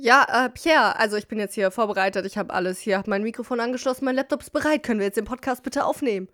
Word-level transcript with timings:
Ja, 0.00 0.44
äh, 0.44 0.48
Pierre, 0.48 0.96
also 0.96 1.16
ich 1.16 1.26
bin 1.26 1.40
jetzt 1.40 1.54
hier 1.54 1.72
vorbereitet, 1.72 2.24
ich 2.24 2.38
habe 2.38 2.54
alles 2.54 2.78
hier, 2.78 2.98
habe 2.98 3.10
mein 3.10 3.24
Mikrofon 3.24 3.58
angeschlossen, 3.58 4.04
mein 4.04 4.14
Laptop 4.14 4.42
ist 4.42 4.52
bereit. 4.52 4.84
Können 4.84 5.00
wir 5.00 5.06
jetzt 5.06 5.16
den 5.16 5.24
Podcast 5.24 5.64
bitte 5.64 5.84
aufnehmen? 5.84 6.28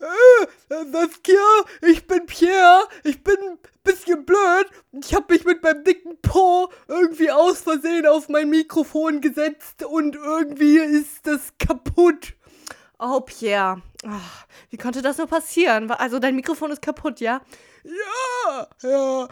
Äh, 0.00 0.74
Saskia, 0.90 1.38
ich 1.82 2.04
bin 2.08 2.26
Pierre, 2.26 2.82
ich 3.04 3.22
bin 3.22 3.36
ein 3.36 3.58
bisschen 3.84 4.26
blöd. 4.26 4.66
Ich 5.04 5.14
habe 5.14 5.32
mich 5.32 5.44
mit 5.44 5.62
meinem 5.62 5.84
dicken 5.84 6.20
Po 6.20 6.68
irgendwie 6.88 7.30
aus 7.30 7.60
Versehen 7.60 8.08
auf 8.08 8.28
mein 8.28 8.50
Mikrofon 8.50 9.20
gesetzt 9.20 9.84
und 9.84 10.16
irgendwie 10.16 10.78
ist 10.78 11.28
das 11.28 11.52
kaputt. 11.60 12.34
Oh, 12.98 13.20
Pierre, 13.20 13.82
Ach, 14.04 14.46
wie 14.70 14.78
konnte 14.78 15.00
das 15.00 15.18
nur 15.18 15.28
passieren? 15.28 15.90
Also 15.92 16.18
dein 16.18 16.34
Mikrofon 16.34 16.72
ist 16.72 16.82
kaputt, 16.82 17.20
ja? 17.20 17.40
Ja, 17.84 18.68
ja, 18.82 19.28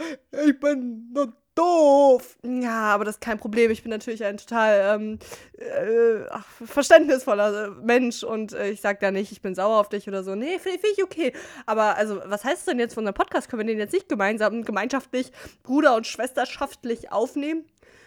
ich 0.46 0.60
bin 0.60 1.10
noch 1.12 1.32
doof. 1.54 2.36
Ja, 2.42 2.94
aber 2.94 3.04
das 3.04 3.16
ist 3.16 3.20
kein 3.20 3.38
Problem. 3.38 3.70
Ich 3.70 3.82
bin 3.82 3.90
natürlich 3.90 4.24
ein 4.24 4.36
total 4.36 4.96
ähm, 4.96 5.18
äh, 5.58 6.24
ach, 6.30 6.46
verständnisvoller 6.64 7.66
äh, 7.66 7.70
Mensch 7.70 8.22
und 8.22 8.52
äh, 8.52 8.70
ich 8.70 8.80
sag 8.80 9.00
da 9.00 9.10
nicht, 9.10 9.32
ich 9.32 9.42
bin 9.42 9.54
sauer 9.54 9.78
auf 9.78 9.88
dich 9.88 10.08
oder 10.08 10.22
so. 10.22 10.34
Nee, 10.34 10.58
finde 10.58 10.78
find 10.78 10.94
ich 10.96 11.04
okay. 11.04 11.32
Aber 11.66 11.96
also, 11.96 12.20
was 12.24 12.44
heißt 12.44 12.66
denn 12.68 12.78
jetzt 12.78 12.94
von 12.94 13.02
unserem 13.02 13.14
Podcast? 13.14 13.48
Können 13.48 13.60
wir 13.60 13.66
den 13.66 13.78
jetzt 13.78 13.92
nicht 13.92 14.08
gemeinsam, 14.08 14.62
gemeinschaftlich, 14.64 15.32
Bruder- 15.62 15.96
und 15.96 16.06
Schwesterschaftlich 16.06 17.12
aufnehmen? 17.12 17.64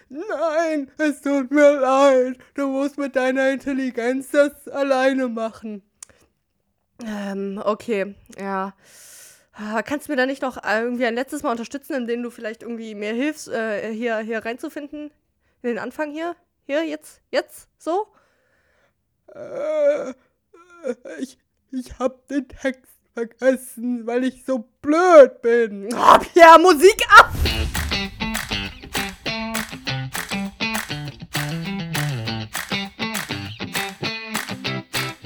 Nein, 0.09 0.91
es 0.97 1.21
tut 1.21 1.51
mir 1.51 1.79
leid. 1.79 2.37
Du 2.53 2.67
musst 2.67 2.97
mit 2.97 3.15
deiner 3.15 3.49
Intelligenz 3.49 4.29
das 4.31 4.67
alleine 4.67 5.27
machen. 5.27 5.81
Ähm, 7.03 7.59
okay, 7.63 8.15
ja. 8.39 8.73
Ah, 9.57 9.81
kannst 9.83 10.07
du 10.07 10.11
mir 10.11 10.17
da 10.17 10.25
nicht 10.25 10.41
noch 10.41 10.61
irgendwie 10.65 11.05
ein 11.05 11.15
letztes 11.15 11.41
Mal 11.41 11.51
unterstützen, 11.51 11.93
indem 11.93 12.21
du 12.21 12.29
vielleicht 12.29 12.61
irgendwie 12.61 12.93
mir 12.93 13.13
hilfst, 13.13 13.47
äh, 13.47 13.93
hier, 13.93 14.17
hier 14.17 14.43
reinzufinden? 14.43 15.11
In 15.61 15.69
den 15.69 15.79
Anfang 15.79 16.11
hier? 16.11 16.35
Hier, 16.65 16.83
jetzt? 16.83 17.21
Jetzt? 17.31 17.69
So? 17.77 18.05
Äh, 19.33 20.09
ich, 21.19 21.37
ich 21.71 21.97
hab 21.99 22.27
den 22.27 22.49
Text 22.49 22.91
vergessen, 23.13 24.05
weil 24.05 24.25
ich 24.25 24.43
so 24.43 24.67
blöd 24.81 25.41
bin. 25.41 25.87
Oh, 25.93 26.17
Pierre, 26.19 26.59
Musik 26.59 27.01
ab! 27.17 27.31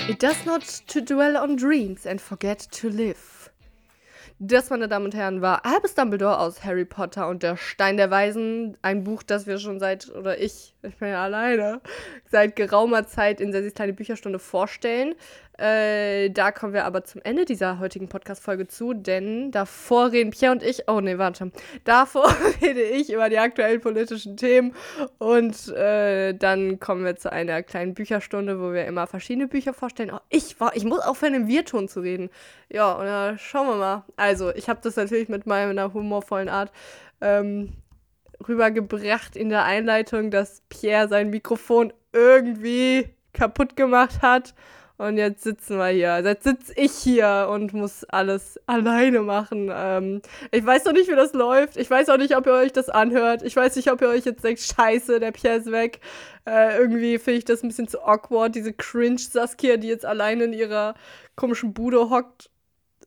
It 0.08 0.22
does 0.22 0.46
not 0.46 0.62
to 0.86 1.02
dwell 1.02 1.36
on 1.36 1.58
dreams 1.58 2.06
and 2.06 2.22
forget 2.22 2.72
to 2.74 2.90
live. 2.90 3.39
Das, 4.42 4.70
meine 4.70 4.88
Damen 4.88 5.04
und 5.04 5.16
Herren, 5.16 5.42
war 5.42 5.66
Albus 5.66 5.96
Dumbledore 5.96 6.40
aus 6.40 6.64
Harry 6.64 6.86
Potter 6.86 7.28
und 7.28 7.44
der 7.44 7.58
Stein 7.58 7.98
der 7.98 8.10
Weisen. 8.10 8.78
Ein 8.82 9.04
Buch, 9.04 9.22
das 9.22 9.48
wir 9.48 9.58
schon 9.58 9.82
seit, 9.82 10.10
oder 10.16 10.40
ich, 10.40 10.74
ich 10.82 10.96
bin 10.96 11.10
ja 11.10 11.22
alleine, 11.26 11.82
seit 12.32 12.56
geraumer 12.56 13.06
Zeit 13.06 13.42
in 13.42 13.52
Sessis 13.52 13.74
kleine 13.74 13.92
Bücherstunde 13.92 14.40
vorstellen. 14.40 15.16
Äh, 15.60 16.30
da 16.30 16.54
kommen 16.54 16.72
wir 16.72 16.86
aber 16.86 17.04
zum 17.04 17.22
Ende 17.22 17.44
dieser 17.44 17.80
heutigen 17.80 18.08
Podcast-Folge 18.08 18.70
zu, 18.70 18.94
denn 18.94 19.52
davor 19.52 20.14
reden 20.14 20.32
Pierre 20.32 20.54
und 20.54 20.64
ich, 20.64 20.88
oh 20.88 21.02
nee, 21.02 21.18
warte, 21.18 21.52
davor 21.84 22.34
rede 22.62 22.82
ich 22.82 23.12
über 23.12 23.28
die 23.28 23.40
aktuellen 23.40 23.82
politischen 23.82 24.38
Themen 24.38 24.74
und 25.18 25.68
äh, 25.70 26.34
dann 26.34 26.80
kommen 26.80 27.04
wir 27.04 27.18
zu 27.18 27.30
einer 27.34 27.62
kleinen 27.62 27.94
Bücherstunde, 27.94 28.62
wo 28.62 28.72
wir 28.72 28.86
immer 28.86 29.06
verschiedene 29.06 29.48
Bücher 29.48 29.74
vorstellen. 29.74 30.12
Oh, 30.14 30.20
ich, 30.30 30.58
war, 30.62 30.74
ich 30.78 30.86
muss 30.86 31.02
aufhören, 31.02 31.34
im 31.34 31.48
Wir-Ton 31.48 31.90
zu 31.90 32.00
reden. 32.00 32.30
Ja, 32.70 32.94
und 32.94 33.06
dann 33.06 33.38
schauen 33.38 33.68
wir 33.68 33.76
mal. 33.76 34.06
Also, 34.16 34.54
ich 34.56 34.70
habe 34.70 34.80
das 34.82 34.96
natürlich 34.96 35.28
mit 35.28 35.46
meiner 35.46 35.94
humorvollen 35.94 36.48
Art 36.48 36.72
ähm, 37.20 37.74
rübergebracht 38.48 39.36
in 39.36 39.50
der 39.50 39.66
Einleitung, 39.66 40.32
dass 40.32 40.62
Pierre 40.70 41.10
sein 41.10 41.32
Mikrofon 41.32 41.92
irgendwie 42.14 43.10
kaputt 43.34 43.76
gemacht 43.76 44.22
hat 44.22 44.54
und 45.00 45.18
jetzt 45.18 45.44
sitzen 45.44 45.78
wir 45.78 45.88
hier. 45.88 46.12
Also 46.12 46.28
jetzt 46.28 46.44
sitze 46.44 46.74
ich 46.76 46.92
hier 46.92 47.48
und 47.50 47.74
muss 47.74 48.04
alles 48.04 48.60
alleine 48.68 49.22
machen. 49.22 49.72
Ähm, 49.74 50.22
ich 50.52 50.66
weiß 50.66 50.84
noch 50.84 50.92
nicht, 50.92 51.10
wie 51.10 51.16
das 51.16 51.32
läuft. 51.32 51.78
Ich 51.78 51.90
weiß 51.90 52.10
auch 52.10 52.18
nicht, 52.18 52.36
ob 52.36 52.46
ihr 52.46 52.52
euch 52.52 52.74
das 52.74 52.90
anhört. 52.90 53.42
Ich 53.44 53.56
weiß 53.56 53.78
nicht, 53.78 53.90
ob 53.94 54.02
ihr 54.02 54.10
euch 54.10 54.26
jetzt 54.26 54.44
denkt, 54.44 54.60
scheiße, 54.60 55.22
der 55.22 55.32
Pierre 55.32 55.56
ist 55.56 55.72
weg. 55.72 56.02
Äh, 56.46 56.78
irgendwie 56.78 57.18
finde 57.18 57.38
ich 57.38 57.46
das 57.46 57.64
ein 57.64 57.70
bisschen 57.70 57.88
zu 57.88 58.04
awkward, 58.04 58.56
diese 58.56 58.74
Cringe-Saskia, 58.74 59.78
die 59.78 59.88
jetzt 59.88 60.06
alleine 60.06 60.44
in 60.44 60.54
ihrer 60.54 60.96
komischen 61.38 61.74
Bude 61.74 62.10
hockt 62.10 62.50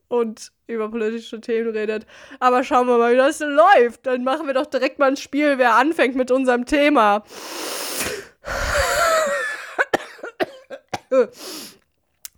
und 0.07 0.51
über 0.65 0.89
politische 0.89 1.41
Themen 1.41 1.69
redet. 1.69 2.07
Aber 2.39 2.63
schauen 2.63 2.87
wir 2.87 2.97
mal, 2.97 3.13
wie 3.13 3.17
das 3.17 3.39
läuft. 3.39 4.07
Dann 4.07 4.23
machen 4.23 4.47
wir 4.47 4.55
doch 4.55 4.65
direkt 4.65 4.97
mal 4.97 5.09
ein 5.09 5.17
Spiel, 5.17 5.59
wer 5.59 5.75
anfängt 5.75 6.15
mit 6.15 6.31
unserem 6.31 6.65
Thema. 6.65 7.23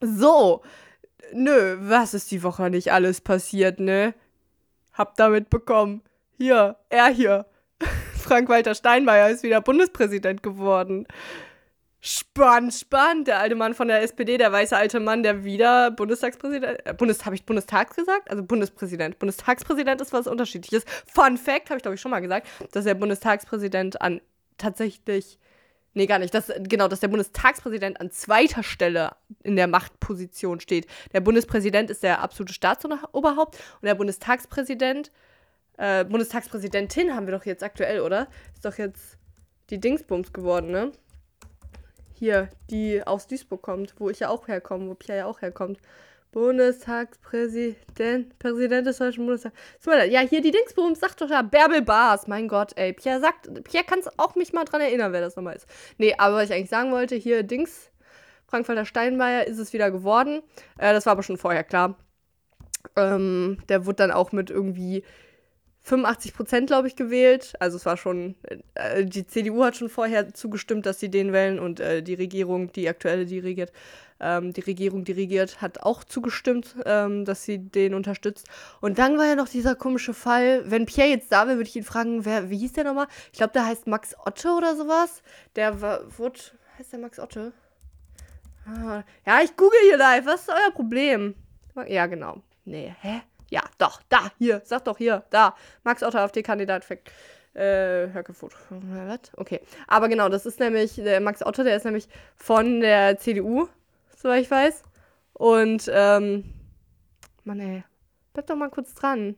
So, 0.05 0.61
nö, 1.33 1.77
was 1.79 2.13
ist 2.13 2.31
die 2.31 2.43
Woche 2.43 2.69
nicht 2.69 2.91
alles 2.91 3.21
passiert, 3.21 3.79
ne? 3.79 4.13
Hab 4.93 5.15
damit 5.15 5.49
bekommen. 5.49 6.01
Hier, 6.37 6.77
er 6.89 7.07
hier. 7.07 7.45
Frank-Walter 8.17 8.75
Steinmeier 8.75 9.29
ist 9.29 9.43
wieder 9.43 9.61
Bundespräsident 9.61 10.43
geworden. 10.43 11.07
Spannend, 12.07 12.73
spannend. 12.73 13.27
Der 13.27 13.39
alte 13.39 13.55
Mann 13.55 13.73
von 13.73 13.87
der 13.87 14.03
SPD, 14.03 14.37
der 14.37 14.51
weiße 14.51 14.77
alte 14.77 14.99
Mann, 14.99 15.23
der 15.23 15.43
wieder 15.43 15.89
Bundestagspräsident, 15.89 16.85
äh, 16.85 16.93
Bundes, 16.93 17.25
habe 17.25 17.35
ich 17.35 17.45
Bundestags 17.47 17.95
gesagt? 17.95 18.29
Also 18.29 18.43
Bundespräsident. 18.43 19.17
Bundestagspräsident 19.17 19.99
ist 20.01 20.13
was 20.13 20.27
unterschiedliches. 20.27 20.85
Fun 21.11 21.35
Fact, 21.35 21.71
habe 21.71 21.77
ich 21.77 21.81
glaube 21.81 21.95
ich 21.95 22.01
schon 22.01 22.11
mal 22.11 22.19
gesagt, 22.19 22.47
dass 22.73 22.85
der 22.85 22.93
Bundestagspräsident 22.93 23.99
an 24.01 24.21
tatsächlich 24.59 25.39
Nee, 25.97 26.07
gar 26.07 26.19
nicht. 26.19 26.33
Das, 26.33 26.51
genau, 26.59 26.89
dass 26.89 26.99
der 26.99 27.07
Bundestagspräsident 27.07 28.01
an 28.01 28.11
zweiter 28.11 28.63
Stelle 28.63 29.15
in 29.43 29.55
der 29.55 29.67
Machtposition 29.67 30.59
steht. 30.59 30.87
Der 31.13 31.21
Bundespräsident 31.21 31.89
ist 31.89 32.03
der 32.03 32.21
absolute 32.21 32.53
Staatsoberhaupt 32.53 33.55
und 33.81 33.85
der 33.85 33.95
Bundestagspräsident, 33.95 35.09
äh, 35.77 36.03
Bundestagspräsidentin 36.03 37.15
haben 37.15 37.27
wir 37.27 37.33
doch 37.33 37.45
jetzt 37.45 37.63
aktuell, 37.63 38.01
oder? 38.01 38.27
Ist 38.53 38.65
doch 38.65 38.77
jetzt 38.77 39.17
die 39.69 39.79
Dingsbums 39.79 40.33
geworden, 40.33 40.69
ne? 40.69 40.91
Hier, 42.13 42.49
die 42.69 43.01
aus 43.05 43.27
Duisburg 43.27 43.61
kommt, 43.61 43.95
wo 43.97 44.09
ich 44.09 44.19
ja 44.19 44.27
auch 44.29 44.49
herkomme, 44.49 44.89
wo 44.89 44.95
Pia 44.95 45.15
ja 45.15 45.25
auch 45.27 45.41
herkommt. 45.41 45.79
Bundestagspräsident, 46.35 48.37
Präsident 48.39 48.85
des 48.85 48.97
Deutschen 48.97 49.25
Bundestags. 49.25 49.55
Ja, 50.09 50.19
hier 50.19 50.41
die 50.41 50.51
Dingsbums, 50.51 50.99
sagt 50.99 51.21
doch 51.21 51.29
ja, 51.29 51.41
Bärbel 51.41 51.81
Bars, 51.81 52.27
mein 52.27 52.49
Gott, 52.49 52.73
ey. 52.75 52.91
Pierre 52.91 53.21
sagt, 53.21 53.63
Pierre 53.63 53.85
kann 53.85 54.01
auch 54.17 54.35
mich 54.35 54.51
mal 54.51 54.65
dran 54.65 54.81
erinnern, 54.81 55.13
wer 55.13 55.21
das 55.21 55.37
nochmal 55.37 55.55
ist. 55.55 55.65
Nee, 55.97 56.13
aber 56.17 56.35
was 56.35 56.49
ich 56.49 56.53
eigentlich 56.53 56.69
sagen 56.69 56.91
wollte, 56.91 57.15
hier 57.15 57.43
Dings, 57.43 57.89
Frank-Walter 58.47 58.83
Steinmeier 58.83 59.47
ist 59.47 59.59
es 59.59 59.71
wieder 59.71 59.91
geworden. 59.91 60.41
Äh, 60.77 60.91
das 60.91 61.05
war 61.05 61.13
aber 61.13 61.23
schon 61.23 61.37
vorher 61.37 61.63
klar. 61.63 61.95
Ähm, 62.97 63.59
der 63.69 63.85
wurde 63.85 63.95
dann 63.95 64.11
auch 64.11 64.33
mit 64.33 64.49
irgendwie 64.49 65.05
85 65.85 66.33
Prozent, 66.33 66.67
glaube 66.67 66.87
ich, 66.87 66.95
gewählt. 66.95 67.53
Also 67.59 67.77
es 67.77 67.85
war 67.85 67.95
schon, 67.95 68.33
äh, 68.73 69.05
die 69.05 69.27
CDU 69.27 69.63
hat 69.63 69.75
schon 69.75 69.89
vorher 69.89 70.33
zugestimmt, 70.33 70.87
dass 70.87 70.99
sie 70.99 71.09
den 71.09 71.31
wählen 71.31 71.59
und 71.59 71.79
äh, 71.79 72.01
die 72.01 72.15
Regierung, 72.15 72.71
die 72.73 72.89
aktuelle, 72.89 73.25
die 73.25 73.37
regiert, 73.37 73.71
ähm, 74.19 74.51
die 74.51 74.61
Regierung 74.61 75.03
dirigiert, 75.03 75.61
hat 75.61 75.83
auch 75.83 76.03
zugestimmt, 76.03 76.75
ähm, 76.85 77.23
dass 77.23 77.43
sie 77.43 77.59
den 77.59 77.93
unterstützt. 77.93 78.47
Und 78.81 78.97
dann 78.97 79.19
war 79.19 79.27
ja 79.27 79.35
noch 79.35 79.47
dieser 79.47 79.75
komische 79.75 80.15
Fall, 80.15 80.63
wenn 80.65 80.87
Pierre 80.87 81.09
jetzt 81.09 81.31
da 81.31 81.45
wäre, 81.45 81.57
würde 81.57 81.69
ich 81.69 81.75
ihn 81.75 81.83
fragen, 81.83 82.25
wer, 82.25 82.49
wie 82.49 82.57
hieß 82.57 82.73
der 82.73 82.85
nochmal? 82.85 83.07
Ich 83.31 83.37
glaube, 83.37 83.53
der 83.53 83.67
heißt 83.67 83.85
Max 83.85 84.15
Otte 84.25 84.49
oder 84.53 84.75
sowas. 84.75 85.21
Der 85.55 85.81
war, 85.81 85.99
wurde, 86.17 86.39
heißt 86.79 86.93
der 86.93 86.99
Max 86.99 87.19
Otte? 87.19 87.53
Ah, 88.65 89.03
ja, 89.23 89.41
ich 89.43 89.55
google 89.55 89.77
hier 89.83 89.97
live, 89.97 90.25
was 90.25 90.41
ist 90.41 90.49
euer 90.49 90.71
Problem? 90.71 91.35
Ja, 91.87 92.07
genau. 92.07 92.41
Nee, 92.63 92.95
hä? 93.01 93.21
Ja, 93.49 93.61
doch, 93.77 94.01
da, 94.09 94.31
hier, 94.37 94.61
sag 94.65 94.85
doch 94.85 94.97
hier, 94.97 95.23
da. 95.29 95.55
Max 95.83 96.03
Otte 96.03 96.21
auf 96.21 96.31
die 96.31 96.43
Kandidat 96.43 96.83
für 96.85 96.97
äh, 97.53 98.11
Höckefoto. 98.13 98.57
Okay. 99.37 99.61
Aber 99.87 100.09
genau, 100.09 100.29
das 100.29 100.45
ist 100.45 100.59
nämlich, 100.59 100.95
der 100.95 101.21
Max 101.21 101.45
Otto, 101.45 101.63
der 101.63 101.75
ist 101.77 101.85
nämlich 101.85 102.07
von 102.35 102.81
der 102.81 103.17
CDU 103.17 103.67
soweit 104.25 104.41
ich 104.41 104.51
weiß. 104.51 104.83
Und, 105.33 105.89
ähm, 105.93 106.43
Mann, 107.43 107.59
ey, 107.59 107.83
bleib 108.33 108.47
doch 108.47 108.55
mal 108.55 108.69
kurz 108.69 108.95
dran. 108.95 109.35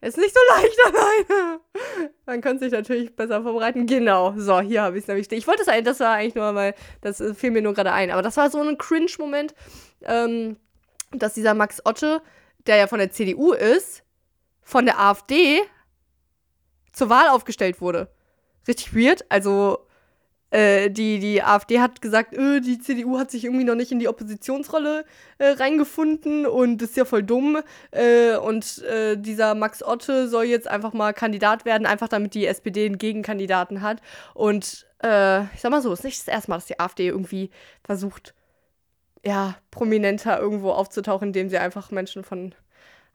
Ist 0.00 0.16
nicht 0.16 0.34
so 0.34 0.40
leicht 0.54 0.78
alleine. 0.86 1.60
Man 2.24 2.40
könnte 2.40 2.64
sich 2.64 2.72
natürlich 2.72 3.14
besser 3.14 3.42
vorbereiten. 3.42 3.86
Genau, 3.86 4.32
so, 4.38 4.60
hier 4.60 4.82
habe 4.82 4.96
ich 4.96 5.04
es 5.04 5.08
nämlich 5.08 5.26
stehen. 5.26 5.38
Ich 5.38 5.46
wollte 5.46 5.60
es 5.60 5.68
eigentlich, 5.68 5.84
das 5.84 6.00
war 6.00 6.14
eigentlich 6.14 6.36
nur 6.36 6.50
mal, 6.52 6.74
das 7.02 7.22
fiel 7.36 7.50
mir 7.50 7.60
nur 7.60 7.74
gerade 7.74 7.92
ein. 7.92 8.10
Aber 8.10 8.22
das 8.22 8.38
war 8.38 8.48
so 8.48 8.62
ein 8.62 8.78
Cringe-Moment, 8.78 9.54
ähm, 10.04 10.56
dass 11.12 11.34
dieser 11.34 11.52
Max 11.52 11.84
Otte, 11.84 12.22
der 12.66 12.76
ja 12.76 12.86
von 12.86 12.98
der 12.98 13.10
CDU 13.10 13.52
ist, 13.52 14.02
von 14.62 14.84
der 14.84 15.00
AfD 15.00 15.60
zur 16.92 17.08
Wahl 17.08 17.28
aufgestellt 17.28 17.80
wurde. 17.80 18.08
Richtig 18.68 18.94
weird. 18.94 19.24
Also, 19.28 19.86
äh, 20.50 20.90
die, 20.90 21.20
die 21.20 21.42
AfD 21.42 21.80
hat 21.80 22.02
gesagt, 22.02 22.36
öh, 22.36 22.60
die 22.60 22.80
CDU 22.80 23.18
hat 23.18 23.30
sich 23.30 23.44
irgendwie 23.44 23.64
noch 23.64 23.76
nicht 23.76 23.92
in 23.92 24.00
die 24.00 24.08
Oppositionsrolle 24.08 25.04
äh, 25.38 25.50
reingefunden 25.50 26.46
und 26.46 26.82
ist 26.82 26.96
ja 26.96 27.04
voll 27.04 27.22
dumm. 27.22 27.60
Äh, 27.92 28.36
und 28.36 28.82
äh, 28.82 29.16
dieser 29.16 29.54
Max 29.54 29.82
Otte 29.82 30.28
soll 30.28 30.44
jetzt 30.44 30.68
einfach 30.68 30.92
mal 30.92 31.12
Kandidat 31.12 31.64
werden, 31.64 31.86
einfach 31.86 32.08
damit 32.08 32.34
die 32.34 32.46
SPD 32.46 32.86
einen 32.86 32.98
Gegenkandidaten 32.98 33.80
hat. 33.80 34.00
Und 34.34 34.86
äh, 35.04 35.44
ich 35.54 35.60
sag 35.60 35.70
mal 35.70 35.82
so, 35.82 35.92
es 35.92 36.00
ist 36.00 36.04
nicht 36.04 36.20
das 36.20 36.28
erste 36.28 36.50
Mal, 36.50 36.56
dass 36.56 36.66
die 36.66 36.80
AfD 36.80 37.06
irgendwie 37.06 37.50
versucht, 37.84 38.34
ja, 39.24 39.56
prominenter 39.70 40.40
irgendwo 40.40 40.70
aufzutauchen, 40.70 41.28
indem 41.28 41.48
sie 41.48 41.56
einfach 41.58 41.90
Menschen 41.90 42.22
von 42.24 42.54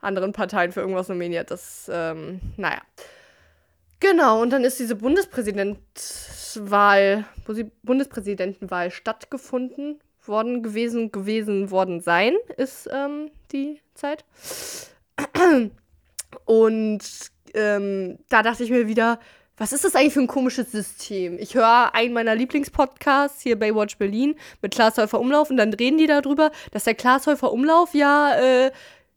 anderen 0.00 0.32
Parteien 0.32 0.72
für 0.72 0.80
irgendwas 0.80 1.08
nominiert. 1.08 1.50
Das, 1.50 1.90
ähm, 1.92 2.40
naja. 2.56 2.80
Genau, 4.00 4.40
und 4.42 4.50
dann 4.50 4.64
ist 4.64 4.78
diese 4.78 4.94
Bundespräsidentwahl, 4.94 7.24
Bundespräsidentenwahl 7.82 8.90
stattgefunden 8.90 10.00
worden 10.22 10.62
gewesen, 10.62 11.12
gewesen 11.12 11.70
worden 11.70 12.00
sein, 12.00 12.34
ist 12.56 12.88
ähm, 12.92 13.30
die 13.52 13.80
Zeit. 13.94 14.24
Und 16.44 17.00
ähm, 17.54 18.18
da 18.28 18.42
dachte 18.42 18.64
ich 18.64 18.70
mir 18.70 18.86
wieder, 18.86 19.18
was 19.56 19.72
ist 19.72 19.84
das 19.84 19.94
eigentlich 19.94 20.12
für 20.12 20.20
ein 20.20 20.26
komisches 20.26 20.72
System? 20.72 21.38
Ich 21.38 21.54
höre 21.54 21.94
einen 21.94 22.12
meiner 22.12 22.34
Lieblingspodcasts 22.34 23.40
hier 23.42 23.58
Baywatch 23.58 23.96
Berlin 23.96 24.34
mit 24.60 24.74
Glashäufer 24.74 25.18
Umlauf 25.18 25.50
und 25.50 25.56
dann 25.56 25.72
reden 25.72 25.98
die 25.98 26.06
darüber, 26.06 26.50
dass 26.72 26.84
der 26.84 26.94
Glashäufer 26.94 27.52
Umlauf 27.52 27.94
ja 27.94 28.38
äh, 28.38 28.72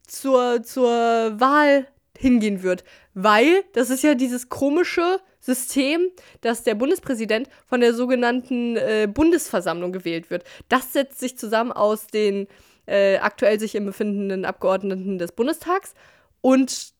zur, 0.07 0.63
zur 0.63 0.89
Wahl 0.89 1.87
hingehen 2.17 2.63
wird. 2.63 2.83
Weil 3.13 3.63
das 3.73 3.89
ist 3.89 4.03
ja 4.03 4.15
dieses 4.15 4.49
komische 4.49 5.19
System, 5.41 6.07
dass 6.41 6.63
der 6.63 6.75
Bundespräsident 6.75 7.49
von 7.65 7.81
der 7.81 7.93
sogenannten 7.93 8.77
äh, 8.77 9.07
Bundesversammlung 9.11 9.91
gewählt 9.91 10.29
wird. 10.29 10.43
Das 10.69 10.93
setzt 10.93 11.19
sich 11.19 11.37
zusammen 11.37 11.71
aus 11.71 12.07
den 12.07 12.47
äh, 12.85 13.17
aktuell 13.17 13.59
sich 13.59 13.75
im 13.75 13.85
befindenden 13.85 14.45
Abgeordneten 14.45 15.17
des 15.17 15.31
Bundestags 15.31 15.93
und 16.41 16.93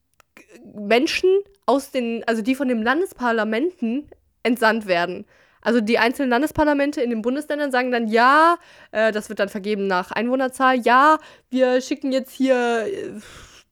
Menschen 0.64 1.30
aus 1.66 1.92
den, 1.92 2.24
also 2.28 2.42
die 2.42 2.56
von 2.56 2.68
den 2.68 2.82
Landesparlamenten 2.82 4.10
entsandt 4.44 4.88
werden. 4.88 5.26
Also 5.62 5.82
die 5.82 6.00
einzelnen 6.00 6.30
Landesparlamente 6.30 7.02
in 7.02 7.10
den 7.10 7.22
Bundesländern 7.22 7.72
sagen 7.72 7.92
dann, 7.92 8.08
ja, 8.08 8.58
äh, 8.92 9.12
das 9.12 9.30
wird 9.30 9.40
dann 9.40 9.50
vergeben 9.50 9.88
nach 9.88 10.12
Einwohnerzahl, 10.12 10.80
ja, 10.80 11.18
wir 11.50 11.82
schicken 11.82 12.12
jetzt 12.12 12.32
hier 12.32 12.88
äh, 12.88 13.20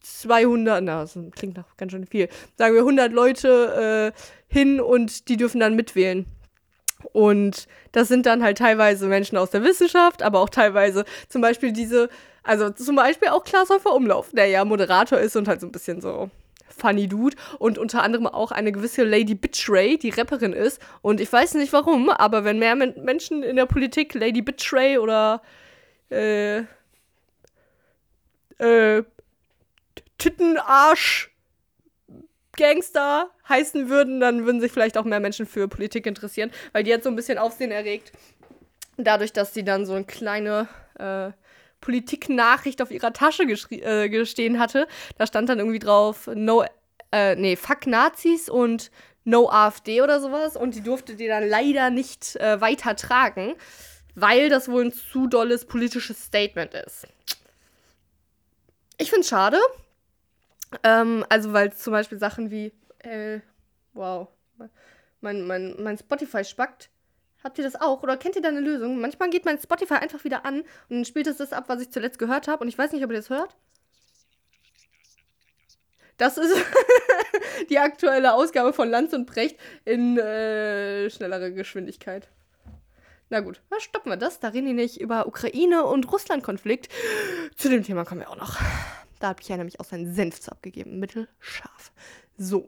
200, 0.02 0.84
na, 0.84 1.02
das 1.02 1.18
klingt 1.36 1.58
nach 1.58 1.78
ganz 1.78 1.92
schön 1.92 2.06
viel, 2.06 2.30
sagen 2.58 2.74
wir 2.74 2.82
100 2.82 3.12
Leute 3.12 4.14
äh, 4.14 4.20
hin 4.48 4.82
und 4.82 5.30
die 5.30 5.38
dürfen 5.38 5.60
dann 5.60 5.76
mitwählen. 5.76 6.26
Und 7.14 7.68
das 7.92 8.08
sind 8.08 8.26
dann 8.26 8.44
halt 8.44 8.58
teilweise 8.58 9.08
Menschen 9.08 9.38
aus 9.38 9.52
der 9.52 9.64
Wissenschaft, 9.64 10.24
aber 10.24 10.40
auch 10.40 10.50
teilweise 10.50 11.06
zum 11.30 11.42
Beispiel 11.42 11.72
diese, 11.72 12.10
also 12.44 12.70
zum 12.72 12.96
Beispiel 12.96 13.30
auch 13.30 13.44
Klaas 13.44 13.70
Umlauf, 13.70 14.32
der 14.32 14.48
ja 14.48 14.66
Moderator 14.66 15.20
ist 15.20 15.36
und 15.36 15.48
halt 15.48 15.62
so 15.62 15.68
ein 15.68 15.72
bisschen 15.72 16.02
so 16.02 16.30
funny 16.70 17.08
Dude 17.08 17.36
und 17.60 17.78
unter 17.78 18.04
anderem 18.04 18.28
auch 18.28 18.52
eine 18.52 18.72
gewisse 18.72 19.04
Lady 19.04 19.36
Bitchray, 19.36 19.98
die 19.98 20.10
Rapperin 20.10 20.54
ist. 20.54 20.82
Und 21.02 21.22
ich 21.22 21.32
weiß 21.32 21.56
nicht 21.56 21.74
warum, 21.74 22.10
aber 22.10 22.44
wenn 22.44 22.60
mehr 22.60 22.76
Menschen 22.76 23.44
in 23.44 23.56
der 23.56 23.66
Politik 23.66 24.14
Lady 24.14 24.42
Bitchray 24.42 24.98
oder 24.98 25.42
äh, 26.10 26.60
äh, 28.60 29.04
Tittenarsch 30.18 31.32
Gangster 32.58 33.30
heißen 33.48 33.88
würden, 33.88 34.20
dann 34.20 34.46
würden 34.46 34.60
sich 34.60 34.72
vielleicht 34.72 34.98
auch 34.98 35.06
mehr 35.06 35.20
Menschen 35.20 35.46
für 35.46 35.68
Politik 35.68 36.06
interessieren, 36.06 36.52
weil 36.74 36.84
die 36.84 36.94
hat 36.94 37.04
so 37.04 37.10
ein 37.10 37.16
bisschen 37.16 37.38
Aufsehen 37.38 37.72
erregt. 37.72 38.12
Dadurch, 38.98 39.32
dass 39.32 39.54
sie 39.54 39.64
dann 39.64 39.86
so 39.86 39.94
eine 39.94 40.06
kleine 40.06 40.68
äh, 40.98 41.32
Politiknachricht 41.82 42.82
auf 42.82 42.92
ihrer 42.92 43.14
Tasche 43.14 43.44
äh, 43.44 44.10
gestehen 44.10 44.60
hatte. 44.60 44.88
Da 45.18 45.28
stand 45.28 45.50
dann 45.50 45.60
irgendwie 45.60 45.80
drauf, 45.80 46.30
no, 46.34 46.66
äh, 47.12 47.36
nee, 47.36 47.56
fuck 47.56 47.88
Nazis 47.88 48.50
und 48.50 48.92
no 49.24 49.50
AfD 49.50 50.02
oder 50.02 50.20
sowas. 50.20 50.56
Und 50.56 50.76
die 50.76 50.82
durfte 50.82 51.16
die 51.16 51.28
dann 51.28 51.48
leider 51.48 51.90
nicht 51.90 52.36
äh, 52.38 52.60
weiter 52.62 52.96
tragen, 52.96 53.56
weil 54.16 54.50
das 54.50 54.70
wohl 54.70 54.86
ein 54.86 54.94
zu 54.94 55.28
dolles 55.28 55.66
politisches 55.66 56.24
Statement 56.24 56.74
ist. 56.74 57.08
Ich 58.98 59.10
finde 59.10 59.22
es 59.22 59.30
schade, 59.30 59.60
ähm, 60.84 61.26
also, 61.30 61.54
weil 61.54 61.74
zum 61.74 61.92
Beispiel 61.92 62.20
Sachen 62.20 62.52
wie, 62.52 62.74
äh, 63.00 63.40
wow, 63.94 64.28
mein, 65.22 65.46
mein, 65.48 65.76
mein 65.82 65.98
Spotify 65.98 66.44
spackt. 66.44 66.90
Habt 67.48 67.58
ihr 67.60 67.64
das 67.64 67.80
auch? 67.80 68.04
Oder 68.04 68.18
kennt 68.18 68.36
ihr 68.36 68.42
da 68.42 68.50
eine 68.50 68.60
Lösung? 68.60 69.00
Manchmal 69.00 69.30
geht 69.30 69.46
mein 69.46 69.58
Spotify 69.58 69.94
einfach 69.94 70.26
wieder 70.26 70.46
an 70.46 70.60
und 70.60 70.68
dann 70.90 71.06
spielt 71.06 71.28
es 71.28 71.38
das 71.38 71.54
ab, 71.54 71.64
was 71.68 71.82
ich 71.82 71.90
zuletzt 71.92 72.20
gehört 72.20 72.50
habe. 72.50 72.62
Und 72.62 72.68
ich 72.68 72.78
weiß 72.78 72.92
nicht, 72.92 73.06
ob 73.06 73.10
ihr 73.10 73.16
das 73.16 73.30
hört. 73.30 73.56
Das 76.18 76.38
ist 76.38 76.54
die 77.70 77.80
aktuelle 77.80 78.34
Ausgabe 78.34 78.74
von 78.74 78.90
Lanz 78.90 79.14
und 79.14 79.28
Brecht 79.28 79.58
in 79.86 80.18
äh, 80.18 81.10
schnellerer 81.10 81.52
Geschwindigkeit. 81.52 82.28
Na 83.30 83.40
gut, 83.40 83.62
dann 83.70 83.80
stoppen 83.80 84.12
wir 84.12 84.18
das. 84.18 84.42
Da 84.42 84.50
reden 84.50 84.68
die 84.68 84.74
nicht 84.74 85.00
über 85.00 85.26
Ukraine 85.26 85.86
und 85.86 86.12
Russland-Konflikt. 86.12 86.90
Zu 87.56 87.70
dem 87.70 87.82
Thema 87.82 88.04
kommen 88.04 88.20
wir 88.20 88.30
auch 88.30 88.36
noch. 88.36 88.60
Da 89.22 89.30
hat 89.30 89.38
Pierre 89.38 89.60
nämlich 89.60 89.80
auch 89.80 89.86
seinen 89.86 90.14
Senf 90.14 90.46
abgegeben. 90.50 91.00
Mittelscharf. 91.00 91.94
So. 92.38 92.68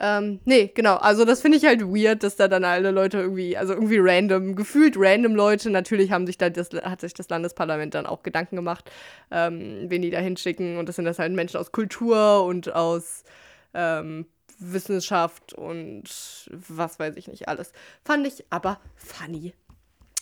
Ähm, 0.00 0.40
nee, 0.44 0.70
genau. 0.72 0.96
Also 0.96 1.24
das 1.24 1.40
finde 1.40 1.58
ich 1.58 1.64
halt 1.64 1.82
weird, 1.82 2.22
dass 2.22 2.36
da 2.36 2.46
dann 2.46 2.64
alle 2.64 2.92
Leute 2.92 3.18
irgendwie, 3.18 3.56
also 3.56 3.72
irgendwie 3.72 3.98
random, 3.98 4.54
gefühlt 4.54 4.94
random 4.96 5.34
Leute, 5.34 5.70
natürlich 5.70 6.12
haben 6.12 6.26
sich 6.26 6.38
da 6.38 6.50
das, 6.50 6.70
hat 6.70 7.00
sich 7.00 7.14
das 7.14 7.28
Landesparlament 7.28 7.94
dann 7.94 8.06
auch 8.06 8.22
Gedanken 8.22 8.56
gemacht, 8.56 8.90
ähm, 9.30 9.86
wen 9.88 10.02
die 10.02 10.10
da 10.10 10.18
hinschicken. 10.20 10.78
Und 10.78 10.88
das 10.88 10.96
sind 10.96 11.04
das 11.04 11.18
halt 11.18 11.32
Menschen 11.32 11.58
aus 11.58 11.72
Kultur 11.72 12.44
und 12.44 12.72
aus 12.74 13.24
ähm, 13.74 14.26
Wissenschaft 14.58 15.52
und 15.52 16.04
was 16.50 16.98
weiß 16.98 17.16
ich 17.16 17.28
nicht 17.28 17.48
alles. 17.48 17.72
Fand 18.04 18.26
ich 18.26 18.44
aber 18.50 18.80
funny. 18.96 19.54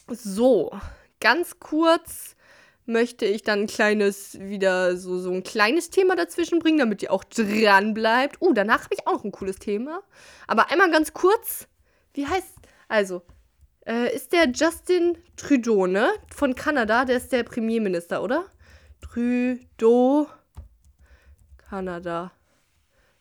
So, 0.08 0.72
ganz 1.20 1.58
kurz 1.58 2.35
möchte 2.86 3.24
ich 3.26 3.42
dann 3.42 3.62
ein 3.62 3.66
kleines, 3.66 4.38
wieder 4.38 4.96
so, 4.96 5.18
so 5.18 5.32
ein 5.32 5.42
kleines 5.42 5.90
Thema 5.90 6.16
dazwischen 6.16 6.58
bringen, 6.58 6.78
damit 6.78 7.02
ihr 7.02 7.12
auch 7.12 7.24
dran 7.24 7.94
bleibt. 7.94 8.40
Uh, 8.40 8.52
danach 8.52 8.84
habe 8.84 8.94
ich 8.94 9.06
auch 9.06 9.12
noch 9.14 9.24
ein 9.24 9.32
cooles 9.32 9.56
Thema. 9.56 10.02
Aber 10.46 10.70
einmal 10.70 10.90
ganz 10.90 11.12
kurz, 11.12 11.66
wie 12.14 12.26
heißt, 12.26 12.54
also, 12.88 13.22
äh, 13.86 14.14
ist 14.14 14.32
der 14.32 14.48
Justin 14.50 15.18
Trudeau, 15.36 15.86
ne? 15.86 16.10
Von 16.34 16.54
Kanada, 16.54 17.04
der 17.04 17.16
ist 17.18 17.32
der 17.32 17.42
Premierminister, 17.42 18.22
oder? 18.22 18.46
Trudeau, 19.00 20.28
Kanada. 21.68 22.32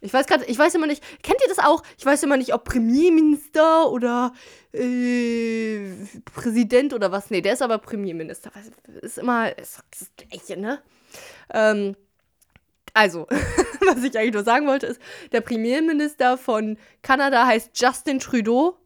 Ich 0.05 0.13
weiß 0.13 0.27
gerade, 0.27 0.45
ich 0.45 0.57
weiß 0.57 0.75
immer 0.75 0.87
nicht, 0.87 1.03
kennt 1.23 1.39
ihr 1.41 1.49
das 1.49 1.59
auch? 1.59 1.83
Ich 1.97 2.05
weiß 2.05 2.23
immer 2.23 2.37
nicht, 2.37 2.53
ob 2.53 2.63
Premierminister 2.63 3.91
oder 3.91 4.33
äh, 4.71 5.91
Präsident 6.33 6.93
oder 6.93 7.11
was. 7.11 7.31
Nee, 7.31 7.41
der 7.41 7.53
ist 7.53 7.61
aber 7.61 7.79
Premierminister. 7.79 8.51
Ist 9.01 9.17
immer 9.17 9.57
ist 9.57 9.79
das 9.91 10.11
Gleiche, 10.15 10.59
ne? 10.59 10.81
Ähm, 11.53 11.95
also, 12.93 13.27
was 13.81 14.03
ich 14.03 14.17
eigentlich 14.17 14.33
nur 14.33 14.43
sagen 14.43 14.67
wollte, 14.67 14.87
ist, 14.87 15.01
der 15.31 15.41
Premierminister 15.41 16.37
von 16.37 16.77
Kanada 17.01 17.45
heißt 17.45 17.71
Justin 17.73 18.19
Trudeau. 18.19 18.77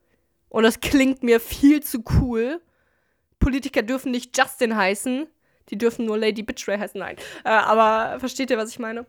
Und 0.49 0.63
das 0.63 0.79
klingt 0.79 1.21
mir 1.21 1.39
viel 1.39 1.83
zu 1.83 2.03
cool. 2.19 2.61
Politiker 3.39 3.83
dürfen 3.83 4.11
nicht 4.11 4.35
Justin 4.37 4.75
heißen. 4.75 5.27
Die 5.69 5.77
dürfen 5.77 6.05
nur 6.05 6.17
Lady 6.17 6.41
Bitchray 6.43 6.79
heißen. 6.79 6.99
Nein. 6.99 7.17
Äh, 7.43 7.49
aber 7.49 8.19
versteht 8.19 8.49
ihr, 8.49 8.57
was 8.57 8.71
ich 8.71 8.79
meine? 8.79 9.05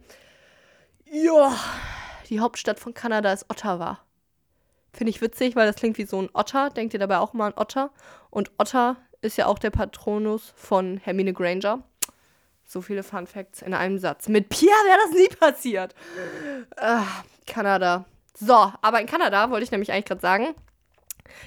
Ja, 1.12 1.56
die 2.30 2.40
Hauptstadt 2.40 2.80
von 2.80 2.94
Kanada 2.94 3.32
ist 3.32 3.46
Ottawa. 3.50 4.00
Finde 4.92 5.10
ich 5.10 5.20
witzig, 5.20 5.56
weil 5.56 5.66
das 5.66 5.76
klingt 5.76 5.98
wie 5.98 6.04
so 6.04 6.20
ein 6.20 6.30
Otter. 6.32 6.70
Denkt 6.70 6.94
ihr 6.94 7.00
dabei 7.00 7.18
auch 7.18 7.32
mal 7.32 7.48
an 7.48 7.54
Otter? 7.56 7.90
Und 8.30 8.50
Otter 8.58 8.96
ist 9.20 9.36
ja 9.36 9.46
auch 9.46 9.58
der 9.58 9.70
Patronus 9.70 10.52
von 10.56 10.96
Hermine 10.96 11.32
Granger. 11.32 11.82
So 12.64 12.80
viele 12.80 13.02
Fun 13.02 13.26
Facts 13.26 13.62
in 13.62 13.74
einem 13.74 13.98
Satz. 13.98 14.28
Mit 14.28 14.48
Pierre 14.48 14.84
wäre 14.86 14.98
das 15.04 15.12
nie 15.12 15.28
passiert. 15.36 15.94
Äh, 16.76 17.00
Kanada. 17.46 18.04
So, 18.34 18.72
aber 18.80 19.00
in 19.00 19.06
Kanada 19.06 19.50
wollte 19.50 19.64
ich 19.64 19.70
nämlich 19.70 19.92
eigentlich 19.92 20.06
gerade 20.06 20.20
sagen, 20.20 20.54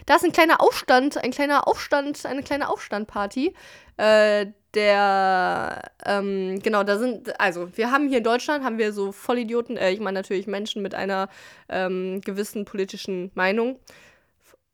da 0.05 0.15
ist 0.15 0.23
ein 0.23 0.31
kleiner 0.31 0.61
Aufstand, 0.61 1.17
ein 1.17 1.31
kleiner 1.31 1.67
Aufstand, 1.67 2.25
eine 2.25 2.43
kleine 2.43 2.69
Aufstandparty. 2.69 3.53
Äh, 3.97 4.47
der, 4.73 5.91
ähm, 6.05 6.59
genau, 6.63 6.83
da 6.83 6.97
sind, 6.97 7.39
also 7.39 7.69
wir 7.77 7.91
haben 7.91 8.07
hier 8.07 8.17
in 8.19 8.23
Deutschland, 8.23 8.63
haben 8.63 8.79
wir 8.79 8.91
so 8.91 9.11
Vollidioten, 9.11 9.77
äh, 9.77 9.91
ich 9.91 9.99
meine 9.99 10.17
natürlich 10.17 10.47
Menschen 10.47 10.81
mit 10.81 10.95
einer 10.95 11.29
ähm, 11.69 12.21
gewissen 12.21 12.65
politischen 12.65 13.31
Meinung. 13.35 13.79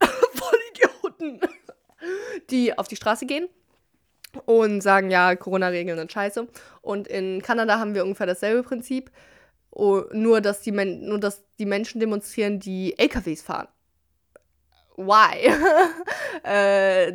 Vollidioten! 0.00 1.40
Die 2.50 2.78
auf 2.78 2.88
die 2.88 2.96
Straße 2.96 3.26
gehen 3.26 3.48
und 4.46 4.80
sagen, 4.80 5.10
ja, 5.10 5.36
Corona-Regeln 5.36 5.98
sind 5.98 6.12
scheiße. 6.12 6.48
Und 6.80 7.06
in 7.08 7.42
Kanada 7.42 7.78
haben 7.78 7.94
wir 7.94 8.04
ungefähr 8.04 8.26
dasselbe 8.26 8.62
Prinzip. 8.62 9.10
Oh, 9.70 10.02
nur, 10.12 10.40
dass 10.40 10.62
die 10.62 10.72
nur, 10.72 11.20
dass 11.20 11.44
die 11.58 11.66
Menschen 11.66 12.00
demonstrieren, 12.00 12.58
die 12.58 12.98
LKWs 12.98 13.42
fahren 13.42 13.68
why? 15.00 15.50
äh, 16.44 17.12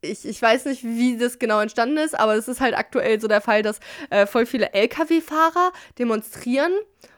ich, 0.00 0.26
ich 0.26 0.40
weiß 0.40 0.66
nicht, 0.66 0.84
wie 0.84 1.16
das 1.16 1.38
genau 1.38 1.60
entstanden 1.60 1.98
ist, 1.98 2.18
aber 2.18 2.34
es 2.34 2.48
ist 2.48 2.60
halt 2.60 2.76
aktuell 2.76 3.20
so 3.20 3.28
der 3.28 3.40
Fall, 3.40 3.62
dass 3.62 3.80
äh, 4.10 4.26
voll 4.26 4.46
viele 4.46 4.72
Lkw-Fahrer 4.72 5.72
demonstrieren 5.98 6.72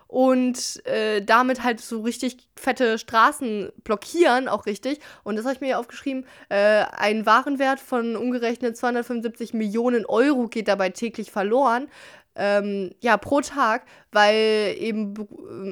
und 0.08 0.84
äh, 0.86 1.22
damit 1.22 1.62
halt 1.62 1.80
so 1.80 2.00
richtig 2.00 2.48
fette 2.56 2.98
Straßen 2.98 3.70
blockieren, 3.84 4.48
auch 4.48 4.64
richtig. 4.64 5.00
Und 5.22 5.36
das 5.36 5.44
habe 5.44 5.54
ich 5.54 5.60
mir 5.60 5.66
hier 5.68 5.78
aufgeschrieben. 5.78 6.24
Äh, 6.48 6.84
ein 6.92 7.26
Warenwert 7.26 7.78
von 7.78 8.16
umgerechnet 8.16 8.76
275 8.76 9.52
Millionen 9.52 10.06
Euro 10.06 10.48
geht 10.48 10.66
dabei 10.66 10.88
täglich 10.88 11.30
verloren. 11.30 11.88
Ähm, 12.34 12.92
ja, 13.00 13.18
pro 13.18 13.42
Tag, 13.42 13.84
weil 14.10 14.74
eben 14.78 15.14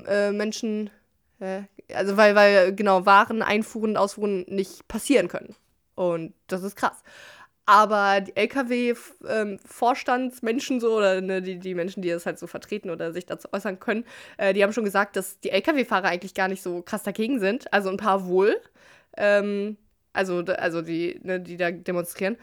äh, 0.06 0.32
Menschen, 0.32 0.90
äh, 1.40 1.62
also 1.94 2.18
weil, 2.18 2.34
weil 2.34 2.74
genau 2.74 3.06
Waren, 3.06 3.40
Einfuhren 3.40 3.92
und 3.92 3.96
Ausfuhren 3.96 4.44
nicht 4.48 4.86
passieren 4.86 5.28
können. 5.28 5.56
Und 5.96 6.34
das 6.46 6.62
ist 6.62 6.76
krass. 6.76 7.02
Aber 7.68 8.20
die 8.20 8.36
LKW-Vorstandsmenschen 8.36 10.76
ähm, 10.76 10.80
so, 10.80 10.96
oder 10.96 11.20
ne, 11.20 11.42
die, 11.42 11.58
die 11.58 11.74
Menschen, 11.74 12.00
die 12.00 12.10
das 12.10 12.24
halt 12.24 12.38
so 12.38 12.46
vertreten 12.46 12.90
oder 12.90 13.12
sich 13.12 13.26
dazu 13.26 13.48
äußern 13.52 13.80
können, 13.80 14.04
äh, 14.36 14.54
die 14.54 14.62
haben 14.62 14.72
schon 14.72 14.84
gesagt, 14.84 15.16
dass 15.16 15.40
die 15.40 15.50
LKW-Fahrer 15.50 16.06
eigentlich 16.06 16.34
gar 16.34 16.46
nicht 16.46 16.62
so 16.62 16.82
krass 16.82 17.02
dagegen 17.02 17.40
sind. 17.40 17.72
Also 17.72 17.88
ein 17.90 17.96
paar 17.96 18.26
wohl. 18.26 18.54
Ähm, 19.16 19.78
also, 20.12 20.44
also 20.44 20.80
die, 20.80 21.18
ne, 21.24 21.40
die 21.40 21.56
da 21.56 21.72
demonstrieren. 21.72 22.36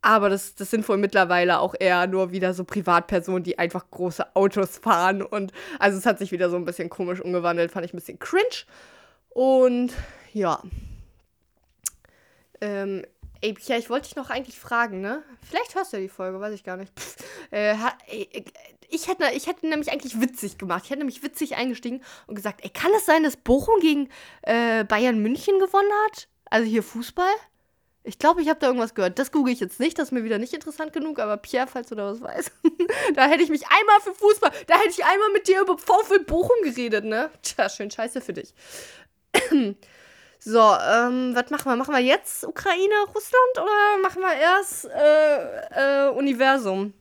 Aber 0.00 0.30
das, 0.30 0.54
das 0.56 0.70
sind 0.70 0.88
wohl 0.88 0.96
mittlerweile 0.96 1.60
auch 1.60 1.74
eher 1.78 2.06
nur 2.08 2.32
wieder 2.32 2.54
so 2.54 2.64
Privatpersonen, 2.64 3.44
die 3.44 3.58
einfach 3.58 3.90
große 3.90 4.34
Autos 4.34 4.78
fahren. 4.78 5.22
Und 5.22 5.52
also 5.78 5.98
es 5.98 6.06
hat 6.06 6.18
sich 6.18 6.32
wieder 6.32 6.50
so 6.50 6.56
ein 6.56 6.64
bisschen 6.64 6.88
komisch 6.90 7.20
umgewandelt, 7.20 7.70
fand 7.72 7.86
ich 7.86 7.92
ein 7.92 7.98
bisschen 7.98 8.18
cringe. 8.18 8.64
Und 9.28 9.92
ja. 10.32 10.60
Ähm, 12.62 13.04
Ey, 13.44 13.54
Pia, 13.54 13.76
ich 13.76 13.90
wollte 13.90 14.06
dich 14.06 14.14
noch 14.14 14.30
eigentlich 14.30 14.56
fragen, 14.56 15.00
ne? 15.00 15.24
Vielleicht 15.42 15.74
hörst 15.74 15.92
du 15.92 15.96
ja 15.96 16.02
die 16.04 16.08
Folge, 16.08 16.38
weiß 16.38 16.54
ich 16.54 16.62
gar 16.62 16.76
nicht. 16.76 16.96
Pff, 16.96 17.16
äh, 17.50 17.74
ey, 18.06 18.44
ich, 18.88 19.08
hätte, 19.08 19.24
ich 19.34 19.48
hätte 19.48 19.66
nämlich 19.66 19.90
eigentlich 19.90 20.20
witzig 20.20 20.58
gemacht. 20.58 20.82
Ich 20.84 20.90
hätte 20.90 21.00
nämlich 21.00 21.24
witzig 21.24 21.56
eingestiegen 21.56 22.02
und 22.28 22.36
gesagt, 22.36 22.60
ey, 22.62 22.70
kann 22.70 22.92
es 22.96 23.04
sein, 23.04 23.24
dass 23.24 23.36
Bochum 23.36 23.80
gegen 23.80 24.10
äh, 24.42 24.84
Bayern 24.84 25.18
München 25.18 25.58
gewonnen 25.58 25.90
hat? 26.06 26.28
Also 26.44 26.68
hier 26.68 26.84
Fußball? 26.84 27.32
Ich 28.04 28.20
glaube, 28.20 28.42
ich 28.42 28.48
habe 28.48 28.60
da 28.60 28.68
irgendwas 28.68 28.94
gehört. 28.94 29.18
Das 29.18 29.32
google 29.32 29.52
ich 29.52 29.58
jetzt 29.58 29.80
nicht, 29.80 29.98
das 29.98 30.08
ist 30.08 30.12
mir 30.12 30.22
wieder 30.22 30.38
nicht 30.38 30.54
interessant 30.54 30.92
genug, 30.92 31.18
aber 31.18 31.36
Pierre, 31.36 31.66
falls 31.66 31.88
du 31.88 31.96
da 31.96 32.12
was 32.12 32.20
weißt, 32.20 32.52
da 33.14 33.26
hätte 33.26 33.42
ich 33.42 33.50
mich 33.50 33.64
einmal 33.66 34.00
für 34.02 34.14
Fußball, 34.14 34.52
da 34.68 34.78
hätte 34.78 34.90
ich 34.90 35.04
einmal 35.04 35.30
mit 35.32 35.48
dir 35.48 35.62
über 35.62 35.76
VfL 35.76 36.20
Bochum 36.20 36.62
geredet, 36.62 37.04
ne? 37.04 37.28
Tja, 37.42 37.68
schön 37.68 37.90
scheiße 37.90 38.20
für 38.20 38.34
dich. 38.34 38.54
So, 40.44 40.58
ähm, 40.58 41.36
was 41.36 41.50
machen 41.50 41.70
wir? 41.70 41.76
Machen 41.76 41.94
wir 41.94 42.00
jetzt 42.00 42.44
Ukraine, 42.44 42.94
Russland 43.14 43.58
oder 43.58 43.98
machen 44.02 44.22
wir 44.22 44.34
erst 44.34 44.86
äh, 44.86 46.08
äh, 46.08 46.10
Universum? 46.10 46.94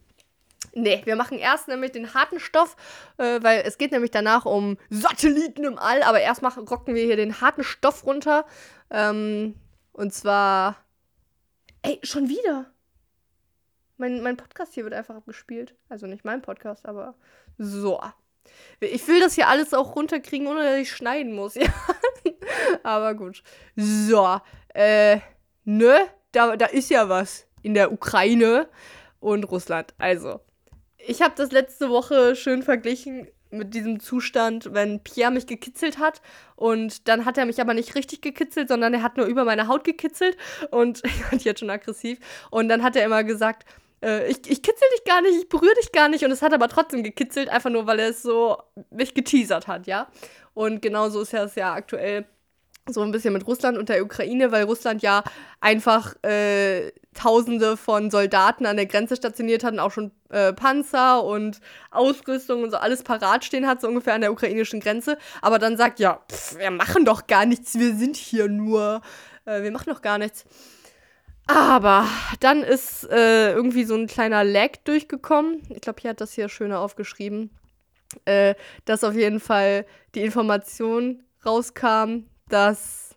Nee, 0.74 1.02
wir 1.06 1.16
machen 1.16 1.40
erst 1.40 1.68
nämlich 1.68 1.92
den 1.92 2.14
harten 2.14 2.40
Stoff, 2.40 2.76
äh, 3.18 3.42
weil 3.42 3.64
es 3.66 3.80
geht 3.80 3.94
nämlich 3.94 4.12
danach 4.12 4.46
um 4.46 4.78
Satelliten 4.92 5.64
im 5.64 5.80
All, 5.80 6.04
aber 6.04 6.22
erst 6.22 6.44
machen, 6.44 6.68
rocken 6.68 6.94
wir 6.94 7.04
hier 7.04 7.16
den 7.16 7.42
harten 7.42 7.64
Stoff 7.64 8.06
runter. 8.06 8.46
Ähm, 8.92 9.56
und 9.92 10.14
zwar. 10.14 10.78
Ey, 11.82 12.00
schon 12.04 12.30
wieder! 12.30 12.68
Mein, 13.98 14.22
mein 14.22 14.38
Podcast 14.38 14.76
hier 14.76 14.84
wird 14.84 14.94
einfach 14.94 15.16
abgespielt. 15.16 15.74
Also 15.90 16.06
nicht 16.06 16.26
mein 16.26 16.44
Podcast, 16.44 16.86
aber 16.86 17.16
so. 17.58 18.00
Ich 18.80 19.08
will 19.08 19.20
das 19.20 19.34
hier 19.34 19.48
alles 19.48 19.74
auch 19.74 19.96
runterkriegen, 19.96 20.46
ohne 20.46 20.64
dass 20.64 20.78
ich 20.78 20.92
schneiden 20.92 21.34
muss, 21.34 21.56
ja. 21.56 21.66
Aber 22.84 23.14
gut. 23.14 23.44
So, 23.76 24.40
äh, 24.74 25.20
ne? 25.64 26.08
Da, 26.32 26.56
da 26.56 26.68
ist 26.68 26.90
ja 26.90 27.10
was 27.10 27.46
in 27.62 27.74
der 27.74 27.92
Ukraine 27.92 28.68
und 29.20 29.44
Russland. 29.44 29.94
Also, 29.98 30.40
ich 30.98 31.22
habe 31.22 31.34
das 31.36 31.52
letzte 31.52 31.90
Woche 31.90 32.36
schön 32.36 32.64
verglichen 32.64 33.28
mit 33.52 33.74
diesem 33.74 34.00
Zustand, 34.00 34.74
wenn 34.74 35.04
Pierre 35.04 35.32
mich 35.32 35.46
gekitzelt 35.46 36.00
hat 36.00 36.22
und 36.56 37.08
dann 37.08 37.26
hat 37.26 37.38
er 37.38 37.46
mich 37.46 37.60
aber 37.60 37.74
nicht 37.74 37.96
richtig 37.96 38.22
gekitzelt, 38.22 38.70
sondern 38.70 38.94
er 38.94 39.04
hat 39.04 39.18
nur 39.18 39.26
über 39.26 39.44
meine 39.44 39.68
Haut 39.68 39.84
gekitzelt 39.84 40.38
und 40.72 41.02
ich 41.06 41.24
fand 41.24 41.44
jetzt 41.44 41.60
schon 41.60 41.70
aggressiv 41.70 42.20
und 42.50 42.70
dann 42.70 42.82
hat 42.82 42.96
er 42.96 43.06
immer 43.06 43.24
gesagt, 43.24 43.66
äh, 44.02 44.30
ich, 44.30 44.38
ich 44.50 44.62
kitzel 44.62 44.88
dich 44.96 45.04
gar 45.04 45.22
nicht, 45.22 45.38
ich 45.38 45.50
berühre 45.50 45.76
dich 45.82 45.92
gar 45.92 46.08
nicht 46.08 46.24
und 46.24 46.32
es 46.32 46.42
hat 46.42 46.54
aber 46.54 46.70
trotzdem 46.70 47.04
gekitzelt, 47.04 47.50
einfach 47.50 47.70
nur, 47.70 47.88
weil 47.88 48.00
er 48.00 48.10
es 48.10 48.22
so 48.22 48.58
mich 48.90 49.14
geteasert 49.14 49.68
hat, 49.68 49.88
ja. 49.88 50.08
Und 50.54 50.82
genauso 50.82 51.22
ist 51.22 51.34
es 51.34 51.56
ja 51.56 51.74
aktuell 51.74 52.26
so 52.90 53.02
ein 53.02 53.12
bisschen 53.12 53.34
mit 53.34 53.46
Russland 53.48 53.78
und 53.78 53.90
der 53.90 54.04
Ukraine, 54.04 54.52
weil 54.52 54.64
Russland 54.64 55.02
ja 55.02 55.24
einfach 55.60 56.16
äh, 56.24 56.92
Tausende 57.14 57.78
von 57.78 58.10
Soldaten 58.10 58.66
an 58.66 58.78
der 58.78 58.86
Grenze 58.86 59.16
stationiert 59.16 59.64
hat 59.64 59.74
und 59.74 59.80
auch 59.80 59.92
schon 59.92 60.12
äh, 60.30 60.54
Panzer 60.54 61.24
und 61.24 61.60
Ausrüstung 61.92 62.64
und 62.64 62.72
so 62.72 62.78
alles 62.78 63.04
parat 63.04 63.44
stehen 63.44 63.68
hat, 63.68 63.82
so 63.82 63.88
ungefähr 63.88 64.14
an 64.14 64.22
der 64.22 64.32
ukrainischen 64.32 64.80
Grenze. 64.80 65.18
Aber 65.42 65.60
dann 65.60 65.78
sagt, 65.78 66.00
ja, 66.00 66.22
pff, 66.32 66.58
wir 66.58 66.72
machen 66.72 67.06
doch 67.06 67.28
gar 67.28 67.46
nichts, 67.46 67.78
wir 67.78 67.96
sind 67.96 68.16
hier 68.16 68.48
nur, 68.48 69.02
äh, 69.46 69.62
wir 69.62 69.72
machen 69.72 69.90
doch 69.90 70.02
gar 70.02 70.18
nichts. 70.18 70.46
Aber 71.48 72.08
dann 72.40 72.64
ist 72.64 73.10
äh, 73.12 73.52
irgendwie 73.52 73.84
so 73.84 73.96
ein 73.96 74.08
kleiner 74.08 74.44
Lag 74.44 74.78
durchgekommen. 74.86 75.62
Ich 75.70 75.82
glaube, 75.82 76.02
hier 76.02 76.12
hat 76.12 76.22
das 76.22 76.34
hier 76.34 76.48
schöner 76.48 76.80
aufgeschrieben, 76.80 77.50
äh, 78.26 78.56
dass 78.86 79.04
auf 79.04 79.16
jeden 79.16 79.42
Fall 79.42 79.86
die 80.16 80.22
Information 80.22 81.24
rauskam, 81.46 82.26
dass 82.52 83.16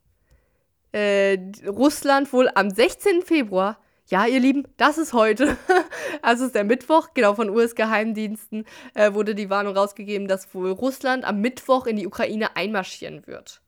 äh, 0.92 1.38
Russland 1.66 2.32
wohl 2.32 2.50
am 2.54 2.70
16. 2.70 3.22
Februar, 3.22 3.78
ja, 4.06 4.26
ihr 4.26 4.40
Lieben, 4.40 4.68
das 4.76 4.98
ist 4.98 5.12
heute, 5.12 5.56
also 6.22 6.44
ist 6.44 6.54
der 6.54 6.64
Mittwoch, 6.64 7.08
genau 7.14 7.34
von 7.34 7.50
US-Geheimdiensten 7.50 8.64
äh, 8.94 9.12
wurde 9.12 9.34
die 9.34 9.50
Warnung 9.50 9.76
rausgegeben, 9.76 10.28
dass 10.28 10.54
wohl 10.54 10.70
Russland 10.70 11.24
am 11.24 11.40
Mittwoch 11.40 11.86
in 11.86 11.96
die 11.96 12.06
Ukraine 12.06 12.54
einmarschieren 12.56 13.26
wird. 13.26 13.60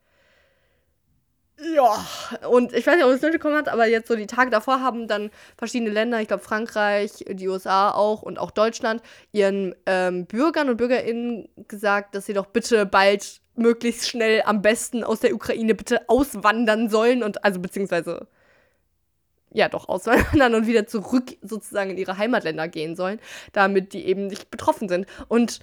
Ja, 1.59 2.07
und 2.51 2.75
ich 2.75 2.87
weiß 2.87 2.97
nicht, 2.97 3.05
ob 3.07 3.13
es 3.13 3.23
mitbekommen 3.23 3.57
hat, 3.57 3.71
aber 3.71 3.87
jetzt 3.87 4.09
so 4.09 4.15
die 4.15 4.27
Tage 4.27 4.51
davor 4.51 4.83
haben 4.83 5.09
dann 5.09 5.31
verschiedene 5.57 5.91
Länder, 5.91 6.21
ich 6.21 6.29
glaube 6.29 6.43
Frankreich, 6.43 7.25
die 7.27 7.49
USA 7.49 7.93
auch 7.93 8.21
und 8.21 8.39
auch 8.39 8.51
Deutschland, 8.51 9.03
ihren 9.33 9.75
ähm, 9.87 10.27
Bürgern 10.27 10.69
und 10.69 10.77
BürgerInnen 10.77 11.49
gesagt, 11.67 12.15
dass 12.15 12.27
sie 12.27 12.35
doch 12.35 12.47
bitte 12.47 12.85
bald 12.85 13.41
möglichst 13.59 14.09
schnell 14.09 14.43
am 14.45 14.63
besten 14.63 15.05
aus 15.05 15.21
der 15.21 15.35
Ukraine 15.35 15.75
bitte 15.75 16.09
auswandern 16.09 16.89
sollen 16.89 17.23
und 17.23 17.45
also 17.45 17.61
beziehungsweise 17.61 18.29
ja 19.53 19.69
doch 19.69 19.89
auswandern 19.89 20.55
und 20.55 20.67
wieder 20.67 20.87
zurück 20.87 21.37
sozusagen 21.43 21.91
in 21.91 21.99
ihre 21.99 22.19
Heimatländer 22.19 22.69
gehen 22.69 22.97
sollen, 22.97 23.21
damit 23.53 23.93
die 23.93 24.05
eben 24.07 24.27
nicht 24.27 24.51
betroffen 24.51 24.89
sind. 24.89 25.07
Und 25.29 25.61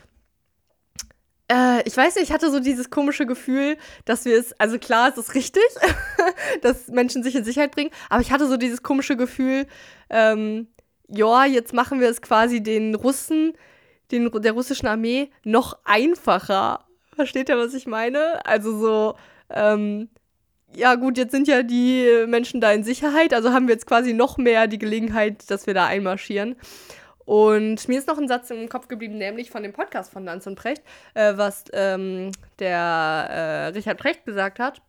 äh, 1.52 1.88
ich 1.88 1.96
weiß 1.96 2.16
nicht, 2.16 2.26
ich 2.26 2.32
hatte 2.32 2.52
so 2.52 2.60
dieses 2.60 2.90
komische 2.90 3.26
Gefühl, 3.26 3.78
dass 4.06 4.26
wir 4.26 4.38
es, 4.38 4.54
also 4.60 4.80
klar, 4.80 5.10
es 5.10 5.18
ist 5.18 5.36
richtig, 5.36 5.64
dass 6.62 6.88
Menschen 6.88 7.24
sich 7.24 7.36
in 7.36 7.44
Sicherheit 7.44 7.72
bringen, 7.72 7.92
aber 8.10 8.22
ich 8.22 8.32
hatte 8.32 8.48
so 8.48 8.58
dieses 8.58 8.84
komische 8.84 9.18
Gefühl, 9.18 9.68
ähm, 10.10 10.68
ja, 11.08 11.46
jetzt 11.46 11.74
machen 11.74 12.00
wir 12.00 12.10
es 12.10 12.22
quasi 12.22 12.64
den 12.64 12.96
Russen, 12.96 13.54
den, 14.12 14.32
der 14.42 14.54
russischen 14.54 14.88
Armee 14.88 15.30
noch 15.44 15.78
einfacher 15.84 16.86
Versteht 17.16 17.50
ihr, 17.50 17.58
was 17.58 17.74
ich 17.74 17.88
meine? 17.88 18.46
Also 18.46 18.78
so, 18.78 19.16
ähm, 19.50 20.10
ja 20.76 20.96
gut, 20.96 21.18
jetzt 21.18 21.32
sind 21.32 21.48
ja 21.48 21.64
die 21.64 22.26
Menschen 22.28 22.62
da 22.62 22.72
in 22.72 22.84
Sicherheit, 22.84 23.34
also 23.34 23.52
haben 23.52 23.68
wir 23.68 23.74
jetzt 23.74 23.86
quasi 23.86 24.14
noch 24.14 24.38
mehr 24.38 24.68
die 24.68 24.80
Gelegenheit, 24.80 25.50
dass 25.50 25.68
wir 25.68 25.74
da 25.74 25.86
einmarschieren. 25.86 26.56
Und 27.26 27.88
mir 27.88 28.00
ist 28.00 28.08
noch 28.08 28.18
ein 28.18 28.28
Satz 28.28 28.50
im 28.50 28.68
Kopf 28.68 28.88
geblieben, 28.88 29.18
nämlich 29.18 29.50
von 29.50 29.64
dem 29.64 29.72
Podcast 29.72 30.12
von 30.12 30.26
Lanz 30.26 30.46
und 30.46 30.56
Precht, 30.56 30.84
äh, 31.14 31.38
was 31.38 31.66
ähm, 31.72 32.32
der 32.60 32.78
äh, 32.78 33.68
Richard 33.68 33.98
Precht 33.98 34.26
gesagt 34.26 34.60
hat. 34.60 34.82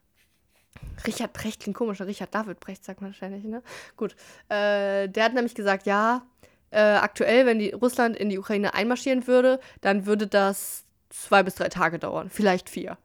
Richard 1.07 1.33
Precht 1.33 1.63
klingt 1.63 1.77
komisch, 1.77 2.01
Richard 2.01 2.35
David 2.35 2.61
Precht 2.61 2.85
sagt 2.85 3.01
man 3.01 3.11
wahrscheinlich, 3.11 3.45
ne? 3.45 3.63
Gut. 3.97 4.17
Äh, 4.49 5.09
der 5.09 5.25
hat 5.25 5.35
nämlich 5.35 5.55
gesagt, 5.55 5.87
ja, 5.87 6.23
äh, 6.71 6.81
aktuell, 6.81 7.47
wenn 7.47 7.61
die 7.61 7.71
Russland 7.71 8.17
in 8.17 8.31
die 8.31 8.39
Ukraine 8.39 8.75
einmarschieren 8.75 9.27
würde, 9.27 9.61
dann 9.81 10.07
würde 10.07 10.27
das 10.27 10.84
zwei 11.15 11.43
bis 11.43 11.55
drei 11.55 11.69
Tage 11.69 11.99
dauern, 11.99 12.29
vielleicht 12.31 12.69
vier. 12.69 12.99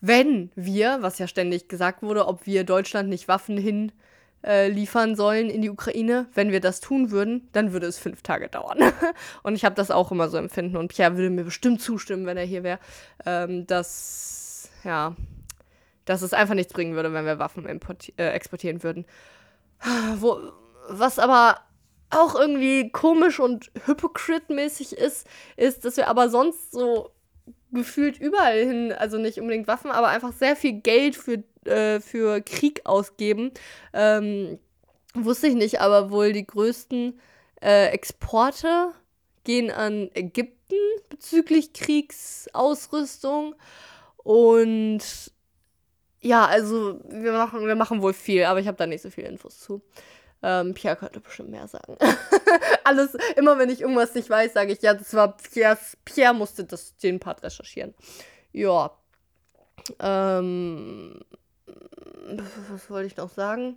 Wenn 0.00 0.50
wir, 0.54 0.98
was 1.02 1.18
ja 1.18 1.26
ständig 1.26 1.68
gesagt 1.68 2.02
wurde, 2.02 2.26
ob 2.26 2.46
wir 2.46 2.64
Deutschland 2.64 3.08
nicht 3.08 3.28
Waffen 3.28 3.58
hin 3.58 3.92
äh, 4.42 4.68
liefern 4.68 5.14
sollen 5.14 5.50
in 5.50 5.60
die 5.60 5.68
Ukraine, 5.68 6.26
wenn 6.34 6.50
wir 6.50 6.60
das 6.60 6.80
tun 6.80 7.10
würden, 7.10 7.48
dann 7.52 7.72
würde 7.72 7.86
es 7.86 7.98
fünf 7.98 8.22
Tage 8.22 8.48
dauern. 8.48 8.78
und 9.42 9.54
ich 9.54 9.64
habe 9.64 9.74
das 9.74 9.90
auch 9.90 10.10
immer 10.10 10.30
so 10.30 10.38
empfinden 10.38 10.76
und 10.76 10.88
Pierre 10.88 11.16
würde 11.16 11.28
mir 11.28 11.44
bestimmt 11.44 11.82
zustimmen, 11.82 12.24
wenn 12.24 12.38
er 12.38 12.46
hier 12.46 12.62
wäre, 12.62 12.78
ähm, 13.26 13.66
dass 13.66 14.70
ja, 14.84 15.14
dass 16.06 16.22
es 16.22 16.32
einfach 16.32 16.54
nichts 16.54 16.72
bringen 16.72 16.94
würde, 16.94 17.12
wenn 17.12 17.26
wir 17.26 17.38
Waffen 17.38 17.66
äh, 17.66 18.28
exportieren 18.28 18.82
würden. 18.82 19.04
Wo, 20.16 20.40
was 20.88 21.18
aber 21.18 21.60
auch 22.08 22.34
irgendwie 22.34 22.90
komisch 22.90 23.38
und 23.38 23.70
hypocrite-mäßig 23.86 24.94
ist, 24.94 25.26
ist, 25.56 25.84
dass 25.84 25.96
wir 25.96 26.08
aber 26.08 26.28
sonst 26.28 26.72
so 26.72 27.10
gefühlt 27.72 28.18
überall 28.18 28.64
hin, 28.64 28.92
also 28.92 29.18
nicht 29.18 29.40
unbedingt 29.40 29.68
Waffen, 29.68 29.90
aber 29.90 30.08
einfach 30.08 30.32
sehr 30.32 30.56
viel 30.56 30.80
Geld 30.80 31.16
für 31.16 31.42
äh, 31.64 32.00
für 32.00 32.40
Krieg 32.40 32.82
ausgeben. 32.84 33.52
Ähm, 33.92 34.58
wusste 35.14 35.48
ich 35.48 35.54
nicht, 35.54 35.80
aber 35.80 36.10
wohl 36.10 36.32
die 36.32 36.46
größten 36.46 37.18
äh, 37.60 37.88
Exporte 37.88 38.92
gehen 39.44 39.70
an 39.70 40.10
Ägypten 40.14 40.76
bezüglich 41.08 41.72
Kriegsausrüstung. 41.72 43.54
Und 44.16 45.00
ja, 46.22 46.46
also 46.46 47.00
wir 47.08 47.32
machen, 47.32 47.66
wir 47.66 47.76
machen 47.76 48.02
wohl 48.02 48.12
viel, 48.12 48.44
aber 48.44 48.60
ich 48.60 48.66
habe 48.66 48.76
da 48.76 48.86
nicht 48.86 49.02
so 49.02 49.10
viele 49.10 49.28
Infos 49.28 49.60
zu. 49.60 49.82
Ähm, 50.42 50.74
Pierre 50.74 50.96
könnte 50.96 51.20
bestimmt 51.20 51.50
mehr 51.50 51.68
sagen. 51.68 51.96
Alles, 52.84 53.16
immer 53.36 53.58
wenn 53.58 53.68
ich 53.68 53.82
irgendwas 53.82 54.14
nicht 54.14 54.30
weiß, 54.30 54.54
sage 54.54 54.72
ich, 54.72 54.80
ja, 54.82 54.94
das 54.94 55.12
war 55.14 55.36
Pierre, 55.36 55.78
Pierre 56.04 56.34
musste 56.34 56.64
das, 56.64 56.96
den 56.96 57.20
Part 57.20 57.42
recherchieren. 57.42 57.94
Ja. 58.52 58.92
Ähm, 59.98 61.20
was 62.70 62.90
wollte 62.90 63.06
ich 63.06 63.16
noch 63.16 63.30
sagen? 63.30 63.76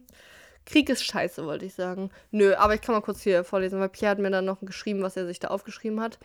Krieg 0.65 0.89
ist 0.89 1.03
scheiße, 1.03 1.45
wollte 1.45 1.65
ich 1.65 1.73
sagen. 1.73 2.09
Nö, 2.31 2.55
aber 2.55 2.75
ich 2.75 2.81
kann 2.81 2.95
mal 2.95 3.01
kurz 3.01 3.21
hier 3.21 3.43
vorlesen, 3.43 3.79
weil 3.79 3.89
Pierre 3.89 4.11
hat 4.11 4.19
mir 4.19 4.31
dann 4.31 4.45
noch 4.45 4.61
geschrieben, 4.61 5.01
was 5.01 5.17
er 5.17 5.25
sich 5.25 5.39
da 5.39 5.49
aufgeschrieben 5.49 5.99
hat. 5.99 6.19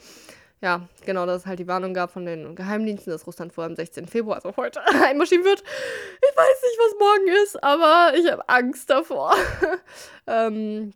Ja, 0.61 0.89
genau, 1.07 1.25
dass 1.25 1.43
es 1.43 1.47
halt 1.47 1.61
die 1.61 1.69
Warnung 1.69 1.95
gab 1.95 2.11
von 2.11 2.27
den 2.27 2.57
Geheimdiensten, 2.57 3.13
dass 3.13 3.27
Russland 3.27 3.53
vor 3.53 3.65
am 3.65 3.77
16. 3.77 4.07
Februar, 4.07 4.37
also 4.37 4.57
heute, 4.57 4.81
einmarschieren 5.05 5.45
wird. 5.45 5.63
Ich 5.63 6.37
weiß 6.37 6.63
nicht, 6.63 6.79
was 6.79 6.99
morgen 6.99 7.43
ist, 7.45 7.63
aber 7.63 8.13
ich 8.17 8.31
habe 8.31 8.49
Angst 8.49 8.91
davor. 8.91 9.35
ähm, 10.27 10.93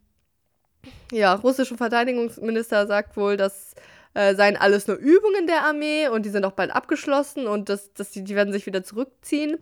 ja, 1.13 1.35
russische 1.35 1.77
Verteidigungsminister 1.77 2.89
sagt 2.89 3.17
wohl, 3.17 3.37
dass 3.37 3.75
äh, 4.15 4.35
seien 4.35 4.57
alles 4.57 4.89
nur 4.89 4.97
Übungen 4.97 5.47
der 5.47 5.65
Armee 5.65 6.09
und 6.09 6.27
die 6.27 6.31
sind 6.31 6.45
auch 6.45 6.53
bald 6.53 6.73
abgeschlossen 6.73 7.47
und 7.47 7.69
das, 7.69 7.93
das, 7.95 8.11
die, 8.11 8.25
die 8.25 8.35
werden 8.35 8.53
sich 8.53 8.67
wieder 8.67 8.83
zurückziehen. 8.83 9.59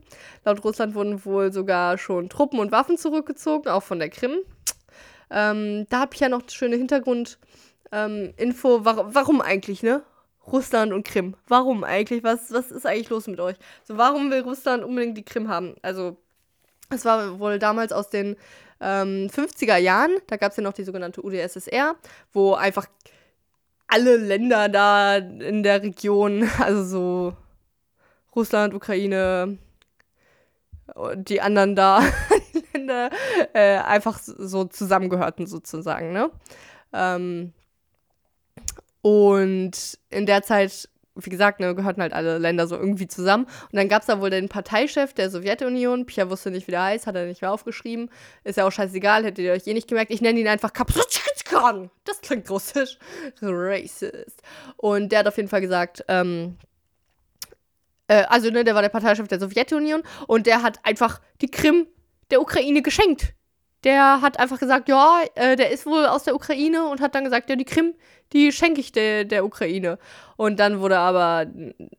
Laut 0.46 0.64
Russland 0.64 0.94
wurden 0.94 1.22
wohl 1.26 1.52
sogar 1.52 1.98
schon 1.98 2.30
Truppen 2.30 2.58
und 2.58 2.72
Waffen 2.72 2.96
zurückgezogen, 2.96 3.68
auch 3.68 3.82
von 3.82 3.98
der 3.98 4.08
Krim. 4.08 4.38
Ähm, 5.30 5.86
da 5.90 6.00
habe 6.00 6.14
ich 6.14 6.20
ja 6.20 6.30
noch 6.30 6.48
schöne 6.48 6.76
Hintergrundinfo. 6.76 7.38
Ähm, 7.92 8.32
war, 8.38 9.14
warum 9.14 9.40
eigentlich, 9.40 9.82
ne? 9.82 10.02
Russland 10.46 10.92
und 10.92 11.06
Krim. 11.06 11.36
Warum 11.48 11.84
eigentlich? 11.84 12.24
Was, 12.24 12.52
was 12.52 12.70
ist 12.70 12.86
eigentlich 12.86 13.10
los 13.10 13.26
mit 13.26 13.40
euch? 13.40 13.56
So, 13.84 13.96
warum 13.98 14.30
will 14.30 14.42
Russland 14.42 14.84
unbedingt 14.84 15.16
die 15.16 15.24
Krim 15.24 15.48
haben? 15.48 15.76
Also, 15.82 16.16
es 16.90 17.04
war 17.04 17.38
wohl 17.38 17.58
damals 17.58 17.92
aus 17.92 18.10
den 18.10 18.36
ähm, 18.80 19.28
50er 19.28 19.76
Jahren, 19.76 20.10
da 20.26 20.36
gab 20.36 20.50
es 20.50 20.56
ja 20.56 20.62
noch 20.62 20.72
die 20.72 20.84
sogenannte 20.84 21.22
UdSSR, 21.22 21.96
wo 22.32 22.54
einfach 22.54 22.86
alle 23.86 24.16
Länder 24.16 24.68
da 24.68 25.16
in 25.16 25.62
der 25.62 25.82
Region, 25.82 26.48
also 26.58 26.84
so 26.84 27.36
Russland, 28.34 28.74
Ukraine, 28.74 29.58
die 31.14 31.40
anderen 31.40 31.76
da, 31.76 32.02
Länder, 32.72 33.10
äh, 33.52 33.78
einfach 33.78 34.18
so 34.18 34.64
zusammengehörten 34.64 35.46
sozusagen, 35.46 36.12
ne? 36.12 36.30
Ähm, 36.92 37.52
und 39.02 39.98
in 40.10 40.26
der 40.26 40.42
Zeit 40.42 40.88
wie 41.16 41.30
gesagt, 41.30 41.60
ne, 41.60 41.74
gehörten 41.74 42.02
halt 42.02 42.12
alle 42.12 42.38
Länder 42.38 42.66
so 42.66 42.76
irgendwie 42.76 43.08
zusammen. 43.08 43.44
Und 43.44 43.76
dann 43.76 43.88
gab 43.88 44.02
es 44.02 44.06
da 44.06 44.20
wohl 44.20 44.30
den 44.30 44.48
Parteichef 44.48 45.12
der 45.12 45.30
Sowjetunion. 45.30 46.06
Pierre 46.06 46.30
wusste 46.30 46.50
nicht, 46.50 46.66
wie 46.66 46.72
der 46.72 46.84
heißt, 46.84 47.06
hat 47.06 47.16
er 47.16 47.26
nicht 47.26 47.42
mehr 47.42 47.52
aufgeschrieben. 47.52 48.10
Ist 48.44 48.56
ja 48.56 48.66
auch 48.66 48.72
scheißegal, 48.72 49.24
hättet 49.24 49.44
ihr 49.44 49.52
euch 49.52 49.66
eh 49.66 49.74
nicht 49.74 49.88
gemerkt. 49.88 50.10
Ich 50.12 50.20
nenne 50.20 50.38
ihn 50.40 50.48
einfach 50.48 50.72
Kapsutschkan. 50.72 51.90
Das 52.04 52.20
klingt 52.20 52.48
russisch. 52.50 52.98
Racist. 53.42 54.42
Und 54.76 55.10
der 55.12 55.20
hat 55.20 55.28
auf 55.28 55.36
jeden 55.36 55.48
Fall 55.48 55.60
gesagt, 55.60 56.04
ähm, 56.08 56.56
äh, 58.08 58.24
also, 58.28 58.50
ne, 58.50 58.64
der 58.64 58.74
war 58.74 58.82
der 58.82 58.88
Parteichef 58.88 59.28
der 59.28 59.40
Sowjetunion 59.40 60.02
und 60.26 60.46
der 60.46 60.62
hat 60.62 60.84
einfach 60.84 61.20
die 61.40 61.50
Krim 61.50 61.86
der 62.30 62.40
Ukraine 62.40 62.82
geschenkt. 62.82 63.34
Der 63.84 64.20
hat 64.20 64.38
einfach 64.38 64.58
gesagt, 64.58 64.88
ja, 64.88 65.20
äh, 65.34 65.56
der 65.56 65.70
ist 65.70 65.86
wohl 65.86 66.06
aus 66.06 66.24
der 66.24 66.34
Ukraine 66.34 66.86
und 66.86 67.00
hat 67.00 67.14
dann 67.14 67.24
gesagt, 67.24 67.48
ja, 67.48 67.56
die 67.56 67.64
Krim, 67.64 67.94
die 68.32 68.52
schenke 68.52 68.80
ich 68.80 68.92
der, 68.92 69.24
der 69.24 69.44
Ukraine. 69.44 69.98
Und 70.36 70.60
dann 70.60 70.80
wurde 70.80 70.98
aber 70.98 71.46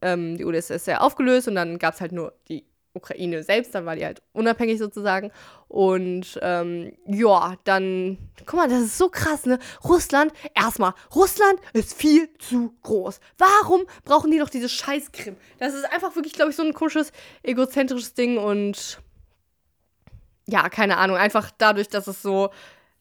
ähm, 0.02 0.38
die 0.38 0.46
UdSSR 0.46 1.02
aufgelöst 1.02 1.48
und 1.48 1.56
dann 1.56 1.80
gab 1.80 1.96
es 1.96 2.02
halt 2.02 2.12
nur 2.12 2.34
die 2.48 2.66
Ukraine 2.94 3.44
selbst, 3.44 3.74
dann 3.74 3.86
war 3.86 3.96
die 3.96 4.06
halt 4.06 4.22
unabhängig 4.34 4.78
sozusagen. 4.80 5.32
Und 5.68 6.38
ähm, 6.42 6.94
ja, 7.06 7.56
dann, 7.64 8.18
guck 8.46 8.56
mal, 8.56 8.68
das 8.68 8.82
ist 8.82 8.98
so 8.98 9.10
krass, 9.10 9.46
ne? 9.46 9.60
Russland, 9.84 10.34
erstmal, 10.54 10.94
Russland 11.16 11.60
ist 11.74 11.94
viel 11.94 12.30
zu 12.38 12.74
groß. 12.84 13.20
Warum 13.38 13.84
brauchen 14.04 14.32
die 14.32 14.40
doch 14.40 14.50
diese 14.50 14.70
scheiß 14.70 15.12
Krim? 15.12 15.38
Das 15.60 15.74
ist 15.74 15.86
einfach 15.86 16.16
wirklich, 16.16 16.34
glaube 16.34 16.52
ich, 16.52 16.58
so 16.58 16.64
ein 16.64 16.74
komisches, 16.74 17.12
egozentrisches 17.44 18.14
Ding 18.14 18.38
und 18.38 19.02
ja, 20.52 20.70
keine 20.70 20.98
Ahnung, 20.98 21.18
einfach 21.18 21.50
dadurch, 21.58 21.88
dass 21.88 22.08
es 22.08 22.22
so 22.22 22.50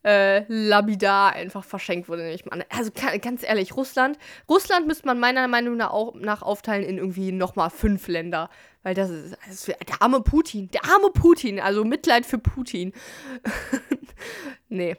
äh, 0.04 0.44
labidar 0.48 1.32
einfach 1.32 1.64
verschenkt 1.64 2.08
wurde. 2.08 2.32
Ich 2.32 2.46
meine, 2.46 2.64
also 2.70 2.90
ganz 3.20 3.42
ehrlich, 3.42 3.76
Russland, 3.76 4.18
Russland 4.48 4.86
müsste 4.86 5.06
man 5.06 5.18
meiner 5.18 5.46
Meinung 5.48 5.76
nach, 5.76 5.90
auch, 5.90 6.14
nach 6.14 6.42
aufteilen 6.42 6.84
in 6.84 6.96
irgendwie 6.96 7.32
nochmal 7.32 7.70
fünf 7.70 8.08
Länder. 8.08 8.48
Weil 8.82 8.94
das 8.94 9.10
ist, 9.10 9.36
das 9.46 9.68
ist, 9.68 9.68
der 9.68 10.00
arme 10.00 10.22
Putin, 10.22 10.70
der 10.70 10.84
arme 10.84 11.10
Putin, 11.10 11.60
also 11.60 11.84
Mitleid 11.84 12.24
für 12.24 12.38
Putin. 12.38 12.92
nee. 14.68 14.96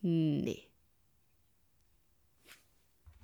Nee. 0.00 0.68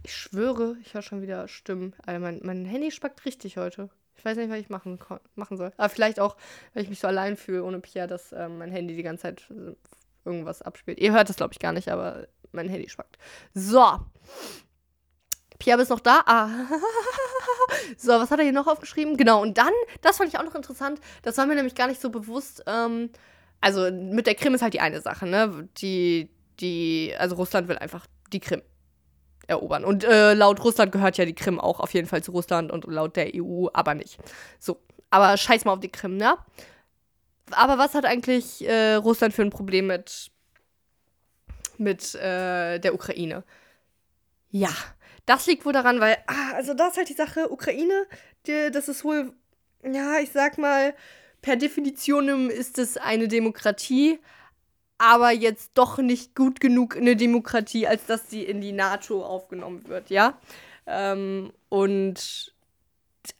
Ich 0.02 0.14
schwöre, 0.14 0.76
ich 0.82 0.92
höre 0.92 1.02
schon 1.02 1.22
wieder 1.22 1.46
Stimmen. 1.48 1.94
Also 2.04 2.20
mein, 2.20 2.40
mein 2.42 2.64
Handy 2.64 2.90
spackt 2.90 3.24
richtig 3.24 3.56
heute. 3.56 3.90
Ich 4.20 4.24
weiß 4.26 4.36
nicht, 4.36 4.50
was 4.50 4.58
ich 4.58 4.68
machen, 4.68 4.98
machen 5.34 5.56
soll. 5.56 5.72
Aber 5.78 5.88
vielleicht 5.88 6.20
auch, 6.20 6.36
weil 6.74 6.82
ich 6.82 6.90
mich 6.90 7.00
so 7.00 7.08
allein 7.08 7.38
fühle 7.38 7.64
ohne 7.64 7.80
Pia, 7.80 8.06
dass 8.06 8.32
ähm, 8.32 8.58
mein 8.58 8.70
Handy 8.70 8.94
die 8.94 9.02
ganze 9.02 9.22
Zeit 9.22 9.50
irgendwas 10.26 10.60
abspielt. 10.60 10.98
Ihr 10.98 11.12
hört 11.12 11.30
es, 11.30 11.36
glaube 11.36 11.54
ich, 11.54 11.58
gar 11.58 11.72
nicht, 11.72 11.88
aber 11.88 12.28
mein 12.52 12.68
Handy 12.68 12.90
spackt. 12.90 13.16
So. 13.54 13.82
Pia, 15.58 15.78
bist 15.78 15.88
noch 15.88 16.00
da? 16.00 16.20
Ah. 16.26 16.50
so, 17.96 18.12
was 18.12 18.30
hat 18.30 18.40
er 18.40 18.44
hier 18.44 18.52
noch 18.52 18.66
aufgeschrieben? 18.66 19.16
Genau, 19.16 19.40
und 19.40 19.56
dann, 19.56 19.72
das 20.02 20.18
fand 20.18 20.28
ich 20.28 20.38
auch 20.38 20.44
noch 20.44 20.54
interessant, 20.54 21.00
das 21.22 21.38
war 21.38 21.46
mir 21.46 21.54
nämlich 21.54 21.74
gar 21.74 21.86
nicht 21.86 22.02
so 22.02 22.10
bewusst. 22.10 22.62
Ähm, 22.66 23.08
also 23.62 23.90
mit 23.90 24.26
der 24.26 24.34
Krim 24.34 24.52
ist 24.52 24.60
halt 24.60 24.74
die 24.74 24.80
eine 24.80 25.00
Sache, 25.00 25.26
ne? 25.26 25.66
Die, 25.78 26.28
die, 26.60 27.14
also 27.18 27.36
Russland 27.36 27.68
will 27.68 27.78
einfach 27.78 28.06
die 28.34 28.40
Krim 28.40 28.60
erobern. 29.50 29.84
Und 29.84 30.04
äh, 30.04 30.32
laut 30.34 30.64
Russland 30.64 30.92
gehört 30.92 31.18
ja 31.18 31.24
die 31.24 31.34
Krim 31.34 31.60
auch 31.60 31.80
auf 31.80 31.92
jeden 31.92 32.08
Fall 32.08 32.22
zu 32.22 32.32
Russland 32.32 32.72
und 32.72 32.86
laut 32.86 33.16
der 33.16 33.32
EU 33.34 33.66
aber 33.72 33.94
nicht. 33.94 34.18
So, 34.58 34.80
aber 35.10 35.36
scheiß 35.36 35.64
mal 35.64 35.72
auf 35.72 35.80
die 35.80 35.92
Krim, 35.92 36.16
ne? 36.16 36.36
Aber 37.50 37.78
was 37.78 37.94
hat 37.94 38.04
eigentlich 38.04 38.66
äh, 38.66 38.94
Russland 38.94 39.34
für 39.34 39.42
ein 39.42 39.50
Problem 39.50 39.88
mit, 39.88 40.30
mit 41.78 42.14
äh, 42.14 42.78
der 42.78 42.94
Ukraine? 42.94 43.44
Ja, 44.50 44.70
das 45.26 45.46
liegt 45.46 45.64
wohl 45.64 45.72
daran, 45.72 46.00
weil, 46.00 46.16
ah, 46.26 46.52
also 46.54 46.74
das 46.74 46.92
ist 46.92 46.96
halt 46.96 47.08
die 47.08 47.14
Sache, 47.14 47.50
Ukraine, 47.50 48.06
die, 48.46 48.70
das 48.72 48.88
ist 48.88 49.04
wohl, 49.04 49.32
ja, 49.84 50.18
ich 50.20 50.30
sag 50.30 50.58
mal, 50.58 50.94
per 51.42 51.56
Definition 51.56 52.50
ist 52.50 52.78
es 52.78 52.96
eine 52.96 53.26
Demokratie, 53.26 54.20
aber 55.00 55.30
jetzt 55.30 55.70
doch 55.74 55.96
nicht 55.96 56.36
gut 56.36 56.60
genug 56.60 56.94
eine 56.94 57.16
Demokratie, 57.16 57.86
als 57.86 58.04
dass 58.04 58.28
sie 58.28 58.44
in 58.44 58.60
die 58.60 58.72
NATO 58.72 59.24
aufgenommen 59.24 59.88
wird, 59.88 60.10
ja. 60.10 60.38
Ähm, 60.86 61.54
und 61.70 62.52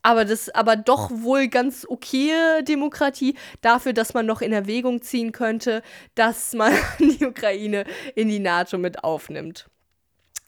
aber 0.03 0.25
das 0.25 0.49
aber 0.49 0.77
doch 0.77 1.11
wohl 1.11 1.49
ganz 1.49 1.87
okay 1.87 2.63
Demokratie 2.63 3.37
dafür, 3.61 3.93
dass 3.93 4.15
man 4.15 4.25
noch 4.25 4.41
in 4.41 4.55
Erwägung 4.55 5.03
ziehen 5.03 5.33
könnte, 5.33 5.83
dass 6.15 6.55
man 6.55 6.73
die 6.99 7.27
Ukraine 7.27 7.85
in 8.15 8.29
die 8.31 8.39
NATO 8.41 8.79
mit 8.79 9.05
aufnimmt. 9.05 9.69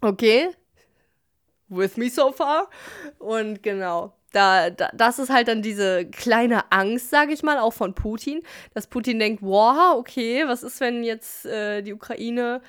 Okay? 0.00 0.48
With 1.68 1.98
me 1.98 2.08
so 2.08 2.32
far? 2.32 2.70
Und 3.18 3.62
genau 3.62 4.14
da, 4.32 4.70
da, 4.70 4.90
das 4.94 5.18
ist 5.18 5.30
halt 5.30 5.48
dann 5.48 5.62
diese 5.62 6.06
kleine 6.06 6.72
Angst, 6.72 7.10
sage 7.10 7.32
ich 7.32 7.42
mal, 7.42 7.58
auch 7.58 7.72
von 7.72 7.94
Putin, 7.94 8.42
dass 8.74 8.86
Putin 8.86 9.18
denkt, 9.18 9.42
wow, 9.42 9.96
okay, 9.96 10.44
was 10.46 10.62
ist, 10.62 10.80
wenn 10.80 11.04
jetzt 11.04 11.46
äh, 11.46 11.82
die 11.82 11.92
Ukraine 11.92 12.62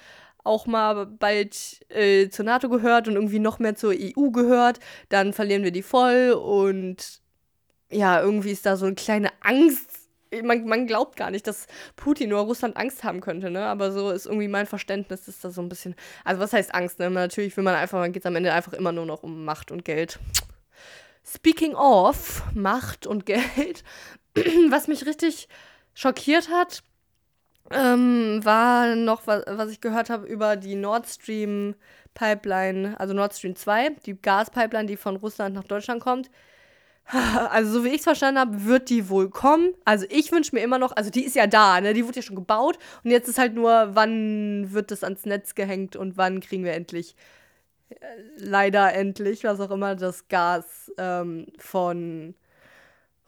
auch 0.44 0.66
mal 0.66 1.06
bald 1.06 1.80
äh, 1.90 2.30
zur 2.30 2.46
NATO 2.46 2.70
gehört 2.70 3.08
und 3.08 3.16
irgendwie 3.16 3.40
noch 3.40 3.60
mehr 3.60 3.76
zur 3.76 3.94
EU 3.94 4.30
gehört, 4.30 4.80
dann 5.10 5.34
verlieren 5.34 5.64
wir 5.64 5.72
die 5.72 5.84
voll 5.84 6.32
und 6.32 7.22
ja, 7.90 8.22
irgendwie 8.22 8.52
ist 8.52 8.66
da 8.66 8.76
so 8.76 8.86
eine 8.86 8.96
kleine 8.96 9.30
Angst. 9.42 10.10
Man, 10.44 10.66
man 10.66 10.88
glaubt 10.88 11.16
gar 11.16 11.30
nicht, 11.30 11.46
dass 11.46 11.68
Putin 11.96 12.34
oder 12.34 12.42
Russland 12.42 12.76
Angst 12.76 13.04
haben 13.04 13.22
könnte, 13.22 13.52
ne? 13.52 13.66
Aber 13.66 13.92
so 13.92 14.10
ist 14.10 14.26
irgendwie 14.26 14.48
mein 14.48 14.66
Verständnis, 14.66 15.28
ist 15.28 15.46
da 15.46 15.52
so 15.52 15.62
ein 15.62 15.70
bisschen. 15.70 15.96
Also, 16.26 16.42
was 16.42 16.54
heißt 16.54 16.74
Angst, 16.74 16.98
ne? 16.98 17.12
Natürlich 17.12 17.56
will 17.56 17.64
man 17.64 17.76
einfach, 17.76 18.00
man 18.00 18.12
geht 18.12 18.26
am 18.26 18.36
Ende 18.36 18.52
einfach 18.52 18.74
immer 18.74 18.92
nur 18.92 19.06
noch 19.06 19.22
um 19.22 19.46
Macht 19.46 19.72
und 19.72 19.86
Geld. 19.86 20.20
Speaking 21.26 21.76
of 21.76 22.44
Macht 22.54 23.08
und 23.08 23.26
Geld, 23.26 23.84
was 24.70 24.88
mich 24.88 25.06
richtig 25.06 25.48
schockiert 25.94 26.50
hat, 26.50 26.84
ähm, 27.72 28.42
war 28.44 28.96
noch, 28.96 29.26
was, 29.26 29.72
ich 29.72 29.82
gehört 29.82 30.10
habe 30.10 30.28
über 30.28 30.56
die 30.56 30.76
Nord 30.76 31.08
Stream 31.08 31.76
Pipeline, 32.14 33.00
also 33.00 33.14
Nord 33.14 33.34
Stream 33.34 33.56
2, 33.56 33.92
die 34.06 34.22
Gaspipeline, 34.22 34.86
die 34.86 34.98
von 34.98 35.16
Russland 35.16 35.56
nach 35.56 35.64
Deutschland 35.64 36.02
kommt. 36.02 36.30
Also, 37.50 37.80
so 37.80 37.84
wie 37.84 37.90
ich 37.90 37.98
es 37.98 38.04
verstanden 38.04 38.40
habe, 38.40 38.66
wird 38.66 38.90
die 38.90 39.10
wohl 39.10 39.30
kommen. 39.30 39.74
Also, 39.86 40.06
ich 40.10 40.32
wünsche 40.32 40.56
mir 40.56 40.62
immer 40.62 40.80
noch, 40.80 40.96
also 40.96 41.10
die 41.10 41.26
ist 41.26 41.36
ja 41.36 41.48
da, 41.48 41.82
ne? 41.82 41.94
Die 41.94 42.06
wurde 42.06 42.18
ja 42.18 42.22
schon 42.22 42.38
gebaut. 42.38 42.80
Und 43.04 43.12
jetzt 43.12 43.28
ist 43.28 43.38
halt 43.38 43.54
nur, 43.56 43.90
wann 43.94 44.72
wird 44.72 44.90
das 44.92 45.04
ans 45.04 45.26
Netz 45.26 45.54
gehängt 45.56 45.96
und 45.98 46.18
wann 46.18 46.40
kriegen 46.40 46.64
wir 46.64 46.74
endlich, 46.74 47.16
leider 48.38 48.94
endlich, 48.94 49.44
was 49.44 49.60
auch 49.60 49.72
immer, 49.72 49.96
das 49.96 50.28
Gas 50.28 50.92
ähm, 50.98 51.48
von 51.58 52.36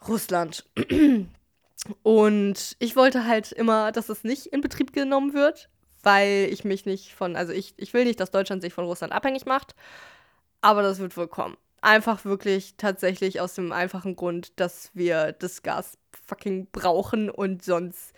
Russland. 0.06 0.64
Und 2.02 2.76
ich 2.78 2.96
wollte 2.96 3.26
halt 3.26 3.52
immer, 3.52 3.92
dass 3.92 4.08
es 4.08 4.24
nicht 4.24 4.46
in 4.46 4.60
Betrieb 4.60 4.92
genommen 4.92 5.34
wird, 5.34 5.68
weil 6.02 6.48
ich 6.50 6.64
mich 6.64 6.86
nicht 6.86 7.14
von, 7.14 7.36
also 7.36 7.52
ich, 7.52 7.74
ich 7.76 7.94
will 7.94 8.04
nicht, 8.04 8.20
dass 8.20 8.30
Deutschland 8.30 8.62
sich 8.62 8.74
von 8.74 8.84
Russland 8.84 9.12
abhängig 9.12 9.46
macht, 9.46 9.74
aber 10.60 10.82
das 10.82 10.98
wird 10.98 11.16
wohl 11.16 11.28
kommen. 11.28 11.56
Einfach 11.80 12.24
wirklich 12.24 12.76
tatsächlich 12.76 13.40
aus 13.40 13.54
dem 13.54 13.70
einfachen 13.70 14.16
Grund, 14.16 14.58
dass 14.58 14.90
wir 14.94 15.32
das 15.32 15.62
Gas 15.62 15.98
fucking 16.26 16.68
brauchen 16.72 17.30
und 17.30 17.64
sonst 17.64 18.12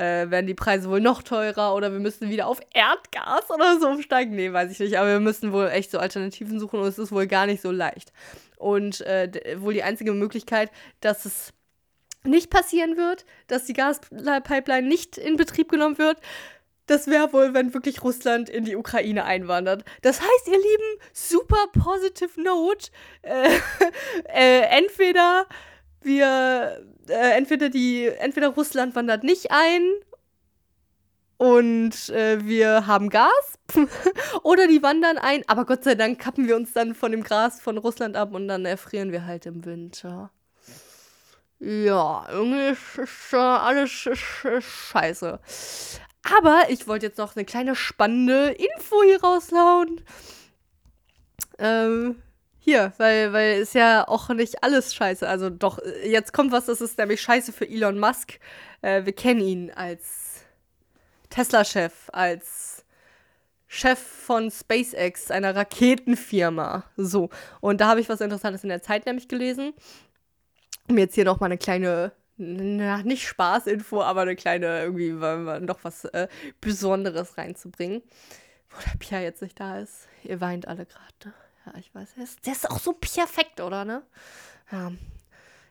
äh, 0.00 0.30
werden 0.30 0.46
die 0.46 0.54
Preise 0.54 0.88
wohl 0.88 1.00
noch 1.00 1.22
teurer 1.22 1.74
oder 1.74 1.92
wir 1.92 2.00
müssen 2.00 2.30
wieder 2.30 2.46
auf 2.46 2.58
Erdgas 2.72 3.50
oder 3.50 3.78
so 3.78 3.88
umsteigen. 3.88 4.34
Nee, 4.34 4.52
weiß 4.52 4.72
ich 4.72 4.80
nicht, 4.80 4.98
aber 4.98 5.10
wir 5.10 5.20
müssen 5.20 5.52
wohl 5.52 5.68
echt 5.68 5.90
so 5.90 5.98
Alternativen 5.98 6.58
suchen 6.58 6.80
und 6.80 6.86
es 6.86 6.98
ist 6.98 7.12
wohl 7.12 7.26
gar 7.26 7.46
nicht 7.46 7.60
so 7.60 7.70
leicht. 7.70 8.12
Und 8.56 9.02
äh, 9.02 9.30
wohl 9.58 9.74
die 9.74 9.82
einzige 9.82 10.12
Möglichkeit, 10.12 10.70
dass 11.00 11.26
es 11.26 11.52
nicht 12.24 12.50
passieren 12.50 12.96
wird, 12.96 13.26
dass 13.46 13.66
die 13.66 13.74
Gaspipeline 13.74 14.88
nicht 14.88 15.18
in 15.18 15.36
Betrieb 15.36 15.70
genommen 15.70 15.98
wird, 15.98 16.18
das 16.86 17.06
wäre 17.06 17.32
wohl, 17.32 17.54
wenn 17.54 17.72
wirklich 17.72 18.02
Russland 18.02 18.48
in 18.48 18.64
die 18.64 18.74
Ukraine 18.74 19.24
einwandert. 19.24 19.84
Das 20.02 20.20
heißt, 20.20 20.48
ihr 20.48 20.58
Lieben, 20.58 21.02
super 21.12 21.66
positive 21.78 22.40
Note. 22.42 22.90
Äh, 23.22 23.50
äh, 24.24 24.62
entweder 24.78 25.46
wir, 26.02 26.84
äh, 27.08 27.36
entweder 27.36 27.68
die, 27.68 28.06
entweder 28.06 28.48
Russland 28.48 28.94
wandert 28.94 29.24
nicht 29.24 29.50
ein 29.50 29.82
und 31.36 32.10
äh, 32.10 32.44
wir 32.44 32.86
haben 32.86 33.08
Gas 33.08 33.58
oder 34.42 34.66
die 34.66 34.82
wandern 34.82 35.18
ein, 35.18 35.42
aber 35.46 35.64
Gott 35.64 35.84
sei 35.84 35.94
Dank 35.94 36.18
kappen 36.18 36.46
wir 36.46 36.56
uns 36.56 36.72
dann 36.72 36.94
von 36.94 37.12
dem 37.12 37.22
Gras 37.22 37.60
von 37.60 37.78
Russland 37.78 38.16
ab 38.16 38.34
und 38.34 38.48
dann 38.48 38.64
erfrieren 38.64 39.12
wir 39.12 39.24
halt 39.24 39.46
im 39.46 39.64
Winter. 39.64 40.30
Ja, 41.58 42.26
irgendwie 42.30 42.68
ist, 42.68 43.34
alles 43.34 43.90
scheiße. 43.90 45.40
Aber 46.22 46.62
ich 46.68 46.86
wollte 46.88 47.06
jetzt 47.06 47.18
noch 47.18 47.36
eine 47.36 47.44
kleine 47.44 47.74
spannende 47.74 48.50
Info 48.50 49.02
hier 49.02 49.22
raushauen. 49.22 50.00
Ähm, 51.58 52.22
hier, 52.60 52.92
weil, 52.98 53.32
weil 53.32 53.58
ist 53.60 53.74
ja 53.74 54.06
auch 54.06 54.28
nicht 54.28 54.62
alles 54.62 54.94
scheiße. 54.94 55.26
Also 55.26 55.50
doch, 55.50 55.78
jetzt 56.04 56.32
kommt 56.32 56.52
was, 56.52 56.66
das 56.66 56.80
ist 56.80 56.98
nämlich 56.98 57.20
scheiße 57.20 57.52
für 57.52 57.68
Elon 57.68 57.98
Musk. 57.98 58.38
Äh, 58.82 59.04
wir 59.06 59.14
kennen 59.14 59.40
ihn 59.40 59.70
als 59.70 60.44
Tesla-Chef, 61.30 62.10
als 62.12 62.84
Chef 63.66 63.98
von 63.98 64.50
SpaceX, 64.50 65.30
einer 65.30 65.56
Raketenfirma. 65.56 66.84
So. 66.96 67.30
Und 67.60 67.80
da 67.80 67.88
habe 67.88 68.00
ich 68.00 68.08
was 68.08 68.20
Interessantes 68.20 68.62
in 68.62 68.68
der 68.68 68.82
Zeit 68.82 69.06
nämlich 69.06 69.28
gelesen. 69.28 69.72
Um 70.88 70.98
jetzt 70.98 71.14
hier 71.14 71.24
nochmal 71.24 71.48
eine 71.48 71.58
kleine 71.58 72.12
na, 72.42 73.02
nicht 73.02 73.28
Spaßinfo, 73.28 74.02
aber 74.02 74.22
eine 74.22 74.34
kleine, 74.34 74.80
irgendwie 74.80 75.12
noch 75.12 75.84
was 75.84 76.06
äh, 76.06 76.26
Besonderes 76.62 77.36
reinzubringen. 77.36 78.02
Wo 78.70 78.80
der 78.80 78.98
Pia 78.98 79.20
jetzt 79.20 79.42
nicht 79.42 79.60
da 79.60 79.78
ist. 79.78 80.08
Ihr 80.24 80.40
weint 80.40 80.66
alle 80.66 80.86
gerade, 80.86 81.14
ne? 81.24 81.34
Ja, 81.72 81.78
ich 81.78 81.94
weiß. 81.94 82.14
Der 82.14 82.24
ist, 82.24 82.46
der 82.46 82.52
ist 82.52 82.70
auch 82.70 82.78
so 82.78 82.92
perfekt, 82.92 83.60
oder, 83.60 83.84
ne? 83.84 84.02
Ja. 84.72 84.92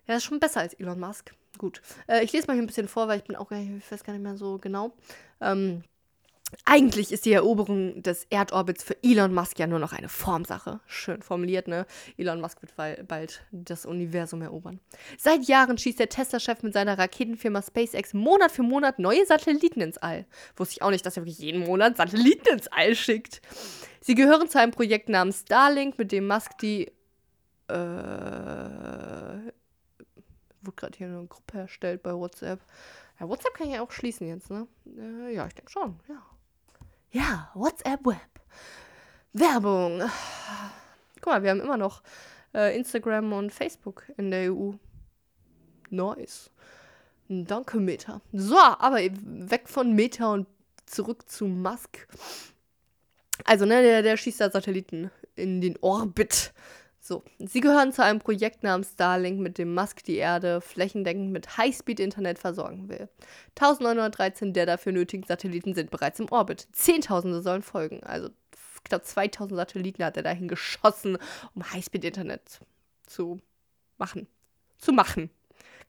Er 0.06 0.18
ist 0.18 0.24
schon 0.24 0.40
besser 0.40 0.62
als 0.62 0.74
Elon 0.74 1.00
Musk. 1.00 1.34
Gut. 1.58 1.82
Äh, 2.08 2.24
ich 2.24 2.32
lese 2.32 2.48
mal 2.48 2.54
hier 2.54 2.64
ein 2.64 2.68
bisschen 2.68 2.88
vor, 2.88 3.08
weil 3.08 3.20
ich 3.20 3.24
bin 3.26 3.36
auch 3.36 3.50
gar 3.50 3.60
nicht, 3.60 3.86
ich 3.86 3.92
weiß 3.92 4.04
gar 4.04 4.14
nicht 4.14 4.24
mehr 4.24 4.38
so 4.38 4.58
genau. 4.58 4.94
Ähm, 5.42 5.84
eigentlich 6.66 7.12
ist 7.12 7.26
die 7.26 7.34
Eroberung 7.34 8.02
des 8.02 8.26
Erdorbits 8.30 8.84
für 8.84 8.98
Elon 9.04 9.34
Musk 9.34 9.60
ja 9.60 9.68
nur 9.68 9.80
noch 9.80 9.94
eine 9.94 10.10
Formsache. 10.10 10.80
Schön 10.88 11.22
formuliert, 11.22 11.68
ne? 11.68 11.86
Elon 12.18 12.42
Musk 12.42 12.62
wird 12.62 12.74
bald 13.08 13.42
das 13.52 13.86
Universum 13.86 14.42
erobern. 14.42 14.80
Seit 15.18 15.44
Jahren 15.44 15.78
schießt 15.78 16.00
der 16.00 16.10
Tesla-Chef 16.10 16.64
mit 16.64 16.74
seiner 16.74 16.98
Raketenfirma 16.98 17.62
SpaceX 17.62 18.14
Monat 18.14 18.52
für 18.52 18.64
Monat 18.64 19.00
neue 19.00 19.26
Satelliten 19.26 19.82
ins 19.82 19.98
All. 19.98 20.26
Wusste 20.56 20.74
ich 20.74 20.82
auch 20.82 20.92
nicht, 20.92 21.06
dass 21.06 21.18
er 21.18 21.24
wirklich 21.24 21.40
jeden 21.40 21.66
Monat 21.66 21.98
Satelliten 21.98 22.54
ins 22.54 22.68
All 22.68 22.96
schickt. 22.96 23.42
Sie 24.02 24.16
gehören 24.16 24.50
zu 24.50 24.60
einem 24.60 24.72
Projekt 24.72 25.10
namens 25.10 25.42
Starlink, 25.42 25.98
mit 25.98 26.12
dem 26.12 26.28
Musk 26.28 26.58
die. 26.60 26.92
Äh. 27.68 27.74
Wurde 30.62 30.76
gerade 30.76 30.98
hier 30.98 31.08
eine 31.08 31.26
Gruppe 31.28 31.60
erstellt 31.60 32.04
bei 32.04 32.14
WhatsApp. 32.14 32.60
Ja, 33.20 33.30
WhatsApp 33.30 33.54
kann 33.54 33.68
ich 33.68 33.74
ja 33.76 33.82
auch 33.82 33.92
schließen 33.92 34.28
jetzt, 34.28 34.50
ne? 34.50 34.68
Äh, 34.98 35.34
ja, 35.36 35.48
ich 35.48 35.54
denke 35.54 35.72
schon, 35.72 36.00
ja. 36.08 36.26
Ja, 37.12 37.50
WhatsApp 37.56 38.06
Web. 38.06 38.18
Werbung. 39.34 40.04
Guck 41.22 41.34
mal, 41.34 41.42
wir 41.42 41.50
haben 41.50 41.62
immer 41.62 41.78
noch 41.78 42.04
äh, 42.54 42.78
Instagram 42.78 43.34
und 43.34 43.52
Facebook 43.52 44.04
in 44.18 44.30
der 44.30 44.54
EU. 44.54 44.74
Nice. 45.90 46.52
Danke, 47.28 47.80
Meta. 47.80 48.22
So, 48.32 48.58
aber 48.58 49.00
weg 49.00 49.68
von 49.68 49.94
Meta 49.94 50.34
und 50.34 50.48
zurück 50.86 51.28
zu 51.28 51.46
Musk. 51.46 52.08
Also, 53.46 53.66
ne, 53.66 53.82
der, 53.82 54.02
der 54.04 54.16
schießt 54.16 54.42
da 54.42 54.52
Satelliten 54.52 55.10
in 55.36 55.62
den 55.62 55.78
Orbit. 55.82 56.54
So, 57.02 57.24
sie 57.40 57.62
gehören 57.62 57.94
zu 57.94 58.04
einem 58.04 58.20
Projekt 58.20 58.64
namens 58.64 58.92
Starlink, 58.94 59.40
mit 59.40 59.58
dem 59.58 59.74
Musk 59.74 60.04
die 60.04 60.18
Erde 60.18 60.60
flächendeckend 60.60 61.32
mit 61.32 61.58
Highspeed-Internet 61.58 62.40
versorgen 62.40 62.90
will. 62.90 63.08
1913 63.60 64.54
der 64.54 64.66
dafür 64.66 64.92
nötigen 64.92 65.24
Satelliten 65.26 65.74
sind 65.74 65.92
bereits 65.92 66.20
im 66.20 66.32
Orbit. 66.32 66.68
Zehntausende 66.74 67.42
sollen 67.42 67.62
folgen. 67.62 68.04
Also 68.04 68.30
knapp 68.84 69.06
2000 69.06 69.58
Satelliten 69.58 70.04
hat 70.04 70.18
er 70.18 70.24
dahin 70.24 70.48
geschossen, 70.48 71.18
um 71.56 71.72
Highspeed-Internet 71.72 72.60
zu 73.08 73.40
machen. 73.98 74.28
Zu 74.78 74.92
machen. 74.92 75.30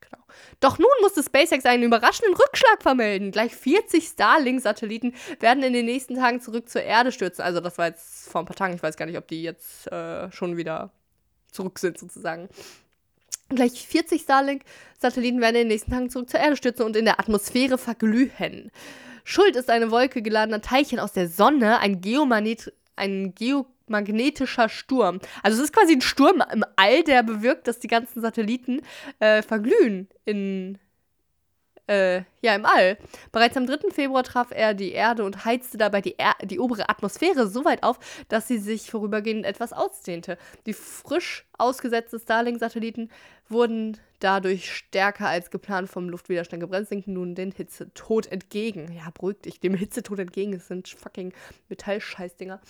Genau. 0.01 0.25
Doch 0.61 0.79
nun 0.79 0.89
musste 1.03 1.23
SpaceX 1.23 1.67
einen 1.67 1.83
überraschenden 1.83 2.35
Rückschlag 2.35 2.83
vermelden. 2.83 3.33
Gleich 3.33 3.55
40 3.55 4.07
Starlink-Satelliten 4.07 5.15
werden 5.41 5.63
in 5.63 5.73
den 5.73 5.85
nächsten 5.87 6.15
Tagen 6.15 6.41
zurück 6.41 6.69
zur 6.69 6.83
Erde 6.83 7.13
stürzen. 7.13 7.43
Also 7.43 7.61
das 7.61 7.79
war 7.79 7.89
jetzt 7.89 8.31
vor 8.31 8.41
ein 8.41 8.47
paar 8.47 8.57
Tagen. 8.57 8.75
Ich 8.75 8.83
weiß 8.83 8.97
gar 8.97 9.07
nicht, 9.07 9.19
ob 9.19 9.29
die 9.29 9.43
jetzt 9.43 9.91
äh, 9.93 10.31
schon 10.33 10.57
wieder 10.57 10.91
zurück 11.53 11.79
sind, 11.79 11.99
sozusagen. 11.99 12.49
Gleich 13.49 13.87
40 13.87 14.23
Starlink-Satelliten 14.23 15.41
werden 15.41 15.57
in 15.57 15.63
den 15.63 15.69
nächsten 15.69 15.91
Tagen 15.91 16.11
zurück 16.11 16.31
zur 16.31 16.41
Erde 16.41 16.57
stürzen 16.57 16.87
und 16.87 16.97
in 16.97 17.05
der 17.05 17.19
Atmosphäre 17.19 17.79
verglühen. 17.79 18.71
Schuld 19.25 19.57
ist 19.57 19.71
eine 19.71 19.91
Wolke 19.91 20.23
geladener 20.23 20.61
Teilchen 20.61 20.99
aus 20.99 21.13
der 21.13 21.29
Sonne, 21.29 21.79
ein, 21.81 22.01
Geomagnet 22.01 22.73
ein 22.97 23.35
geomagnetischer 23.35 24.69
Sturm. 24.69 25.21
Also 25.43 25.59
es 25.59 25.65
ist 25.65 25.73
quasi 25.73 25.95
ein 25.95 26.01
Sturm 26.01 26.43
im 26.53 26.65
All, 26.77 27.03
der 27.03 27.23
bewirkt, 27.23 27.67
dass 27.67 27.81
die 27.81 27.89
ganzen 27.89 28.21
Satelliten 28.21 28.83
äh, 29.19 29.43
verglühen 29.43 30.09
in 30.25 30.79
äh, 31.91 32.23
ja, 32.41 32.55
im 32.55 32.65
All. 32.65 32.97
Bereits 33.33 33.57
am 33.57 33.67
3. 33.67 33.91
Februar 33.91 34.23
traf 34.23 34.53
er 34.53 34.75
die 34.75 34.93
Erde 34.93 35.25
und 35.25 35.45
heizte 35.45 35.77
dabei 35.77 36.01
die, 36.01 36.17
er 36.19 36.35
die 36.43 36.61
obere 36.61 36.89
Atmosphäre 36.89 37.49
so 37.49 37.65
weit 37.65 37.83
auf, 37.83 37.99
dass 38.29 38.47
sie 38.47 38.59
sich 38.59 38.91
vorübergehend 38.91 39.45
etwas 39.45 39.73
ausdehnte. 39.73 40.39
Die 40.67 40.73
frisch 40.73 41.47
ausgesetzten 41.59 42.21
Starlink-Satelliten 42.21 43.11
wurden 43.49 43.99
dadurch 44.21 44.73
stärker 44.73 45.27
als 45.27 45.51
geplant 45.51 45.91
vom 45.91 46.09
Luftwiderstand 46.09 46.61
gebremst, 46.61 46.91
sinken 46.91 47.15
nun 47.15 47.35
den 47.35 47.51
Hitzetod 47.51 48.27
entgegen. 48.29 48.93
Ja, 48.93 49.11
beruhigt 49.11 49.47
dich, 49.47 49.59
dem 49.59 49.75
Hitzetod 49.75 50.21
entgegen. 50.21 50.53
Es 50.53 50.69
sind 50.69 50.89
fucking 50.89 51.33
Metallscheißdinger. 51.69 52.61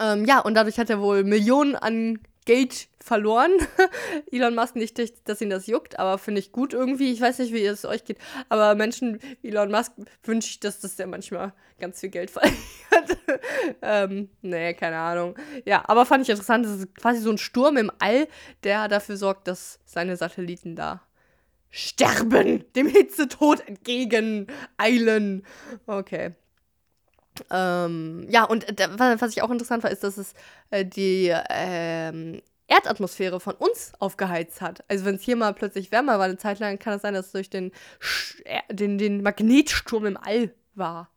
Ähm, 0.00 0.24
ja, 0.24 0.40
und 0.40 0.54
dadurch 0.54 0.78
hat 0.78 0.88
er 0.88 1.00
wohl 1.00 1.22
Millionen 1.22 1.76
an 1.76 2.18
Geld 2.46 2.88
verloren. 3.00 3.52
Elon 4.32 4.54
Musk 4.54 4.76
nicht, 4.76 4.98
dass 5.28 5.40
ihn 5.40 5.50
das 5.50 5.66
juckt, 5.66 5.98
aber 5.98 6.16
finde 6.16 6.40
ich 6.40 6.52
gut 6.52 6.72
irgendwie. 6.72 7.12
Ich 7.12 7.20
weiß 7.20 7.40
nicht, 7.40 7.52
wie 7.52 7.64
es 7.64 7.84
euch 7.84 8.04
geht, 8.04 8.18
aber 8.48 8.74
Menschen 8.74 9.20
wie 9.42 9.48
Elon 9.48 9.70
Musk 9.70 9.92
wünsche 10.24 10.48
ich, 10.48 10.60
dass 10.60 10.80
das 10.80 10.96
der 10.96 11.06
manchmal 11.06 11.52
ganz 11.78 12.00
viel 12.00 12.08
Geld 12.08 12.30
verliert. 12.32 12.56
ähm, 13.82 14.30
nee, 14.40 14.72
keine 14.74 14.96
Ahnung. 14.96 15.34
Ja, 15.66 15.84
aber 15.86 16.06
fand 16.06 16.22
ich 16.22 16.30
interessant. 16.30 16.64
Das 16.64 16.78
ist 16.78 16.94
quasi 16.94 17.20
so 17.20 17.30
ein 17.30 17.38
Sturm 17.38 17.76
im 17.76 17.92
All, 17.98 18.26
der 18.64 18.88
dafür 18.88 19.16
sorgt, 19.16 19.48
dass 19.48 19.78
seine 19.84 20.16
Satelliten 20.16 20.76
da 20.76 21.02
sterben, 21.70 22.64
dem 22.74 22.86
Hitzetod 22.86 23.66
entgegen 23.68 24.46
eilen. 24.78 25.44
Okay. 25.86 26.32
Ähm, 27.50 28.26
ja, 28.28 28.44
und 28.44 28.66
was 28.96 29.32
ich 29.32 29.42
auch 29.42 29.50
interessant 29.50 29.82
war, 29.82 29.90
ist, 29.90 30.04
dass 30.04 30.16
es 30.16 30.34
äh, 30.70 30.84
die 30.84 31.32
ähm, 31.50 32.40
Erdatmosphäre 32.68 33.40
von 33.40 33.54
uns 33.54 33.92
aufgeheizt 33.98 34.60
hat. 34.60 34.84
Also 34.88 35.04
wenn 35.04 35.16
es 35.16 35.22
hier 35.22 35.36
mal 35.36 35.54
plötzlich 35.54 35.92
wärmer 35.92 36.18
war, 36.18 36.24
eine 36.24 36.36
Zeit 36.36 36.58
lang 36.58 36.78
kann 36.78 36.94
es 36.94 37.02
sein, 37.02 37.14
dass 37.14 37.26
es 37.26 37.32
durch 37.32 37.50
den, 37.50 37.72
den, 38.70 38.98
den 38.98 39.22
Magnetsturm 39.22 40.06
im 40.06 40.16
All 40.16 40.52
war. 40.74 41.10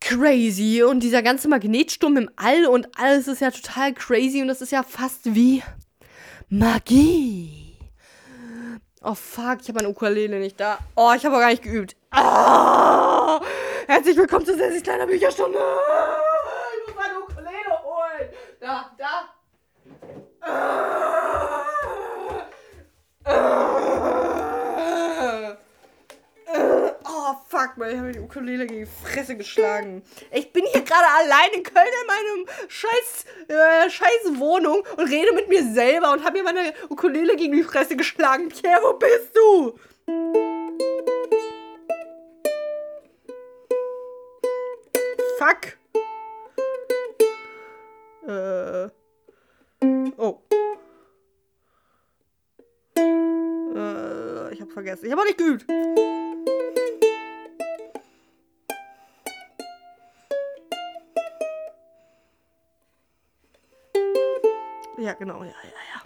Crazy. 0.00 0.82
Und 0.82 1.00
dieser 1.00 1.22
ganze 1.22 1.48
Magnetsturm 1.48 2.16
im 2.16 2.30
All 2.36 2.66
und 2.66 2.88
alles 2.98 3.28
ist 3.28 3.40
ja 3.40 3.50
total 3.50 3.92
crazy 3.94 4.42
und 4.42 4.48
das 4.48 4.62
ist 4.62 4.72
ja 4.72 4.82
fast 4.82 5.34
wie 5.34 5.62
Magie. 6.48 7.76
Oh 9.02 9.14
fuck, 9.14 9.58
ich 9.62 9.68
habe 9.68 9.78
meine 9.78 9.88
Ukulele 9.88 10.38
nicht 10.38 10.60
da. 10.60 10.78
Oh, 10.94 11.12
ich 11.16 11.24
habe 11.24 11.36
auch 11.36 11.40
gar 11.40 11.50
nicht 11.50 11.62
geübt. 11.62 11.96
Ah, 12.10 13.40
herzlich 13.86 14.16
willkommen 14.16 14.44
zur 14.44 14.56
60 14.56 14.82
kleiner 14.82 15.06
Bücherstunde. 15.06 15.58
Ich 15.58 16.86
muss 16.86 16.96
meine 16.96 17.20
Ukulele 17.20 17.82
holen. 17.84 18.30
Da, 18.60 18.90
da. 18.98 19.32
Oh 27.04 27.34
fuck, 27.48 27.76
man, 27.76 27.90
ich 27.90 27.96
habe 27.98 28.12
die 28.12 28.20
Ukulele 28.20 28.66
gegen 28.66 28.80
die 28.80 28.86
Fresse 28.86 29.36
geschlagen. 29.36 30.02
Ich 30.32 30.52
bin 30.52 30.64
hier 30.66 30.82
gerade 30.82 31.06
allein 31.18 31.50
in 31.54 31.62
Köln 31.62 31.86
in 31.86 32.06
meinem 32.06 32.46
scheiß, 32.68 33.24
äh, 33.48 33.90
scheiß 33.90 34.38
Wohnung 34.38 34.84
und 34.96 35.08
rede 35.08 35.32
mit 35.32 35.48
mir 35.48 35.64
selber 35.64 36.12
und 36.12 36.24
habe 36.24 36.38
mir 36.38 36.44
meine 36.44 36.72
Ukulele 36.88 37.36
gegen 37.36 37.54
die 37.54 37.64
Fresse 37.64 37.96
geschlagen. 37.96 38.48
Pierre, 38.48 38.80
wo 38.82 38.92
bist 38.94 39.34
du? 39.34 39.78
Vergessen. 54.96 55.06
Ich 55.06 55.12
hab 55.12 55.18
auch 55.18 55.24
nicht 55.24 55.38
geübt. 55.38 55.66
Ja, 64.98 65.12
genau, 65.12 65.42
ja, 65.42 65.50
ja. 65.50 65.70
Ja, 65.94 66.02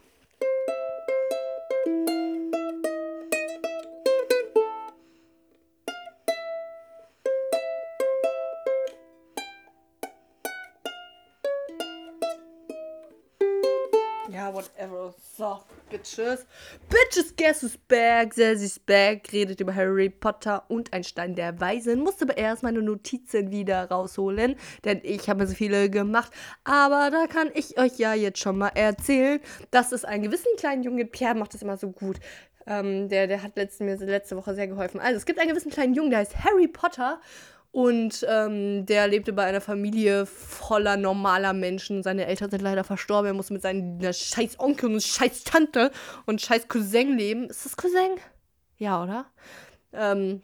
Bitches. 15.90 16.46
Bitches, 16.88 17.34
guess 17.36 17.62
who's 17.62 17.76
back? 17.76 18.32
Sassy's 18.32 18.78
back. 18.78 19.32
Redet 19.32 19.60
über 19.60 19.74
Harry 19.74 20.08
Potter 20.08 20.62
und 20.68 20.92
ein 20.92 21.02
Stein 21.02 21.34
der 21.34 21.60
Weisen. 21.60 22.00
Musste 22.00 22.24
aber 22.26 22.38
erst 22.38 22.62
meine 22.62 22.80
Notizen 22.80 23.50
wieder 23.50 23.88
rausholen, 23.90 24.54
denn 24.84 25.00
ich 25.02 25.28
habe 25.28 25.48
so 25.48 25.54
viele 25.54 25.90
gemacht. 25.90 26.32
Aber 26.62 27.10
da 27.10 27.26
kann 27.26 27.50
ich 27.54 27.76
euch 27.76 27.98
ja 27.98 28.14
jetzt 28.14 28.38
schon 28.38 28.58
mal 28.58 28.68
erzählen, 28.68 29.40
dass 29.72 29.90
es 29.90 30.04
einen 30.04 30.22
gewissen 30.22 30.52
kleinen 30.56 30.84
Jungen, 30.84 31.10
Pierre 31.10 31.34
macht 31.34 31.54
das 31.54 31.62
immer 31.62 31.76
so 31.76 31.90
gut. 31.90 32.20
Ähm, 32.66 33.08
der, 33.08 33.26
der 33.26 33.42
hat 33.42 33.56
letzte, 33.56 33.82
mir 33.82 33.96
letzte 33.96 34.36
Woche 34.36 34.54
sehr 34.54 34.68
geholfen. 34.68 35.00
Also, 35.00 35.16
es 35.16 35.26
gibt 35.26 35.40
einen 35.40 35.48
gewissen 35.48 35.72
kleinen 35.72 35.94
Jungen, 35.94 36.10
der 36.10 36.20
heißt 36.20 36.44
Harry 36.44 36.68
Potter. 36.68 37.20
Und 37.72 38.26
ähm, 38.28 38.84
der 38.86 39.06
lebte 39.06 39.32
bei 39.32 39.44
einer 39.44 39.60
Familie 39.60 40.26
voller 40.26 40.96
normaler 40.96 41.52
Menschen. 41.52 42.02
Seine 42.02 42.26
Eltern 42.26 42.50
sind 42.50 42.62
leider 42.62 42.82
verstorben. 42.82 43.28
Er 43.28 43.34
muss 43.34 43.50
mit 43.50 43.62
seinen 43.62 44.00
scheiß 44.12 44.58
Onkel 44.58 44.92
und 44.92 45.02
scheiß 45.02 45.44
Tante 45.44 45.92
und 46.26 46.40
scheiß 46.40 46.66
Cousin 46.66 47.16
leben. 47.16 47.48
Ist 47.48 47.64
das 47.64 47.76
Cousin? 47.76 48.18
Ja, 48.76 49.02
oder? 49.02 49.26
Ähm, 49.92 50.42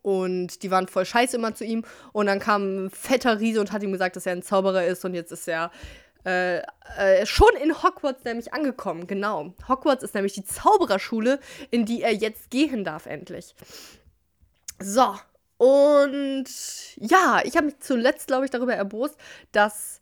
und 0.00 0.62
die 0.62 0.70
waren 0.70 0.88
voll 0.88 1.04
scheiße 1.04 1.36
immer 1.36 1.54
zu 1.54 1.64
ihm. 1.64 1.84
Und 2.12 2.26
dann 2.26 2.38
kam 2.38 2.86
ein 2.86 2.90
fetter 2.90 3.38
Riese 3.38 3.60
und 3.60 3.72
hat 3.72 3.82
ihm 3.82 3.92
gesagt, 3.92 4.16
dass 4.16 4.24
er 4.24 4.32
ein 4.32 4.42
Zauberer 4.42 4.86
ist. 4.86 5.04
Und 5.04 5.12
jetzt 5.12 5.32
ist 5.32 5.46
er 5.48 5.70
äh, 6.24 6.58
äh, 6.96 7.26
schon 7.26 7.54
in 7.62 7.82
Hogwarts 7.82 8.24
nämlich 8.24 8.54
angekommen. 8.54 9.06
Genau. 9.06 9.52
Hogwarts 9.68 10.02
ist 10.02 10.14
nämlich 10.14 10.32
die 10.32 10.44
Zaubererschule, 10.44 11.38
in 11.70 11.84
die 11.84 12.02
er 12.02 12.14
jetzt 12.14 12.50
gehen 12.50 12.82
darf, 12.82 13.04
endlich. 13.04 13.54
So, 14.80 15.14
und 15.58 16.46
ja, 16.96 17.40
ich 17.44 17.56
habe 17.56 17.66
mich 17.66 17.78
zuletzt, 17.80 18.26
glaube 18.26 18.44
ich, 18.44 18.50
darüber 18.50 18.74
erbost, 18.74 19.16
dass 19.52 20.00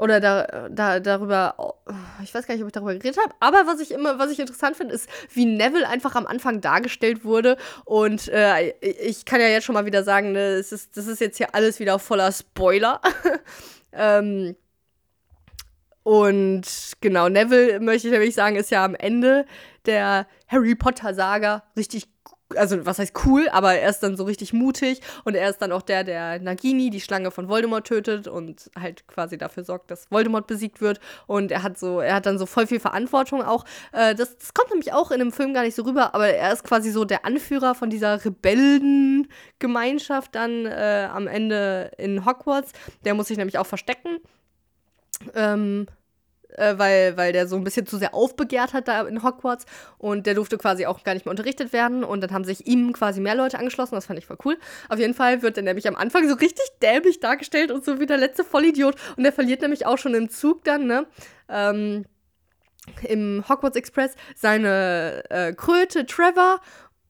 oder 0.00 0.18
da, 0.18 0.68
da, 0.70 0.98
darüber, 0.98 1.74
ich 2.22 2.34
weiß 2.34 2.46
gar 2.46 2.54
nicht, 2.54 2.62
ob 2.62 2.68
ich 2.68 2.72
darüber 2.72 2.94
geredet 2.94 3.18
habe, 3.22 3.34
aber 3.38 3.66
was 3.66 3.80
ich 3.80 3.90
immer, 3.90 4.18
was 4.18 4.30
ich 4.30 4.38
interessant 4.38 4.74
finde, 4.74 4.94
ist, 4.94 5.10
wie 5.34 5.44
Neville 5.44 5.86
einfach 5.86 6.14
am 6.14 6.26
Anfang 6.26 6.62
dargestellt 6.62 7.22
wurde. 7.22 7.58
Und 7.84 8.28
äh, 8.28 8.70
ich 8.80 9.26
kann 9.26 9.42
ja 9.42 9.48
jetzt 9.48 9.64
schon 9.64 9.74
mal 9.74 9.84
wieder 9.84 10.02
sagen, 10.02 10.32
ne, 10.32 10.54
es 10.54 10.72
ist, 10.72 10.96
das 10.96 11.06
ist 11.06 11.20
jetzt 11.20 11.36
hier 11.36 11.54
alles 11.54 11.80
wieder 11.80 11.98
voller 11.98 12.32
Spoiler. 12.32 13.02
ähm, 13.92 14.56
und 16.02 16.62
genau, 17.02 17.28
Neville, 17.28 17.78
möchte 17.80 18.08
ich 18.08 18.12
nämlich 18.12 18.34
sagen, 18.34 18.56
ist 18.56 18.70
ja 18.70 18.82
am 18.82 18.94
Ende 18.94 19.44
der 19.84 20.26
Harry 20.48 20.76
Potter-Saga 20.76 21.62
richtig 21.76 22.08
also 22.56 22.84
was 22.86 22.98
heißt 22.98 23.14
cool, 23.24 23.48
aber 23.50 23.74
er 23.74 23.90
ist 23.90 24.00
dann 24.00 24.16
so 24.16 24.24
richtig 24.24 24.52
mutig 24.52 25.00
und 25.24 25.34
er 25.34 25.48
ist 25.48 25.58
dann 25.58 25.72
auch 25.72 25.82
der, 25.82 26.04
der 26.04 26.40
Nagini, 26.40 26.90
die 26.90 27.00
Schlange 27.00 27.30
von 27.30 27.48
Voldemort 27.48 27.86
tötet 27.86 28.28
und 28.28 28.70
halt 28.78 29.06
quasi 29.06 29.38
dafür 29.38 29.64
sorgt, 29.64 29.90
dass 29.90 30.10
Voldemort 30.10 30.46
besiegt 30.46 30.80
wird 30.80 31.00
und 31.26 31.52
er 31.52 31.62
hat 31.62 31.78
so, 31.78 32.00
er 32.00 32.16
hat 32.16 32.26
dann 32.26 32.38
so 32.38 32.46
voll 32.46 32.66
viel 32.66 32.80
Verantwortung 32.80 33.42
auch. 33.42 33.64
Äh, 33.92 34.14
das, 34.14 34.36
das 34.38 34.54
kommt 34.54 34.70
nämlich 34.70 34.92
auch 34.92 35.10
in 35.10 35.18
dem 35.18 35.32
Film 35.32 35.54
gar 35.54 35.62
nicht 35.62 35.74
so 35.74 35.82
rüber, 35.82 36.14
aber 36.14 36.28
er 36.28 36.52
ist 36.52 36.64
quasi 36.64 36.90
so 36.90 37.04
der 37.04 37.24
Anführer 37.24 37.74
von 37.74 37.90
dieser 37.90 38.24
Rebellengemeinschaft 38.24 40.34
dann 40.34 40.66
äh, 40.66 41.08
am 41.12 41.26
Ende 41.26 41.92
in 41.98 42.24
Hogwarts. 42.26 42.72
Der 43.04 43.14
muss 43.14 43.28
sich 43.28 43.36
nämlich 43.36 43.58
auch 43.58 43.66
verstecken. 43.66 44.18
Ähm, 45.34 45.86
äh, 46.56 46.78
weil, 46.78 47.16
weil 47.16 47.32
der 47.32 47.46
so 47.46 47.56
ein 47.56 47.64
bisschen 47.64 47.86
zu 47.86 47.98
sehr 47.98 48.14
aufbegehrt 48.14 48.72
hat 48.72 48.88
da 48.88 49.02
in 49.02 49.22
Hogwarts 49.22 49.66
und 49.98 50.26
der 50.26 50.34
durfte 50.34 50.58
quasi 50.58 50.86
auch 50.86 51.02
gar 51.04 51.14
nicht 51.14 51.26
mehr 51.26 51.30
unterrichtet 51.30 51.72
werden 51.72 52.04
und 52.04 52.20
dann 52.20 52.32
haben 52.32 52.44
sich 52.44 52.66
ihm 52.66 52.92
quasi 52.92 53.20
mehr 53.20 53.34
Leute 53.34 53.58
angeschlossen, 53.58 53.94
das 53.94 54.06
fand 54.06 54.18
ich 54.18 54.26
voll 54.26 54.38
cool. 54.44 54.58
Auf 54.88 54.98
jeden 54.98 55.14
Fall 55.14 55.42
wird 55.42 55.56
er 55.56 55.62
nämlich 55.62 55.88
am 55.88 55.96
Anfang 55.96 56.28
so 56.28 56.34
richtig 56.34 56.66
dämlich 56.82 57.20
dargestellt 57.20 57.70
und 57.70 57.84
so 57.84 58.00
wie 58.00 58.06
der 58.06 58.18
letzte 58.18 58.44
Vollidiot 58.44 58.96
und 59.16 59.24
der 59.24 59.32
verliert 59.32 59.62
nämlich 59.62 59.86
auch 59.86 59.98
schon 59.98 60.14
im 60.14 60.28
Zug 60.28 60.64
dann, 60.64 60.86
ne? 60.86 61.06
Ähm, 61.48 62.04
im 63.02 63.44
Hogwarts 63.48 63.76
Express 63.76 64.14
seine 64.34 65.22
äh, 65.28 65.52
Kröte 65.52 66.06
Trevor 66.06 66.60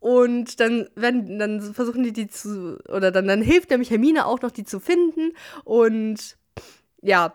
und 0.00 0.60
dann 0.60 0.88
werden, 0.94 1.38
dann 1.38 1.60
versuchen 1.74 2.02
die 2.02 2.12
die 2.12 2.28
zu, 2.28 2.78
oder 2.88 3.10
dann, 3.10 3.28
dann 3.28 3.42
hilft 3.42 3.70
nämlich 3.70 3.90
Hermine 3.90 4.26
auch 4.26 4.40
noch, 4.40 4.50
die 4.50 4.64
zu 4.64 4.80
finden. 4.80 5.32
Und 5.64 6.38
ja, 7.02 7.34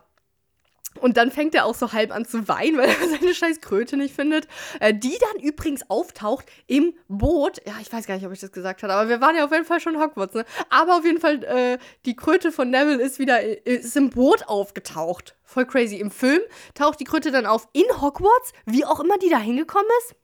und 0.99 1.17
dann 1.17 1.31
fängt 1.31 1.55
er 1.55 1.65
auch 1.65 1.75
so 1.75 1.91
halb 1.91 2.13
an 2.13 2.25
zu 2.25 2.47
weinen, 2.47 2.77
weil 2.77 2.89
er 2.89 3.07
seine 3.19 3.33
scheiß 3.33 3.61
Kröte 3.61 3.97
nicht 3.97 4.15
findet. 4.15 4.47
Äh, 4.79 4.93
die 4.93 5.17
dann 5.19 5.41
übrigens 5.41 5.89
auftaucht 5.89 6.45
im 6.67 6.93
Boot. 7.07 7.61
Ja, 7.65 7.73
ich 7.81 7.91
weiß 7.91 8.07
gar 8.07 8.15
nicht, 8.15 8.25
ob 8.25 8.31
ich 8.31 8.39
das 8.39 8.51
gesagt 8.51 8.83
habe, 8.83 8.93
aber 8.93 9.09
wir 9.09 9.21
waren 9.21 9.35
ja 9.35 9.45
auf 9.45 9.51
jeden 9.51 9.65
Fall 9.65 9.79
schon 9.79 9.99
Hogwarts, 9.99 10.33
ne? 10.33 10.45
Aber 10.69 10.97
auf 10.97 11.05
jeden 11.05 11.19
Fall, 11.19 11.43
äh, 11.43 11.77
die 12.05 12.15
Kröte 12.15 12.51
von 12.51 12.69
Neville 12.69 13.01
ist 13.01 13.19
wieder 13.19 13.41
ist 13.65 13.95
im 13.95 14.09
Boot 14.09 14.47
aufgetaucht. 14.47 15.35
Voll 15.43 15.65
crazy. 15.65 15.97
Im 15.97 16.11
Film 16.11 16.41
taucht 16.73 16.99
die 16.99 17.05
Kröte 17.05 17.31
dann 17.31 17.45
auf 17.45 17.67
in 17.73 17.85
Hogwarts, 18.01 18.53
wie 18.65 18.85
auch 18.85 18.99
immer 18.99 19.17
die 19.17 19.29
da 19.29 19.37
hingekommen 19.37 19.87
ist. 20.01 20.15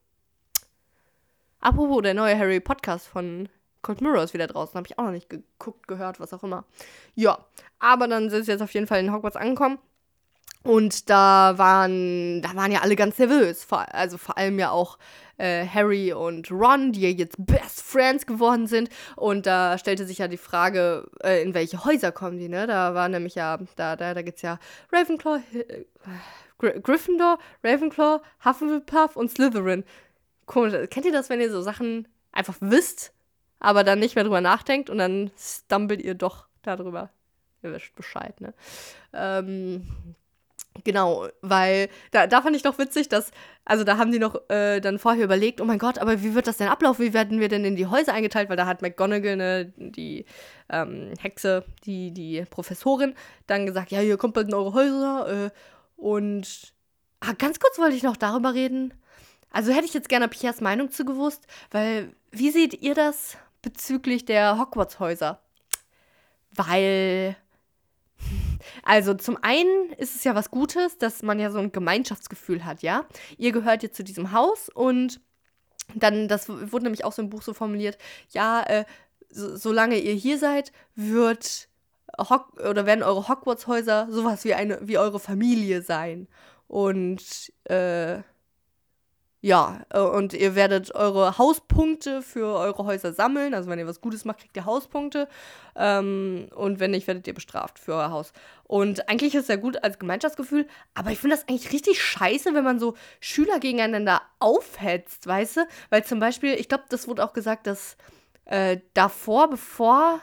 Apropos, 1.60 2.02
der 2.02 2.16
neue 2.16 2.38
Harry 2.38 2.60
Podcast 2.60 3.08
von 3.08 3.48
Cold 3.84 4.02
Mirror 4.02 4.24
ist 4.24 4.34
wieder 4.34 4.48
draußen. 4.48 4.76
Habe 4.76 4.88
ich 4.88 4.98
auch 4.98 5.04
noch 5.04 5.12
nicht 5.12 5.30
geguckt, 5.30 5.88
gehört, 5.88 6.20
was 6.20 6.34
auch 6.34 6.44
immer. 6.44 6.66
Ja, 7.16 7.46
aber 7.80 8.08
dann 8.08 8.30
sind 8.30 8.46
sie 8.46 8.52
jetzt 8.52 8.62
auf 8.62 8.74
jeden 8.74 8.88
Fall 8.88 9.00
in 9.00 9.14
Hogwarts 9.14 9.36
angekommen. 9.36 9.78
Und 10.64 11.10
da 11.10 11.58
waren, 11.58 12.42
da 12.42 12.56
waren 12.56 12.72
ja 12.72 12.82
alle 12.82 12.96
ganz 12.96 13.18
nervös. 13.18 13.64
Vor, 13.64 13.86
also 13.94 14.18
vor 14.18 14.38
allem 14.38 14.60
ja 14.60 14.70
auch 14.72 14.98
äh, 15.38 15.66
Harry 15.66 16.14
und 16.14 16.52
Ron, 16.52 16.92
die 16.92 17.02
ja 17.02 17.10
jetzt 17.10 17.36
Best 17.40 17.82
Friends 17.82 18.26
geworden 18.26 18.68
sind. 18.68 18.90
Und 19.16 19.46
da 19.48 19.78
stellte 19.78 20.06
sich 20.06 20.20
ja 20.20 20.28
die 20.28 20.38
Frage, 20.38 21.10
äh, 21.24 21.42
in 21.42 21.54
welche 21.54 21.84
Häuser 21.84 22.12
kommen 22.12 22.38
die, 22.38 22.48
ne? 22.48 22.68
Da 22.68 22.94
war 22.94 23.10
nämlich 23.10 23.36
ja, 23.36 23.58
da, 23.76 23.96
da, 23.96 24.14
da 24.14 24.22
gibt's 24.22 24.44
ja 24.44 24.60
Ravenclaw, 24.92 25.42
äh, 25.54 25.86
Gry 26.60 26.80
Gryffindor, 26.80 27.40
Ravenclaw, 27.64 28.22
Hufflepuff 28.46 29.16
und 29.16 29.32
Slytherin. 29.32 29.84
Komisch. 30.46 30.74
Kennt 30.90 31.06
ihr 31.08 31.12
das, 31.12 31.30
wenn 31.30 31.42
ihr 31.42 31.52
so 31.52 31.62
Sachen 31.62 32.08
einfach 32.32 32.56
wisst, 32.60 33.14
aber 33.60 33.84
dann 33.84 34.00
nicht 34.00 34.16
mehr 34.16 34.24
drüber 34.24 34.42
nachdenkt 34.42 34.92
und 34.92 35.00
dann 35.00 35.32
stumbelt 35.38 36.02
ihr 36.02 36.14
doch 36.14 36.46
darüber? 36.62 37.10
Ihr 37.64 37.74
wisst 37.74 37.96
Bescheid, 37.96 38.40
ne? 38.42 38.54
Ähm, 39.14 39.88
Genau, 40.86 41.28
weil 41.42 41.90
da, 42.12 42.28
da 42.28 42.42
fand 42.42 42.56
ich 42.56 42.64
doch 42.64 42.78
witzig, 42.78 43.10
dass, 43.10 43.32
also 43.66 43.84
da 43.84 43.98
haben 43.98 44.12
die 44.12 44.20
noch 44.20 44.50
äh, 44.50 44.80
dann 44.80 45.00
vorher 45.00 45.26
überlegt, 45.26 45.60
oh 45.60 45.66
mein 45.66 45.80
Gott, 45.80 46.00
aber 46.00 46.24
wie 46.24 46.34
wird 46.34 46.48
das 46.48 46.58
denn 46.58 46.70
ablaufen? 46.70 47.04
Wie 47.06 47.14
werden 47.14 47.42
wir 47.42 47.50
denn 47.50 47.66
in 47.66 47.76
die 47.76 47.88
Häuser 47.88 48.14
eingeteilt? 48.14 48.50
Weil 48.50 48.56
da 48.56 48.66
hat 48.66 48.82
McGonagall, 48.82 49.36
ne, 49.36 49.74
die 49.76 50.26
ähm, 50.70 51.14
Hexe, 51.20 51.66
die, 51.86 52.12
die 52.12 52.46
Professorin, 52.50 53.16
dann 53.48 53.66
gesagt, 53.66 53.92
ja, 53.92 54.02
ihr 54.02 54.18
kommt 54.18 54.34
bald 54.34 54.48
in 54.48 54.54
eure 54.54 54.74
Häuser. 54.74 55.46
Äh, 55.48 55.50
und 55.98 56.74
ah, 57.20 57.34
ganz 57.38 57.60
kurz 57.60 57.78
wollte 57.78 57.96
ich 57.96 58.04
noch 58.04 58.18
darüber 58.18 58.54
reden. 58.54 58.94
Also 59.52 59.74
hätte 59.74 59.86
ich 59.86 59.94
jetzt 59.94 60.10
gerne 60.10 60.30
Piers 60.30 60.62
Meinung 60.62 60.90
zu 60.90 61.04
gewusst, 61.04 61.46
weil 61.72 62.16
wie 62.32 62.52
seht 62.52 62.82
ihr 62.82 62.96
das 62.96 63.38
bezüglich 63.62 64.24
der 64.24 64.58
Hogwarts-Häuser? 64.58 65.42
Weil 66.56 67.36
Also 68.84 69.14
zum 69.14 69.38
einen 69.42 69.92
ist 69.98 70.16
es 70.16 70.24
ja 70.24 70.36
was 70.36 70.52
Gutes, 70.52 70.98
dass 70.98 71.24
man 71.24 71.40
ja 71.40 71.52
so 71.52 71.60
ein 71.60 71.72
Gemeinschaftsgefühl 71.72 72.66
hat, 72.66 72.82
ja. 72.82 73.06
Ihr 73.38 73.52
gehört 73.52 73.84
jetzt 73.84 73.98
zu 73.98 74.04
diesem 74.04 74.32
Haus 74.32 74.70
und 74.70 75.22
dann, 75.96 76.28
das 76.28 76.48
wurde 76.50 76.84
nämlich 76.84 77.04
auch 77.04 77.14
so 77.14 77.22
im 77.22 77.30
Buch 77.30 77.42
so 77.42 77.54
formuliert, 77.54 77.98
ja, 78.30 78.64
äh, 78.64 78.86
so, 79.30 79.56
solange 79.56 79.98
ihr 79.98 80.14
hier 80.14 80.38
seid, 80.38 80.72
wird 80.96 81.70
Hock 82.18 82.60
oder 82.60 82.86
werden 82.86 83.04
eure 83.04 83.28
Hogwarts-Häuser 83.28 84.08
sowas 84.10 84.44
wie 84.44 84.54
eine, 84.54 84.80
wie 84.82 84.98
eure 84.98 85.20
Familie 85.20 85.82
sein. 85.82 86.28
Und 86.68 87.52
äh, 87.66 88.20
ja, 89.42 89.82
äh, 89.90 90.00
und 90.00 90.34
ihr 90.34 90.54
werdet 90.54 90.94
eure 90.94 91.40
Hauspunkte 91.40 92.22
für 92.22 92.56
eure 92.56 92.86
Häuser 92.86 93.12
sammeln. 93.12 93.56
Also 93.56 93.70
wenn 93.70 93.80
ihr 93.80 93.88
was 93.88 94.00
Gutes 94.00 94.24
macht, 94.24 94.40
kriegt 94.40 94.56
ihr 94.56 94.66
Hauspunkte. 94.66 95.28
Ähm, 95.76 96.48
und 96.56 96.80
wenn 96.80 96.92
nicht, 96.92 97.08
werdet 97.08 97.26
ihr 97.26 97.34
bestraft 97.34 97.80
für 97.80 97.96
euer 97.96 98.12
Haus. 98.12 98.34
Und 98.64 99.10
eigentlich 99.10 99.34
ist 99.34 99.44
es 99.44 99.48
ja 99.48 99.56
gut 99.56 99.84
als 99.84 99.98
Gemeinschaftsgefühl, 99.98 100.68
aber 100.94 101.12
ich 101.12 101.18
finde 101.18 101.36
das 101.36 101.48
eigentlich 101.48 101.74
richtig 101.74 102.02
scheiße, 102.02 102.54
wenn 102.54 102.64
man 102.64 102.80
so 102.80 102.96
Schüler 103.20 103.60
gegeneinander 103.60 104.22
aufhetzt, 104.40 105.26
weißt 105.26 105.58
du? 105.58 105.62
Weil 105.90 106.06
zum 106.06 106.20
Beispiel, 106.20 106.54
ich 106.54 106.70
glaube, 106.70 106.84
das 106.90 107.08
wurde 107.08 107.24
auch 107.26 107.34
gesagt, 107.34 107.66
dass 107.66 107.98
äh, 108.46 108.78
davor, 108.94 109.50
bevor 109.50 110.20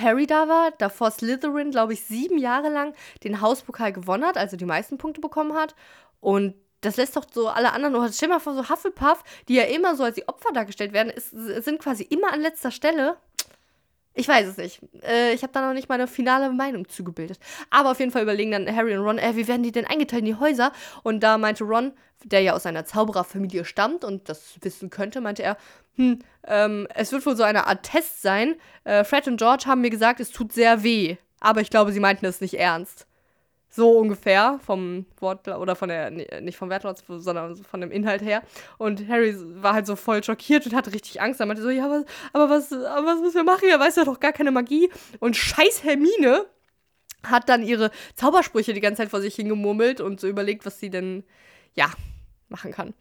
Harry 0.00 0.26
da 0.26 0.48
war, 0.48 0.70
davor 0.78 1.10
Slytherin, 1.10 1.70
glaube 1.70 1.92
ich, 1.92 2.02
sieben 2.02 2.38
Jahre 2.38 2.70
lang 2.70 2.94
den 3.24 3.42
Hauspokal 3.42 3.92
gewonnen 3.92 4.24
hat, 4.24 4.38
also 4.38 4.56
die 4.56 4.64
meisten 4.64 4.96
Punkte 4.96 5.20
bekommen 5.20 5.52
hat. 5.52 5.74
Und 6.20 6.54
das 6.82 6.96
lässt 6.96 7.16
doch 7.16 7.24
so 7.32 7.48
alle 7.48 7.72
anderen, 7.72 7.94
oder 7.94 8.12
stell 8.12 8.28
mal 8.28 8.40
vor, 8.40 8.54
so 8.54 8.68
Hufflepuff, 8.68 9.24
die 9.48 9.54
ja 9.54 9.64
immer 9.64 9.96
so 9.96 10.04
als 10.04 10.16
die 10.16 10.28
Opfer 10.28 10.52
dargestellt 10.52 10.92
werden, 10.92 11.10
ist, 11.10 11.30
sind 11.30 11.80
quasi 11.80 12.02
immer 12.04 12.32
an 12.32 12.40
letzter 12.40 12.70
Stelle. 12.70 13.16
Ich 14.14 14.28
weiß 14.28 14.46
es 14.46 14.56
nicht. 14.58 14.80
Äh, 15.02 15.32
ich 15.32 15.42
habe 15.42 15.52
da 15.52 15.66
noch 15.66 15.72
nicht 15.72 15.88
meine 15.88 16.06
finale 16.06 16.50
Meinung 16.50 16.88
zugebildet. 16.88 17.38
Aber 17.70 17.92
auf 17.92 17.98
jeden 17.98 18.10
Fall 18.10 18.22
überlegen 18.22 18.50
dann 18.50 18.76
Harry 18.76 18.94
und 18.96 19.04
Ron, 19.04 19.18
äh, 19.18 19.36
wie 19.36 19.48
werden 19.48 19.62
die 19.62 19.72
denn 19.72 19.86
eingeteilt 19.86 20.20
in 20.20 20.26
die 20.26 20.34
Häuser? 20.34 20.72
Und 21.02 21.20
da 21.20 21.38
meinte 21.38 21.64
Ron, 21.64 21.92
der 22.24 22.40
ja 22.40 22.52
aus 22.52 22.66
einer 22.66 22.84
Zaubererfamilie 22.84 23.64
stammt 23.64 24.04
und 24.04 24.28
das 24.28 24.58
wissen 24.60 24.90
könnte, 24.90 25.20
meinte 25.20 25.42
er, 25.42 25.56
hm, 25.96 26.18
ähm, 26.46 26.86
es 26.94 27.12
wird 27.12 27.24
wohl 27.24 27.36
so 27.36 27.42
eine 27.42 27.66
Art 27.66 27.84
Test 27.84 28.22
sein. 28.22 28.56
Äh, 28.84 29.04
Fred 29.04 29.28
und 29.28 29.38
George 29.38 29.64
haben 29.66 29.80
mir 29.80 29.90
gesagt, 29.90 30.20
es 30.20 30.30
tut 30.30 30.52
sehr 30.52 30.82
weh. 30.82 31.16
Aber 31.40 31.60
ich 31.60 31.70
glaube, 31.70 31.92
sie 31.92 32.00
meinten 32.00 32.26
es 32.26 32.40
nicht 32.40 32.54
ernst. 32.54 33.06
So 33.74 33.92
ungefähr 33.92 34.60
vom 34.64 35.06
Wort 35.18 35.48
oder 35.48 35.74
von 35.74 35.88
der, 35.88 36.10
nicht 36.10 36.58
vom 36.58 36.68
Wertlaut, 36.68 37.02
sondern 37.08 37.56
von 37.56 37.80
dem 37.80 37.90
Inhalt 37.90 38.20
her. 38.20 38.42
Und 38.76 39.08
Harry 39.08 39.34
war 39.62 39.72
halt 39.72 39.86
so 39.86 39.96
voll 39.96 40.22
schockiert 40.22 40.66
und 40.66 40.74
hatte 40.74 40.92
richtig 40.92 41.22
Angst. 41.22 41.40
Er 41.40 41.46
meinte 41.46 41.62
so, 41.62 41.70
ja, 41.70 41.88
was, 41.88 42.04
aber 42.34 42.50
was, 42.50 42.70
aber 42.70 43.06
was 43.06 43.20
müssen 43.20 43.36
wir 43.36 43.44
machen? 43.44 43.68
Er 43.70 43.80
weiß 43.80 43.96
ja 43.96 44.04
doch 44.04 44.20
gar 44.20 44.32
keine 44.32 44.50
Magie. 44.50 44.90
Und 45.20 45.36
scheiß 45.36 45.84
Hermine 45.84 46.44
hat 47.24 47.48
dann 47.48 47.62
ihre 47.62 47.90
Zaubersprüche 48.14 48.74
die 48.74 48.80
ganze 48.82 49.02
Zeit 49.02 49.10
vor 49.10 49.22
sich 49.22 49.34
hingemurmelt 49.36 50.02
und 50.02 50.20
so 50.20 50.28
überlegt, 50.28 50.66
was 50.66 50.78
sie 50.78 50.90
denn, 50.90 51.24
ja, 51.74 51.90
machen 52.50 52.72
kann. 52.72 52.92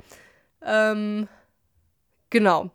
Ähm, 0.63 1.27
genau. 2.29 2.71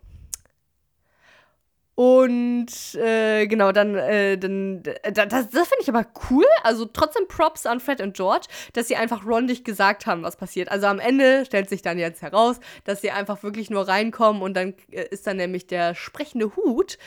Und 1.97 2.95
äh, 2.95 3.47
genau, 3.47 3.73
dann, 3.73 3.95
äh, 3.95 4.37
dann 4.37 4.83
das, 4.83 5.49
das 5.49 5.49
finde 5.49 5.81
ich 5.81 5.89
aber 5.89 6.05
cool. 6.31 6.45
Also 6.63 6.85
trotzdem 6.85 7.27
Props 7.27 7.65
an 7.65 7.81
Fred 7.81 8.03
und 8.03 8.15
George, 8.15 8.49
dass 8.75 8.87
sie 8.89 8.97
einfach 8.97 9.25
rondig 9.25 9.65
gesagt 9.65 10.05
haben, 10.05 10.23
was 10.23 10.37
passiert. 10.37 10.71
Also 10.71 10.89
am 10.89 10.99
Ende 10.99 11.47
stellt 11.47 11.71
sich 11.71 11.81
dann 11.81 11.99
jetzt 11.99 12.21
heraus, 12.21 12.61
dass 12.85 13.01
sie 13.01 13.11
einfach 13.11 13.43
wirklich 13.43 13.71
nur 13.71 13.89
reinkommen 13.89 14.43
und 14.43 14.55
dann 14.55 14.75
äh, 14.91 15.07
ist 15.11 15.27
dann 15.27 15.39
nämlich 15.39 15.69
der 15.69 15.95
sprechende 15.95 16.55
Hut, 16.55 16.99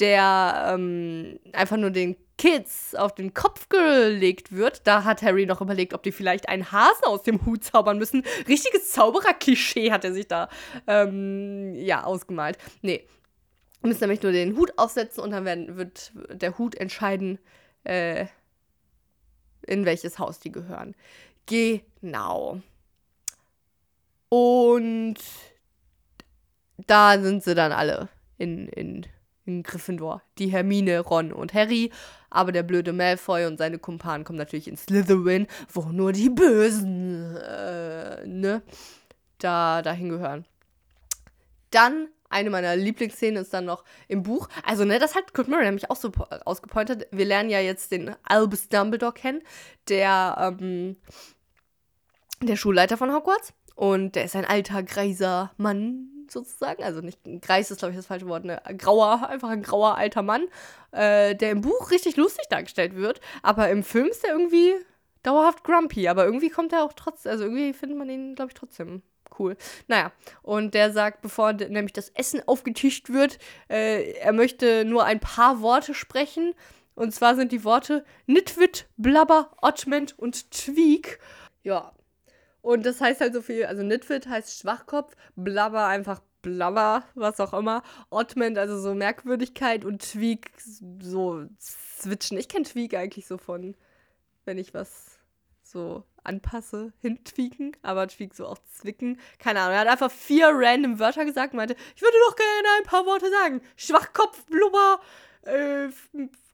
der 0.00 0.70
ähm, 0.72 1.38
einfach 1.52 1.76
nur 1.76 1.90
den 1.90 2.16
Kids 2.38 2.94
auf 2.94 3.14
den 3.14 3.34
Kopf 3.34 3.68
gelegt 3.68 4.52
wird. 4.52 4.86
Da 4.86 5.04
hat 5.04 5.20
Harry 5.20 5.44
noch 5.44 5.60
überlegt, 5.60 5.92
ob 5.92 6.02
die 6.04 6.12
vielleicht 6.12 6.48
einen 6.48 6.72
Hasen 6.72 7.04
aus 7.04 7.22
dem 7.22 7.44
Hut 7.44 7.64
zaubern 7.64 7.98
müssen. 7.98 8.22
Richtiges 8.48 8.92
Zauberer-Klischee 8.92 9.92
hat 9.92 10.04
er 10.04 10.14
sich 10.14 10.26
da 10.26 10.48
ähm, 10.86 11.74
ja 11.74 12.04
ausgemalt. 12.04 12.56
Nee, 12.80 13.04
müssen 13.82 14.00
nämlich 14.00 14.22
nur 14.22 14.32
den 14.32 14.56
Hut 14.56 14.72
aufsetzen 14.76 15.22
und 15.22 15.30
dann 15.30 15.44
werden, 15.44 15.76
wird 15.76 16.12
der 16.30 16.58
Hut 16.58 16.74
entscheiden, 16.74 17.38
äh, 17.84 18.26
in 19.66 19.84
welches 19.84 20.18
Haus 20.18 20.40
die 20.40 20.52
gehören. 20.52 20.94
Genau. 21.46 22.60
Und 24.28 25.16
da 26.86 27.18
sind 27.20 27.42
sie 27.42 27.54
dann 27.54 27.72
alle 27.72 28.08
in, 28.36 28.68
in, 28.68 29.06
in 29.46 29.62
Gryffindor. 29.62 30.22
Die 30.38 30.48
Hermine, 30.48 31.00
Ron 31.00 31.32
und 31.32 31.54
Harry. 31.54 31.90
Aber 32.30 32.52
der 32.52 32.62
blöde 32.62 32.92
Malfoy 32.92 33.46
und 33.46 33.56
seine 33.56 33.78
Kumpanen 33.78 34.24
kommen 34.24 34.38
natürlich 34.38 34.68
in 34.68 34.76
Slytherin, 34.76 35.46
wo 35.72 35.82
nur 35.82 36.12
die 36.12 36.28
Bösen, 36.28 37.36
äh, 37.36 38.26
ne, 38.26 38.62
da 39.38 39.80
dahin 39.80 40.10
gehören. 40.10 40.44
Dann 41.70 42.08
eine 42.30 42.50
meiner 42.50 42.76
Lieblingsszenen 42.76 43.42
ist 43.42 43.54
dann 43.54 43.64
noch 43.64 43.84
im 44.08 44.22
Buch. 44.22 44.48
Also, 44.64 44.84
ne, 44.84 44.98
das 44.98 45.14
hat 45.14 45.34
Kurt 45.34 45.48
Murray 45.48 45.64
nämlich 45.64 45.90
auch 45.90 45.96
so 45.96 46.10
ausgepointet. 46.44 47.06
Wir 47.10 47.24
lernen 47.24 47.50
ja 47.50 47.60
jetzt 47.60 47.92
den 47.92 48.14
Albus 48.22 48.68
Dumbledore 48.68 49.12
kennen, 49.12 49.42
der, 49.88 50.36
ähm, 50.38 50.96
der 52.42 52.56
Schulleiter 52.56 52.96
von 52.96 53.12
Hogwarts. 53.14 53.52
Und 53.74 54.16
der 54.16 54.24
ist 54.24 54.34
ein 54.34 54.44
alter, 54.44 54.82
greiser 54.82 55.52
Mann, 55.56 56.18
sozusagen. 56.30 56.82
Also 56.82 57.00
nicht 57.00 57.20
Greis 57.42 57.70
ist, 57.70 57.78
glaube 57.78 57.92
ich, 57.92 57.96
das 57.96 58.06
falsche 58.06 58.26
Wort, 58.26 58.44
ne? 58.44 58.60
Grauer, 58.76 59.28
einfach 59.28 59.50
ein 59.50 59.62
grauer 59.62 59.96
alter 59.96 60.22
Mann, 60.22 60.48
äh, 60.92 61.34
der 61.34 61.50
im 61.50 61.60
Buch 61.60 61.90
richtig 61.90 62.16
lustig 62.16 62.46
dargestellt 62.48 62.96
wird. 62.96 63.20
Aber 63.42 63.70
im 63.70 63.82
Film 63.82 64.08
ist 64.08 64.24
er 64.24 64.32
irgendwie 64.32 64.74
dauerhaft 65.22 65.64
grumpy. 65.64 66.08
Aber 66.08 66.24
irgendwie 66.24 66.50
kommt 66.50 66.72
er 66.72 66.84
auch 66.84 66.92
trotzdem, 66.92 67.32
also 67.32 67.44
irgendwie 67.44 67.72
findet 67.72 67.98
man 67.98 68.10
ihn, 68.10 68.34
glaube 68.34 68.50
ich, 68.50 68.54
trotzdem 68.54 69.02
cool. 69.38 69.56
Naja, 69.86 70.12
und 70.42 70.74
der 70.74 70.92
sagt, 70.92 71.22
bevor 71.22 71.52
nämlich 71.52 71.92
das 71.92 72.10
Essen 72.10 72.42
aufgetischt 72.46 73.10
wird, 73.10 73.38
äh, 73.68 74.12
er 74.12 74.32
möchte 74.32 74.84
nur 74.84 75.04
ein 75.04 75.20
paar 75.20 75.60
Worte 75.60 75.94
sprechen. 75.94 76.54
Und 76.94 77.14
zwar 77.14 77.36
sind 77.36 77.52
die 77.52 77.64
Worte 77.64 78.04
Nitwit, 78.26 78.88
Blabber, 78.96 79.50
Ottment 79.62 80.18
und 80.18 80.50
Tweak. 80.50 81.20
Ja. 81.62 81.92
Und 82.60 82.84
das 82.84 83.00
heißt 83.00 83.20
halt 83.20 83.34
so 83.34 83.40
viel, 83.40 83.66
also 83.66 83.82
Nitwit 83.82 84.28
heißt 84.28 84.60
Schwachkopf, 84.60 85.14
Blabber 85.36 85.86
einfach 85.86 86.20
Blabber, 86.42 87.04
was 87.14 87.40
auch 87.40 87.52
immer. 87.52 87.82
Ottment, 88.10 88.58
also 88.58 88.80
so 88.80 88.94
Merkwürdigkeit 88.94 89.84
und 89.84 90.02
Tweak, 90.02 90.50
so 91.00 91.46
Switchen. 91.60 92.38
Ich 92.38 92.48
kenne 92.48 92.64
Tweak 92.64 92.94
eigentlich 92.94 93.26
so 93.26 93.38
von, 93.38 93.76
wenn 94.44 94.58
ich 94.58 94.74
was 94.74 95.18
so 95.62 96.04
anpasse, 96.28 96.92
hintweaken, 97.00 97.76
aber 97.82 98.06
tweak 98.06 98.34
so 98.34 98.46
auch 98.46 98.58
zwicken. 98.72 99.18
Keine 99.38 99.60
Ahnung. 99.60 99.74
Er 99.74 99.80
hat 99.80 99.88
einfach 99.88 100.10
vier 100.10 100.50
random 100.52 100.98
Wörter 100.98 101.24
gesagt 101.24 101.52
und 101.52 101.56
meinte, 101.56 101.76
ich 101.96 102.02
würde 102.02 102.16
doch 102.28 102.36
gerne 102.36 102.68
ein 102.78 102.84
paar 102.84 103.06
Worte 103.06 103.30
sagen. 103.30 103.60
Schwachkopf, 103.76 104.44
Blubber, 104.46 105.00
äh, 105.42 105.88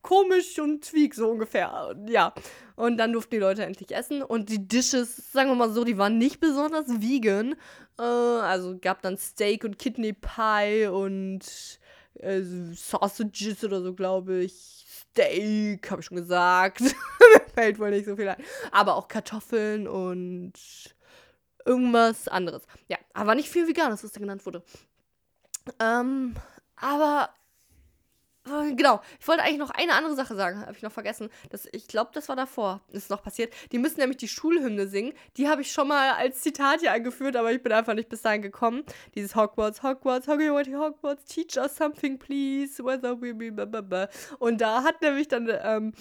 komisch 0.03 0.59
und 0.59 0.85
tweak, 0.85 1.15
so 1.15 1.31
ungefähr. 1.31 1.95
Ja. 2.07 2.33
Und 2.77 2.97
dann 2.99 3.13
durften 3.13 3.35
die 3.35 3.41
Leute 3.41 3.65
endlich 3.65 3.95
essen. 3.95 4.23
Und 4.23 4.49
die 4.49 4.67
Dishes, 4.67 5.33
sagen 5.33 5.51
wir 5.51 5.57
mal 5.57 5.71
so, 5.71 5.85
die 5.85 5.99
waren 5.99 6.19
nicht 6.19 6.41
besonders 6.41 6.87
vegan. 6.89 7.55
Äh, 7.99 8.03
also 8.03 8.79
gab 8.81 9.03
dann 9.03 9.19
Steak 9.19 9.65
und 9.65 9.79
Kidney 9.79 10.13
Pie 10.13 10.87
und 10.87 11.45
äh, 12.15 12.43
Sausages 12.75 13.65
oder 13.65 13.83
so, 13.83 13.95
glaube 13.95 14.45
ich. 14.45 14.84
Steak, 15.15 15.91
habe 15.91 16.01
ich 16.01 16.07
schon 16.07 16.17
gesagt. 16.17 16.81
fällt 17.55 17.79
wohl 17.79 17.91
nicht 17.91 18.05
so 18.05 18.17
viel 18.17 18.29
ein. 18.29 18.43
Aber 18.73 18.97
auch 18.97 19.09
Kartoffeln 19.09 19.87
und 19.87 20.53
irgendwas 21.65 22.29
anderes. 22.29 22.65
Ja, 22.89 22.99
aber 23.13 23.35
nicht 23.35 23.49
viel 23.49 23.69
Veganes, 23.69 24.05
was 24.05 24.13
da 24.13 24.21
genannt 24.21 24.45
wurde. 24.45 24.63
Ähm, 25.81 26.35
aber 26.77 27.31
genau, 28.77 29.01
ich 29.19 29.27
wollte 29.27 29.43
eigentlich 29.43 29.59
noch 29.59 29.71
eine 29.71 29.95
andere 29.95 30.15
Sache 30.15 30.35
sagen, 30.35 30.61
habe 30.61 30.73
ich 30.73 30.83
noch 30.83 30.93
vergessen. 30.93 31.31
Das, 31.51 31.67
ich 31.73 31.89
glaube, 31.89 32.11
das 32.13 32.29
war 32.29 32.37
davor, 32.37 32.81
ist 32.93 33.11
noch 33.11 33.23
passiert. 33.23 33.53
Die 33.73 33.79
müssen 33.79 34.01
nämlich 34.01 34.19
die 34.19 34.29
Schulhymne 34.29 34.87
singen. 34.87 35.13
Die 35.37 35.49
habe 35.49 35.63
ich 35.63 35.73
schon 35.73 35.89
mal 35.89 36.13
als 36.13 36.41
Zitat 36.43 36.81
hier 36.81 36.93
angeführt, 36.93 37.37
aber 37.37 37.53
ich 37.53 37.63
bin 37.63 37.73
einfach 37.73 37.95
nicht 37.95 38.09
bis 38.09 38.23
dahin 38.23 38.43
gekommen. 38.43 38.85
Dieses 39.15 39.35
Hogwarts, 39.35 39.83
Hogwarts, 39.83 40.29
Hogwarts, 40.29 40.69
Hogwarts, 40.69 41.25
teach 41.25 41.57
us 41.57 41.77
something, 41.77 42.19
please, 42.19 42.85
whether 42.85 43.21
we 43.21 43.33
be. 43.35 44.09
Und 44.39 44.61
da 44.61 44.83
hat 44.83 45.01
nämlich 45.01 45.29
dann 45.29 45.51
ähm, 45.63 45.93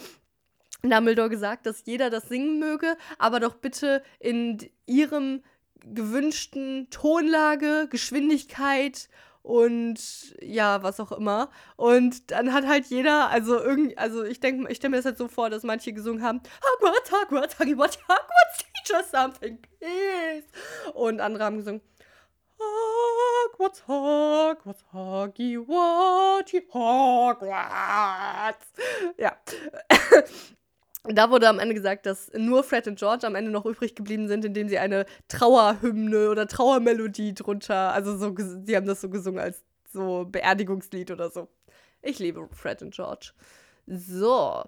Dumbledore 0.83 1.29
gesagt, 1.29 1.65
dass 1.65 1.83
jeder 1.85 2.09
das 2.09 2.27
singen 2.27 2.59
möge, 2.59 2.97
aber 3.17 3.39
doch 3.39 3.55
bitte 3.55 4.03
in 4.19 4.57
ihrem 4.85 5.41
gewünschten 5.85 6.89
Tonlage, 6.89 7.87
Geschwindigkeit 7.89 9.07
und 9.07 9.32
ja, 10.41 10.83
was 10.83 10.99
auch 10.99 11.11
immer. 11.11 11.49
Und 11.75 12.31
dann 12.31 12.53
hat 12.53 12.65
halt 12.65 12.85
jeder, 12.87 13.29
also 13.29 13.59
irgendwie, 13.59 13.97
also 13.97 14.23
ich 14.23 14.39
denke, 14.39 14.71
ich 14.71 14.77
stelle 14.77 14.91
mir 14.91 14.97
das 14.97 15.05
halt 15.05 15.17
so 15.17 15.27
vor, 15.27 15.49
dass 15.49 15.63
manche 15.63 15.93
gesungen 15.93 16.23
haben, 16.23 16.41
Hogwarts, 16.81 17.11
Hogwarts, 17.11 17.59
Hogwarts, 17.59 17.97
Hogwarts, 17.97 18.65
teach 18.85 18.95
us 18.95 19.11
something, 19.11 19.59
please. 19.79 20.47
Und 20.93 21.19
andere 21.19 21.43
haben 21.43 21.57
gesungen, 21.57 21.81
Hogwarts, 22.57 23.87
Hogwarts, 23.87 24.83
Hogwarts, 24.93 26.53
Hogwarts. 26.73 28.67
Ja. 29.17 29.33
Da 31.05 31.29
wurde 31.29 31.49
am 31.49 31.59
Ende 31.59 31.75
gesagt, 31.75 32.05
dass 32.05 32.31
nur 32.33 32.63
Fred 32.63 32.87
und 32.87 32.97
George 32.97 33.27
am 33.27 33.35
Ende 33.35 33.51
noch 33.51 33.65
übrig 33.65 33.93
geblieben 33.93 34.29
sind, 34.29 34.45
indem 34.45 34.69
sie 34.69 34.77
eine 34.79 35.05
Trauerhymne 35.27 36.29
oder 36.29 36.47
Trauermelodie 36.47 37.33
drunter, 37.33 37.93
also 37.93 38.15
so, 38.17 38.33
sie 38.63 38.75
haben 38.75 38.85
das 38.85 39.01
so 39.01 39.09
gesungen 39.09 39.41
als 39.41 39.61
so 39.91 40.25
Beerdigungslied 40.25 41.11
oder 41.11 41.29
so. 41.29 41.49
Ich 42.01 42.19
liebe 42.19 42.47
Fred 42.53 42.81
und 42.81 42.93
George. 42.93 43.33
So. 43.85 44.63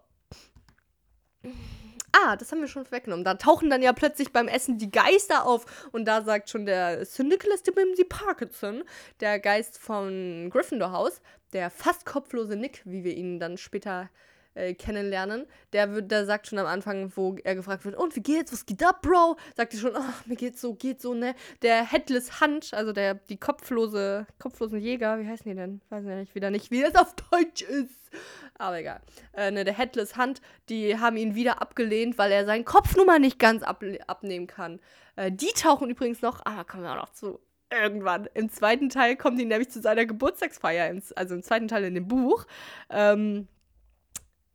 Ah, 2.12 2.36
das 2.38 2.52
haben 2.52 2.60
wir 2.60 2.68
schon 2.68 2.90
weggenommen. 2.92 3.24
Da 3.24 3.36
tauchen 3.36 3.70
dann 3.70 3.82
ja 3.82 3.94
plötzlich 3.94 4.34
beim 4.34 4.50
Essen 4.50 4.78
die 4.78 4.92
Geister 4.92 5.46
auf. 5.46 5.90
Und 5.94 6.06
da 6.06 6.22
sagt 6.22 6.50
schon 6.50 6.66
der 6.66 7.06
Syndicalist 7.06 7.74
Mimsy 7.74 8.04
Parkinson, 8.04 8.84
der 9.22 9.40
Geist 9.40 9.78
von 9.78 10.50
Gryffindor 10.50 10.92
House, 10.92 11.22
der 11.54 11.70
fast 11.70 12.06
kopflose 12.06 12.58
Nick, 12.58 12.82
wie 12.86 13.06
wir 13.06 13.16
ihn 13.16 13.40
dann 13.40 13.58
später 13.58 14.04
äh, 14.04 14.35
kennenlernen. 14.78 15.46
Der, 15.74 15.94
wird, 15.94 16.12
der 16.12 16.26
sagt 16.26 16.48
schon 16.48 16.60
am 16.60 16.66
Anfang, 16.66 17.12
wo 17.16 17.36
er 17.44 17.56
gefragt 17.56 17.86
wird, 17.86 17.96
und 17.96 18.16
wie 18.16 18.22
geht's, 18.22 18.54
was 18.54 18.66
geht 18.66 18.84
ab, 18.84 19.02
Bro? 19.02 19.38
Sagt 19.56 19.74
er 19.74 19.80
schon, 19.80 19.96
ach, 19.96 20.26
mir 20.26 20.36
geht's 20.36 20.62
so, 20.62 20.74
geht 20.74 21.02
so, 21.02 21.14
ne? 21.14 21.36
Der 21.62 21.84
Headless 21.84 22.40
Hunt, 22.42 22.74
also 22.74 22.94
der, 22.94 23.16
die 23.16 23.38
kopflose, 23.38 24.26
kopflosen 24.40 24.80
Jäger, 24.80 25.20
wie 25.20 25.28
heißen 25.28 25.50
die 25.50 25.56
denn? 25.56 25.82
Weiß 25.90 26.04
ich 26.04 26.10
nicht, 26.10 26.36
wieder 26.36 26.52
nicht, 26.52 26.72
wie 26.72 26.82
das 26.82 26.96
auf 26.96 27.14
Deutsch 27.32 27.62
ist. 27.62 28.12
Aber 28.58 28.80
egal. 28.80 29.02
Äh, 29.34 29.52
ne, 29.52 29.66
der 29.66 29.78
Headless 29.78 30.18
Hunt, 30.18 30.42
die 30.70 30.98
haben 30.98 31.18
ihn 31.18 31.36
wieder 31.36 31.62
abgelehnt, 31.62 32.18
weil 32.18 32.32
er 32.32 32.46
seinen 32.46 32.66
Kopf 32.66 32.96
nun 32.96 33.06
mal 33.06 33.20
nicht 33.20 33.40
ganz 33.40 33.64
ab, 33.64 33.84
abnehmen 34.08 34.48
kann. 34.48 34.80
Äh, 35.16 35.32
die 35.32 35.52
tauchen 35.56 35.90
übrigens 35.90 36.22
noch, 36.22 36.42
ah, 36.46 36.64
kommen 36.64 36.84
wir 36.84 36.92
auch 36.92 37.02
noch 37.02 37.12
zu. 37.12 37.40
Irgendwann. 37.72 38.30
Im 38.34 38.50
zweiten 38.50 38.90
Teil 38.90 39.18
kommen 39.18 39.38
die 39.38 39.46
nämlich 39.46 39.70
zu 39.70 39.82
seiner 39.82 40.06
Geburtstagsfeier, 40.06 40.90
ins, 40.90 41.12
also 41.12 41.36
im 41.36 41.44
zweiten 41.44 41.68
Teil 41.68 41.84
in 41.84 41.96
dem 41.96 42.08
Buch. 42.08 42.46
Ähm, 42.90 43.48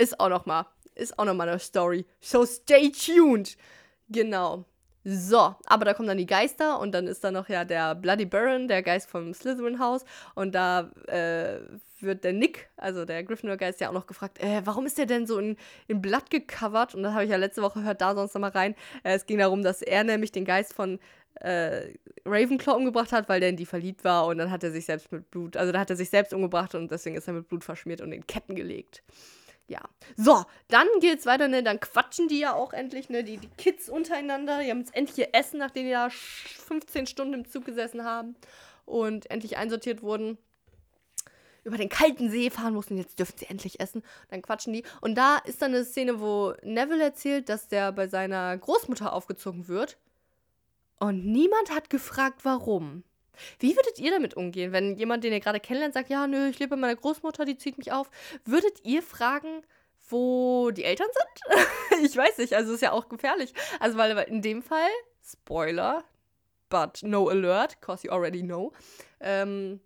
ist 0.00 0.18
auch 0.18 0.28
noch 0.28 0.46
mal, 0.46 0.66
ist 0.94 1.18
auch 1.18 1.24
noch 1.24 1.34
mal 1.34 1.48
eine 1.48 1.58
Story. 1.58 2.06
So 2.20 2.46
stay 2.46 2.90
tuned. 2.90 3.56
Genau. 4.08 4.64
So, 5.04 5.54
aber 5.64 5.86
da 5.86 5.94
kommen 5.94 6.08
dann 6.08 6.18
die 6.18 6.26
Geister 6.26 6.78
und 6.78 6.92
dann 6.92 7.06
ist 7.06 7.24
da 7.24 7.30
noch 7.30 7.48
ja 7.48 7.64
der 7.64 7.94
Bloody 7.94 8.26
Baron, 8.26 8.68
der 8.68 8.82
Geist 8.82 9.08
vom 9.08 9.32
Slytherin 9.32 9.78
Haus 9.78 10.04
und 10.34 10.54
da 10.54 10.90
äh, 11.06 11.60
wird 12.00 12.22
der 12.22 12.34
Nick, 12.34 12.68
also 12.76 13.06
der 13.06 13.24
Gryffindor-Geist, 13.24 13.80
ja 13.80 13.88
auch 13.88 13.94
noch 13.94 14.06
gefragt, 14.06 14.38
äh, 14.42 14.60
warum 14.64 14.84
ist 14.84 14.98
der 14.98 15.06
denn 15.06 15.26
so 15.26 15.38
in, 15.38 15.56
in 15.88 16.02
Blatt 16.02 16.30
gecovert? 16.30 16.94
Und 16.94 17.02
das 17.02 17.14
habe 17.14 17.24
ich 17.24 17.30
ja 17.30 17.36
letzte 17.36 17.62
Woche 17.62 17.80
gehört, 17.80 18.02
da 18.02 18.14
sonst 18.14 18.34
noch 18.34 18.42
mal 18.42 18.50
rein. 18.50 18.74
Äh, 19.02 19.14
es 19.14 19.24
ging 19.24 19.38
darum, 19.38 19.62
dass 19.62 19.80
er 19.80 20.04
nämlich 20.04 20.32
den 20.32 20.44
Geist 20.44 20.74
von 20.74 20.98
äh, 21.36 21.94
Ravenclaw 22.26 22.76
umgebracht 22.76 23.12
hat, 23.12 23.28
weil 23.30 23.40
der 23.40 23.48
in 23.48 23.56
die 23.56 23.66
verliebt 23.66 24.04
war 24.04 24.26
und 24.26 24.36
dann 24.36 24.50
hat 24.50 24.64
er 24.64 24.70
sich 24.70 24.84
selbst 24.84 25.10
mit 25.12 25.30
Blut, 25.30 25.56
also 25.56 25.72
da 25.72 25.80
hat 25.80 25.88
er 25.88 25.96
sich 25.96 26.10
selbst 26.10 26.34
umgebracht 26.34 26.74
und 26.74 26.90
deswegen 26.90 27.16
ist 27.16 27.26
er 27.26 27.32
mit 27.32 27.48
Blut 27.48 27.64
verschmiert 27.64 28.02
und 28.02 28.12
in 28.12 28.26
Ketten 28.26 28.54
gelegt 28.54 29.02
ja. 29.70 29.80
So, 30.16 30.44
dann 30.68 30.88
geht's 31.00 31.26
weiter, 31.26 31.46
ne? 31.46 31.62
Dann 31.62 31.78
quatschen 31.78 32.26
die 32.26 32.40
ja 32.40 32.54
auch 32.54 32.72
endlich, 32.72 33.08
ne? 33.08 33.22
Die, 33.22 33.38
die 33.38 33.48
Kids 33.56 33.88
untereinander. 33.88 34.60
Die 34.60 34.70
haben 34.70 34.80
jetzt 34.80 34.94
endlich 34.96 35.16
ihr 35.16 35.28
Essen, 35.32 35.60
nachdem 35.60 35.86
die 35.86 35.92
da 35.92 36.10
15 36.10 37.06
Stunden 37.06 37.34
im 37.34 37.48
Zug 37.48 37.64
gesessen 37.64 38.04
haben 38.04 38.34
und 38.84 39.30
endlich 39.30 39.56
einsortiert 39.56 40.02
wurden. 40.02 40.38
Über 41.62 41.76
den 41.76 41.88
kalten 41.88 42.30
See 42.30 42.50
fahren 42.50 42.74
mussten, 42.74 42.96
jetzt 42.96 43.18
dürfen 43.18 43.38
sie 43.38 43.46
endlich 43.46 43.78
essen. 43.78 44.02
Dann 44.28 44.42
quatschen 44.42 44.72
die. 44.72 44.82
Und 45.02 45.14
da 45.14 45.36
ist 45.38 45.62
dann 45.62 45.72
eine 45.72 45.84
Szene, 45.84 46.20
wo 46.20 46.54
Neville 46.62 47.04
erzählt, 47.04 47.48
dass 47.48 47.68
der 47.68 47.92
bei 47.92 48.08
seiner 48.08 48.58
Großmutter 48.58 49.12
aufgezogen 49.12 49.68
wird. 49.68 49.98
Und 50.98 51.26
niemand 51.26 51.70
hat 51.70 51.90
gefragt, 51.90 52.40
warum. 52.44 53.04
Wie 53.58 53.76
würdet 53.76 53.98
ihr 53.98 54.10
damit 54.10 54.34
umgehen, 54.34 54.72
wenn 54.72 54.96
jemand, 54.96 55.24
den 55.24 55.32
ihr 55.32 55.40
gerade 55.40 55.60
kennenlernt, 55.60 55.94
sagt, 55.94 56.10
ja, 56.10 56.26
nö, 56.26 56.48
ich 56.48 56.58
lebe 56.58 56.70
bei 56.70 56.80
meiner 56.80 56.96
Großmutter, 56.96 57.44
die 57.44 57.56
zieht 57.56 57.78
mich 57.78 57.92
auf? 57.92 58.10
Würdet 58.44 58.84
ihr 58.84 59.02
fragen, 59.02 59.62
wo 60.08 60.70
die 60.70 60.84
Eltern 60.84 61.08
sind? 61.12 62.04
ich 62.04 62.16
weiß 62.16 62.38
nicht, 62.38 62.54
also 62.54 62.74
ist 62.74 62.82
ja 62.82 62.92
auch 62.92 63.08
gefährlich. 63.08 63.52
Also, 63.78 63.96
weil 63.96 64.16
in 64.28 64.42
dem 64.42 64.62
Fall, 64.62 64.88
Spoiler, 65.24 66.04
but 66.68 67.02
no 67.02 67.28
alert, 67.28 67.80
cause 67.80 68.06
you 68.06 68.12
already 68.12 68.42
know, 68.42 68.72
ähm, 69.20 69.80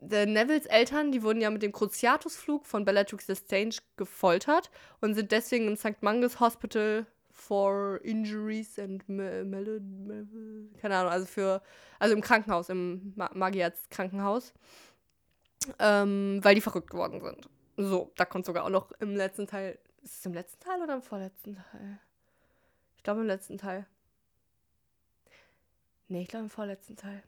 der 0.00 0.26
Nevilles 0.26 0.66
Eltern, 0.66 1.10
die 1.10 1.22
wurden 1.22 1.40
ja 1.40 1.50
mit 1.50 1.62
dem 1.62 1.72
Cruciatus-Flug 1.72 2.66
von 2.66 2.84
Bellatrix 2.84 3.26
Lestrange 3.26 3.76
gefoltert 3.96 4.70
und 5.00 5.14
sind 5.14 5.32
deswegen 5.32 5.66
im 5.66 5.76
St. 5.76 6.02
Mangus 6.02 6.38
Hospital 6.38 7.06
for 7.48 7.98
Injuries 8.04 8.78
and 8.78 9.02
keine 9.06 10.96
Ahnung, 10.96 11.10
also 11.10 11.24
für, 11.24 11.62
also 11.98 12.14
im 12.14 12.20
Krankenhaus, 12.20 12.68
im 12.68 13.14
Ma 13.16 13.30
Magiers 13.32 13.88
Krankenhaus, 13.88 14.52
ähm, 15.78 16.40
weil 16.42 16.54
die 16.54 16.60
verrückt 16.60 16.90
geworden 16.90 17.22
sind. 17.22 17.48
So, 17.78 18.12
da 18.16 18.26
kommt 18.26 18.44
sogar 18.44 18.64
auch 18.64 18.70
noch 18.70 18.92
im 19.00 19.16
letzten 19.16 19.46
Teil, 19.46 19.78
ist 20.02 20.18
es 20.18 20.26
im 20.26 20.34
letzten 20.34 20.62
Teil 20.62 20.82
oder 20.82 20.94
im 20.94 21.02
vorletzten 21.02 21.54
Teil? 21.54 21.98
Ich 22.98 23.02
glaube 23.02 23.20
im 23.22 23.26
letzten 23.26 23.56
Teil. 23.56 23.86
Nee, 26.08 26.22
ich 26.22 26.28
glaube 26.28 26.44
im 26.44 26.50
vorletzten 26.50 26.96
Teil 26.96 27.22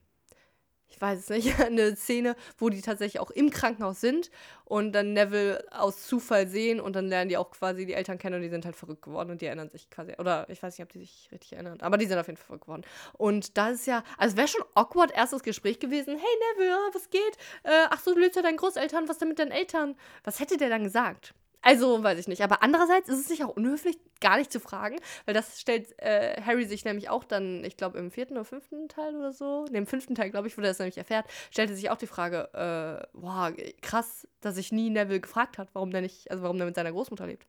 ich 0.91 1.01
weiß 1.01 1.20
es 1.20 1.28
nicht, 1.28 1.61
eine 1.61 1.97
Szene, 1.97 2.36
wo 2.59 2.68
die 2.68 2.82
tatsächlich 2.82 3.20
auch 3.20 3.30
im 3.30 3.51
Krankenhaus 3.51 4.01
sind 4.01 4.30
und 4.64 4.93
dann 4.93 5.12
Neville 5.12 5.64
aus 5.70 6.07
Zufall 6.07 6.47
sehen 6.47 6.80
und 6.80 6.95
dann 6.95 7.09
lernen 7.09 7.28
die 7.28 7.36
auch 7.36 7.51
quasi 7.51 7.86
die 7.86 7.95
Eltern 7.95 8.18
kennen 8.18 8.36
und 8.36 8.43
die 8.43 8.49
sind 8.49 8.64
halt 8.64 8.76
verrückt 8.76 9.03
geworden 9.03 9.30
und 9.30 9.41
die 9.41 9.47
erinnern 9.47 9.70
sich 9.70 9.88
quasi, 9.91 10.14
oder 10.18 10.49
ich 10.49 10.62
weiß 10.62 10.76
nicht, 10.78 10.84
ob 10.84 10.93
die 10.93 11.01
sich 11.01 11.28
richtig 11.32 11.55
erinnern, 11.55 11.80
aber 11.80 11.97
die 11.97 12.07
sind 12.07 12.18
auf 12.18 12.26
jeden 12.26 12.36
Fall 12.36 12.47
verrückt 12.47 12.64
geworden. 12.64 12.82
Und 13.14 13.57
da 13.57 13.70
ist 13.70 13.86
ja, 13.86 14.03
also 14.18 14.36
wäre 14.36 14.49
schon 14.49 14.64
awkward 14.74 15.12
erstes 15.12 15.43
Gespräch 15.43 15.78
gewesen, 15.78 16.16
hey 16.16 16.59
Neville, 16.59 16.78
was 16.93 17.11
geht? 17.11 17.36
Äh, 17.62 17.86
ach 17.91 18.01
so, 18.01 18.14
du 18.14 18.20
lebst 18.20 18.36
ja 18.36 18.43
deinen 18.43 18.57
Großeltern, 18.57 19.09
was 19.09 19.18
denn 19.18 19.28
mit 19.28 19.38
deinen 19.38 19.53
Eltern? 19.53 19.97
Was 20.24 20.41
hätte 20.41 20.57
der 20.57 20.68
dann 20.68 20.84
gesagt? 20.84 21.34
Also, 21.62 22.02
weiß 22.02 22.18
ich 22.18 22.28
nicht. 22.28 22.42
Aber 22.42 22.62
andererseits 22.62 23.08
ist 23.08 23.18
es 23.18 23.28
sich 23.28 23.44
auch 23.44 23.54
unhöflich, 23.54 23.98
gar 24.20 24.38
nicht 24.38 24.52
zu 24.52 24.61
fragen, 24.61 24.96
weil 25.24 25.34
das 25.34 25.61
stellt 25.61 25.98
äh, 25.98 26.40
Harry 26.42 26.64
sich 26.64 26.84
nämlich 26.84 27.08
auch 27.11 27.24
dann, 27.24 27.64
ich 27.64 27.76
glaube, 27.76 27.98
im 27.98 28.11
vierten 28.11 28.34
oder 28.34 28.44
fünften 28.44 28.88
Teil 28.88 29.14
oder 29.16 29.32
so, 29.32 29.64
ne, 29.66 29.78
im 29.78 29.86
fünften 29.86 30.14
Teil, 30.14 30.30
glaube 30.30 30.48
ich, 30.48 30.56
wo 30.56 30.62
er 30.62 30.68
das 30.68 30.78
nämlich 30.78 30.98
erfährt, 30.98 31.26
stellte 31.50 31.74
sich 31.74 31.90
auch 31.90 31.96
die 31.96 32.06
Frage, 32.06 32.48
äh, 32.54 33.06
wow, 33.12 33.52
krass, 33.82 34.26
dass 34.40 34.54
sich 34.54 34.72
nie 34.72 34.90
Neville 34.90 35.20
gefragt 35.20 35.58
hat, 35.58 35.68
warum 35.74 35.90
der 35.90 36.00
nicht, 36.00 36.30
also 36.30 36.42
warum 36.42 36.56
der 36.56 36.66
mit 36.66 36.74
seiner 36.76 36.92
Großmutter 36.92 37.26
lebt. 37.26 37.46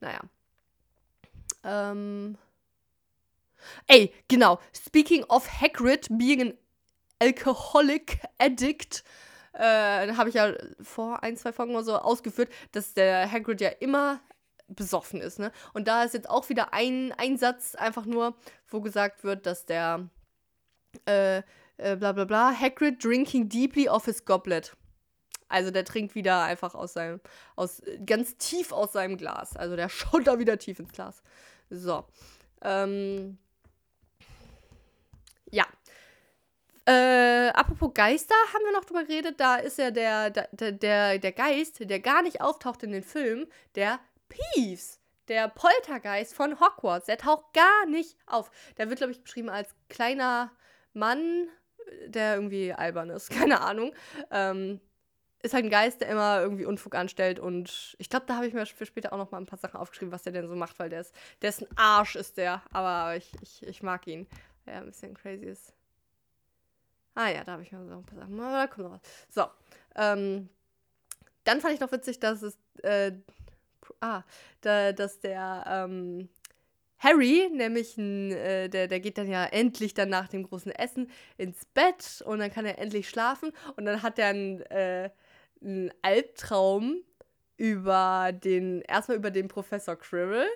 Naja. 0.00 0.20
Ähm. 1.64 2.36
Ey, 3.86 4.12
genau. 4.26 4.58
Speaking 4.74 5.24
of 5.24 5.60
Hagrid 5.60 6.08
being 6.10 6.40
an 6.40 6.54
alcoholic 7.20 8.20
addict, 8.38 9.04
äh, 9.52 10.14
habe 10.14 10.28
ich 10.28 10.34
ja 10.34 10.52
vor 10.80 11.22
ein, 11.22 11.36
zwei 11.36 11.52
Folgen 11.52 11.74
oder 11.74 11.84
so 11.84 11.96
ausgeführt, 11.96 12.50
dass 12.72 12.94
der 12.94 13.30
Hagrid 13.30 13.60
ja 13.60 13.68
immer 13.68 14.20
besoffen 14.68 15.20
ist, 15.20 15.38
ne? 15.38 15.52
Und 15.74 15.88
da 15.88 16.04
ist 16.04 16.14
jetzt 16.14 16.30
auch 16.30 16.48
wieder 16.48 16.72
ein, 16.72 17.12
ein 17.18 17.36
Satz 17.36 17.74
einfach 17.74 18.06
nur, 18.06 18.34
wo 18.68 18.80
gesagt 18.80 19.24
wird, 19.24 19.44
dass 19.46 19.66
der 19.66 20.08
äh, 21.06 21.42
äh, 21.76 21.96
bla 21.96 22.12
bla 22.12 22.24
bla, 22.24 22.52
Hagrid 22.58 23.02
drinking 23.04 23.48
deeply 23.48 23.88
off 23.88 24.06
his 24.06 24.24
goblet. 24.24 24.76
Also 25.48 25.70
der 25.70 25.84
trinkt 25.84 26.14
wieder 26.14 26.42
einfach 26.42 26.74
aus 26.74 26.94
seinem, 26.94 27.20
aus, 27.56 27.82
ganz 28.06 28.38
tief 28.38 28.72
aus 28.72 28.92
seinem 28.92 29.18
Glas. 29.18 29.56
Also 29.56 29.76
der 29.76 29.88
schaut 29.90 30.26
da 30.26 30.38
wieder 30.38 30.58
tief 30.58 30.78
ins 30.78 30.92
Glas. 30.92 31.22
So. 31.68 32.06
Ähm, 32.62 33.38
ja, 35.50 35.66
äh, 36.86 37.48
apropos 37.48 37.92
Geister, 37.94 38.34
haben 38.52 38.64
wir 38.64 38.72
noch 38.72 38.84
drüber 38.84 39.04
geredet. 39.04 39.38
Da 39.38 39.56
ist 39.56 39.78
ja 39.78 39.90
der, 39.90 40.30
der, 40.30 40.72
der, 40.72 41.18
der 41.18 41.32
Geist, 41.32 41.78
der 41.88 42.00
gar 42.00 42.22
nicht 42.22 42.40
auftaucht 42.40 42.82
in 42.82 42.92
den 42.92 43.02
Filmen, 43.02 43.46
der 43.74 44.00
Peeves. 44.28 44.98
Der 45.28 45.48
Poltergeist 45.48 46.34
von 46.34 46.58
Hogwarts. 46.58 47.06
Der 47.06 47.18
taucht 47.18 47.52
gar 47.54 47.86
nicht 47.86 48.16
auf. 48.26 48.50
Der 48.76 48.88
wird, 48.88 48.98
glaube 48.98 49.12
ich, 49.12 49.22
beschrieben 49.22 49.48
als 49.48 49.74
kleiner 49.88 50.50
Mann, 50.92 51.48
der 52.06 52.34
irgendwie 52.34 52.72
albern 52.72 53.10
ist. 53.10 53.30
Keine 53.38 53.60
Ahnung. 53.60 53.94
Ähm, 54.30 54.80
ist 55.42 55.54
halt 55.54 55.64
ein 55.64 55.70
Geist, 55.70 56.00
der 56.00 56.08
immer 56.08 56.40
irgendwie 56.40 56.64
Unfug 56.64 56.94
anstellt 56.94 57.40
und 57.40 57.96
ich 57.98 58.08
glaube, 58.08 58.26
da 58.26 58.36
habe 58.36 58.46
ich 58.46 58.54
mir 58.54 58.64
für 58.64 58.86
später 58.86 59.12
auch 59.12 59.18
noch 59.18 59.32
mal 59.32 59.38
ein 59.38 59.46
paar 59.46 59.58
Sachen 59.58 59.76
aufgeschrieben, 59.76 60.12
was 60.12 60.22
der 60.22 60.32
denn 60.32 60.46
so 60.46 60.54
macht, 60.54 60.78
weil 60.78 60.88
der 60.88 61.00
ist, 61.00 61.12
der 61.42 61.48
ist 61.48 61.62
ein 61.62 61.76
Arsch, 61.76 62.14
ist 62.14 62.36
der, 62.36 62.62
aber 62.72 63.16
ich, 63.16 63.32
ich, 63.42 63.66
ich 63.66 63.82
mag 63.82 64.06
ihn. 64.06 64.28
Ja, 64.66 64.74
ein 64.74 64.86
bisschen 64.86 65.14
crazy 65.14 65.46
ist. 65.46 65.74
Ah 67.14 67.28
ja, 67.28 67.44
da 67.44 67.52
habe 67.52 67.62
ich 67.62 67.72
mir 67.72 67.84
so 67.86 67.94
ein 67.94 68.04
paar 68.04 68.18
Sachen. 68.18 68.36
Da 68.38 68.66
kommt 68.66 68.88
noch 68.88 68.94
was. 68.94 69.00
So. 69.28 69.44
Ähm, 69.96 70.48
dann 71.44 71.60
fand 71.60 71.74
ich 71.74 71.80
noch 71.80 71.92
witzig, 71.92 72.20
dass 72.20 72.42
es. 72.42 72.58
Äh, 72.82 73.12
ah, 74.00 74.22
da, 74.60 74.92
dass 74.92 75.20
der. 75.20 75.64
Ähm, 75.66 76.28
Harry, 77.02 77.50
nämlich 77.52 77.98
äh, 77.98 78.68
der, 78.68 78.86
der 78.86 79.00
geht 79.00 79.18
dann 79.18 79.28
ja 79.28 79.44
endlich 79.44 79.92
dann 79.92 80.08
nach 80.08 80.28
dem 80.28 80.44
großen 80.44 80.70
Essen 80.70 81.10
ins 81.36 81.64
Bett 81.64 82.22
und 82.24 82.38
dann 82.38 82.52
kann 82.52 82.64
er 82.64 82.78
endlich 82.78 83.08
schlafen 83.08 83.50
und 83.76 83.86
dann 83.86 84.02
hat 84.02 84.20
er 84.20 84.28
einen, 84.28 84.60
äh, 84.70 85.10
einen 85.60 85.92
Albtraum 86.02 87.02
über 87.56 88.30
den, 88.32 88.82
erstmal 88.82 89.16
über 89.16 89.32
den 89.32 89.48
Professor 89.48 89.96
Quirrell 89.96 90.48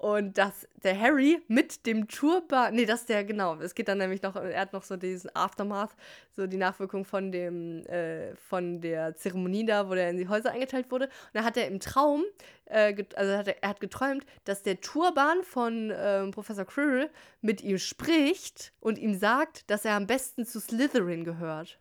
Und 0.00 0.38
dass 0.38 0.66
der 0.82 0.98
Harry 0.98 1.42
mit 1.46 1.84
dem 1.84 2.08
Turban, 2.08 2.74
nee, 2.74 2.86
das 2.86 3.00
ist 3.00 3.10
der, 3.10 3.22
genau, 3.22 3.56
es 3.56 3.74
geht 3.74 3.86
dann 3.86 3.98
nämlich 3.98 4.22
noch, 4.22 4.34
er 4.34 4.58
hat 4.58 4.72
noch 4.72 4.82
so 4.82 4.96
diesen 4.96 5.28
Aftermath, 5.36 5.94
so 6.34 6.46
die 6.46 6.56
Nachwirkung 6.56 7.04
von 7.04 7.30
dem, 7.30 7.84
äh, 7.84 8.34
von 8.34 8.80
der 8.80 9.14
Zeremonie 9.16 9.66
da, 9.66 9.90
wo 9.90 9.94
der 9.94 10.08
in 10.08 10.16
die 10.16 10.26
Häuser 10.26 10.52
eingeteilt 10.52 10.90
wurde. 10.90 11.04
Und 11.04 11.34
da 11.34 11.44
hat 11.44 11.58
er 11.58 11.66
im 11.66 11.80
Traum, 11.80 12.24
äh, 12.64 13.04
also 13.14 13.36
hat 13.36 13.48
er, 13.48 13.62
er, 13.62 13.68
hat 13.68 13.80
geträumt, 13.80 14.24
dass 14.44 14.62
der 14.62 14.80
Turban 14.80 15.42
von 15.42 15.90
äh, 15.90 16.26
Professor 16.30 16.64
Quirrell 16.64 17.10
mit 17.42 17.60
ihm 17.60 17.76
spricht 17.76 18.72
und 18.80 18.96
ihm 18.96 19.18
sagt, 19.18 19.70
dass 19.70 19.84
er 19.84 19.96
am 19.96 20.06
besten 20.06 20.46
zu 20.46 20.60
Slytherin 20.60 21.24
gehört. 21.24 21.78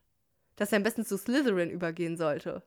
Dass 0.57 0.73
er 0.73 0.75
am 0.75 0.83
besten 0.83 1.05
zu 1.05 1.17
Slytherin 1.17 1.69
übergehen 1.69 2.17
sollte 2.17 2.63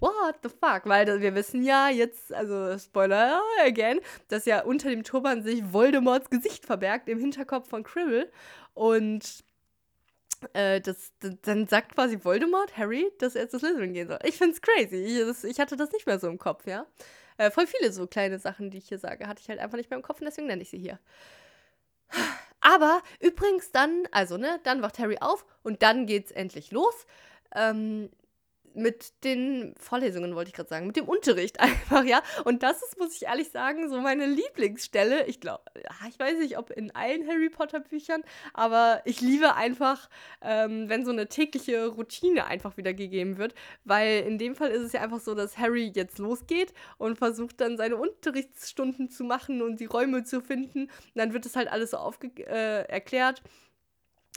what 0.00 0.36
the 0.42 0.48
fuck? 0.48 0.86
Weil 0.86 1.20
wir 1.20 1.34
wissen 1.34 1.62
ja 1.62 1.88
jetzt, 1.88 2.32
also 2.32 2.78
Spoiler 2.78 3.40
again, 3.64 4.00
dass 4.28 4.44
ja 4.44 4.62
unter 4.62 4.90
dem 4.90 5.04
Turban 5.04 5.42
sich 5.42 5.72
Voldemorts 5.72 6.30
Gesicht 6.30 6.66
verbergt 6.66 7.08
im 7.08 7.18
Hinterkopf 7.18 7.68
von 7.68 7.82
Cribble. 7.82 8.30
Und 8.74 9.44
äh, 10.52 10.80
das, 10.80 11.12
dann 11.42 11.66
sagt 11.66 11.94
quasi 11.94 12.22
Voldemort 12.22 12.76
Harry, 12.76 13.10
dass 13.18 13.34
er 13.34 13.48
zu 13.48 13.58
Slytherin 13.58 13.94
gehen 13.94 14.08
soll. 14.08 14.18
Ich 14.24 14.36
find's 14.36 14.60
crazy. 14.60 14.96
Ich, 14.96 15.18
das, 15.20 15.44
ich 15.44 15.58
hatte 15.60 15.76
das 15.76 15.92
nicht 15.92 16.06
mehr 16.06 16.18
so 16.18 16.28
im 16.28 16.38
Kopf, 16.38 16.66
ja. 16.66 16.86
Äh, 17.38 17.50
voll 17.50 17.66
viele 17.66 17.92
so 17.92 18.06
kleine 18.06 18.38
Sachen, 18.38 18.70
die 18.70 18.78
ich 18.78 18.88
hier 18.88 18.98
sage, 18.98 19.26
hatte 19.26 19.40
ich 19.42 19.48
halt 19.48 19.58
einfach 19.60 19.76
nicht 19.76 19.90
mehr 19.90 19.98
im 19.98 20.02
Kopf 20.02 20.20
und 20.20 20.26
deswegen 20.26 20.46
nenne 20.46 20.62
ich 20.62 20.70
sie 20.70 20.78
hier. 20.78 20.98
Aber 22.60 23.02
übrigens 23.20 23.72
dann, 23.72 24.08
also 24.10 24.36
ne, 24.36 24.60
dann 24.64 24.82
wacht 24.82 24.98
Harry 24.98 25.18
auf 25.20 25.44
und 25.62 25.82
dann 25.82 26.06
geht's 26.06 26.30
endlich 26.30 26.70
los. 26.70 27.06
Ähm, 27.54 28.10
mit 28.76 29.24
den 29.24 29.74
Vorlesungen, 29.78 30.34
wollte 30.34 30.48
ich 30.48 30.54
gerade 30.54 30.68
sagen, 30.68 30.86
mit 30.86 30.96
dem 30.96 31.08
Unterricht 31.08 31.60
einfach, 31.60 32.04
ja. 32.04 32.22
Und 32.44 32.62
das 32.62 32.82
ist, 32.82 32.98
muss 32.98 33.16
ich 33.16 33.24
ehrlich 33.24 33.50
sagen, 33.50 33.88
so 33.88 34.00
meine 34.00 34.26
Lieblingsstelle. 34.26 35.26
Ich 35.26 35.40
glaube, 35.40 35.62
ja, 35.76 36.08
ich 36.08 36.18
weiß 36.18 36.38
nicht, 36.38 36.58
ob 36.58 36.70
in 36.70 36.94
allen 36.94 37.26
Harry 37.26 37.48
Potter 37.48 37.80
Büchern, 37.80 38.22
aber 38.54 39.02
ich 39.04 39.20
liebe 39.20 39.54
einfach, 39.54 40.08
ähm, 40.42 40.88
wenn 40.88 41.04
so 41.04 41.10
eine 41.10 41.28
tägliche 41.28 41.86
Routine 41.88 42.46
einfach 42.46 42.76
wieder 42.76 42.94
gegeben 42.94 43.38
wird, 43.38 43.54
weil 43.84 44.24
in 44.26 44.38
dem 44.38 44.54
Fall 44.54 44.70
ist 44.70 44.82
es 44.82 44.92
ja 44.92 45.00
einfach 45.00 45.20
so, 45.20 45.34
dass 45.34 45.58
Harry 45.58 45.90
jetzt 45.94 46.18
losgeht 46.18 46.72
und 46.98 47.18
versucht 47.18 47.60
dann 47.60 47.76
seine 47.76 47.96
Unterrichtsstunden 47.96 49.10
zu 49.10 49.24
machen 49.24 49.62
und 49.62 49.80
die 49.80 49.86
Räume 49.86 50.24
zu 50.24 50.40
finden. 50.40 50.82
Und 50.84 50.90
dann 51.14 51.32
wird 51.32 51.44
das 51.44 51.56
halt 51.56 51.68
alles 51.68 51.90
so 51.92 51.96
aufge 51.96 52.28
äh, 52.46 52.88
erklärt 52.88 53.42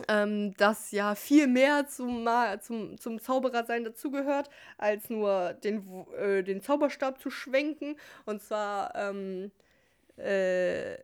ähm, 0.08 0.54
dass 0.58 0.92
ja 0.92 1.16
viel 1.16 1.48
mehr 1.48 1.88
zum, 1.88 2.28
zum, 2.62 2.98
zum 2.98 3.20
Zauberersein 3.20 3.84
dazugehört, 3.84 4.50
als 4.78 5.10
nur 5.10 5.54
den, 5.54 6.06
äh, 6.18 6.44
den 6.44 6.62
Zauberstab 6.62 7.20
zu 7.20 7.30
schwenken. 7.30 7.96
Und 8.26 8.42
zwar 8.42 8.96
ähm, 8.96 9.52
äh, 10.18 10.96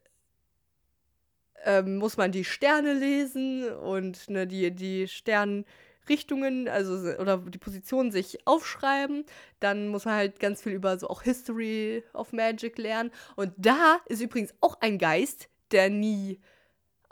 äh, 1.64 1.82
muss 1.82 2.18
man 2.18 2.32
die 2.32 2.46
Sterne 2.46 2.94
lesen 2.94 3.70
und 3.70 4.30
ne, 4.30 4.48
die, 4.48 4.72
die 4.72 5.08
Sternrichtungen, 5.08 6.68
also 6.70 6.94
oder 7.20 7.38
die 7.38 7.58
Positionen 7.58 8.12
sich 8.12 8.46
aufschreiben. 8.46 9.26
Dann 9.60 9.88
muss 9.88 10.06
man 10.06 10.16
halt 10.16 10.40
ganz 10.40 10.62
viel 10.62 10.74
über 10.74 10.98
so 10.98 11.08
auch 11.08 11.24
History 11.24 12.04
of 12.14 12.34
Magic 12.34 12.78
lernen. 12.78 13.12
Und 13.36 13.54
da 13.58 14.00
ist 14.08 14.22
übrigens 14.22 14.54
auch 14.62 14.80
ein 14.82 14.98
Geist, 14.98 15.50
der 15.72 15.90
nie 15.90 16.40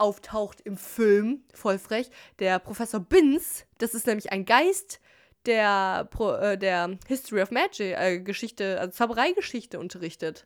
auftaucht 0.03 0.59
im 0.59 0.75
Film, 0.75 1.45
voll 1.53 1.79
frech, 1.79 2.11
der 2.39 2.59
Professor 2.59 2.99
Binz, 2.99 3.65
das 3.77 3.93
ist 3.93 4.05
nämlich 4.05 4.33
ein 4.33 4.43
Geist, 4.43 4.99
der, 5.45 6.09
Pro, 6.11 6.33
äh, 6.33 6.57
der 6.57 6.97
History 7.07 7.41
of 7.41 7.51
Magic 7.51 7.97
äh, 7.97 8.19
Geschichte, 8.19 8.81
also 8.81 8.91
Zaubereigeschichte 8.91 9.79
unterrichtet. 9.79 10.45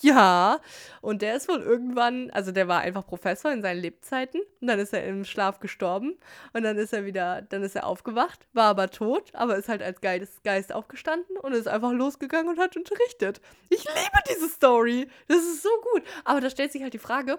Ja, 0.00 0.60
und 1.00 1.22
der 1.22 1.36
ist 1.36 1.48
wohl 1.48 1.62
irgendwann, 1.62 2.30
also 2.32 2.52
der 2.52 2.68
war 2.68 2.80
einfach 2.80 3.06
Professor 3.06 3.50
in 3.52 3.62
seinen 3.62 3.80
Lebzeiten 3.80 4.40
und 4.60 4.66
dann 4.66 4.78
ist 4.78 4.92
er 4.92 5.06
im 5.06 5.24
Schlaf 5.24 5.60
gestorben 5.60 6.18
und 6.52 6.64
dann 6.64 6.76
ist 6.76 6.92
er 6.92 7.06
wieder, 7.06 7.42
dann 7.42 7.62
ist 7.62 7.76
er 7.76 7.86
aufgewacht, 7.86 8.46
war 8.52 8.66
aber 8.66 8.90
tot, 8.90 9.32
aber 9.34 9.56
ist 9.56 9.68
halt 9.68 9.82
als 9.82 10.00
Geist, 10.00 10.42
Geist 10.42 10.74
aufgestanden 10.74 11.36
und 11.38 11.52
ist 11.52 11.68
einfach 11.68 11.92
losgegangen 11.92 12.48
und 12.48 12.58
hat 12.58 12.76
unterrichtet. 12.76 13.40
Ich 13.68 13.84
liebe 13.84 14.18
diese 14.28 14.48
Story, 14.48 15.08
das 15.28 15.38
ist 15.38 15.62
so 15.62 15.70
gut. 15.92 16.02
Aber 16.24 16.40
da 16.40 16.50
stellt 16.50 16.72
sich 16.72 16.82
halt 16.82 16.94
die 16.94 16.98
Frage, 16.98 17.38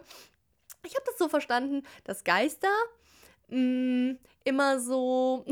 ich 0.83 0.95
habe 0.95 1.05
das 1.05 1.17
so 1.17 1.29
verstanden, 1.29 1.83
dass 2.03 2.23
Geister 2.23 2.73
mh, 3.49 3.57
mm, 3.57 4.17
immer 4.43 4.79
so 4.79 5.45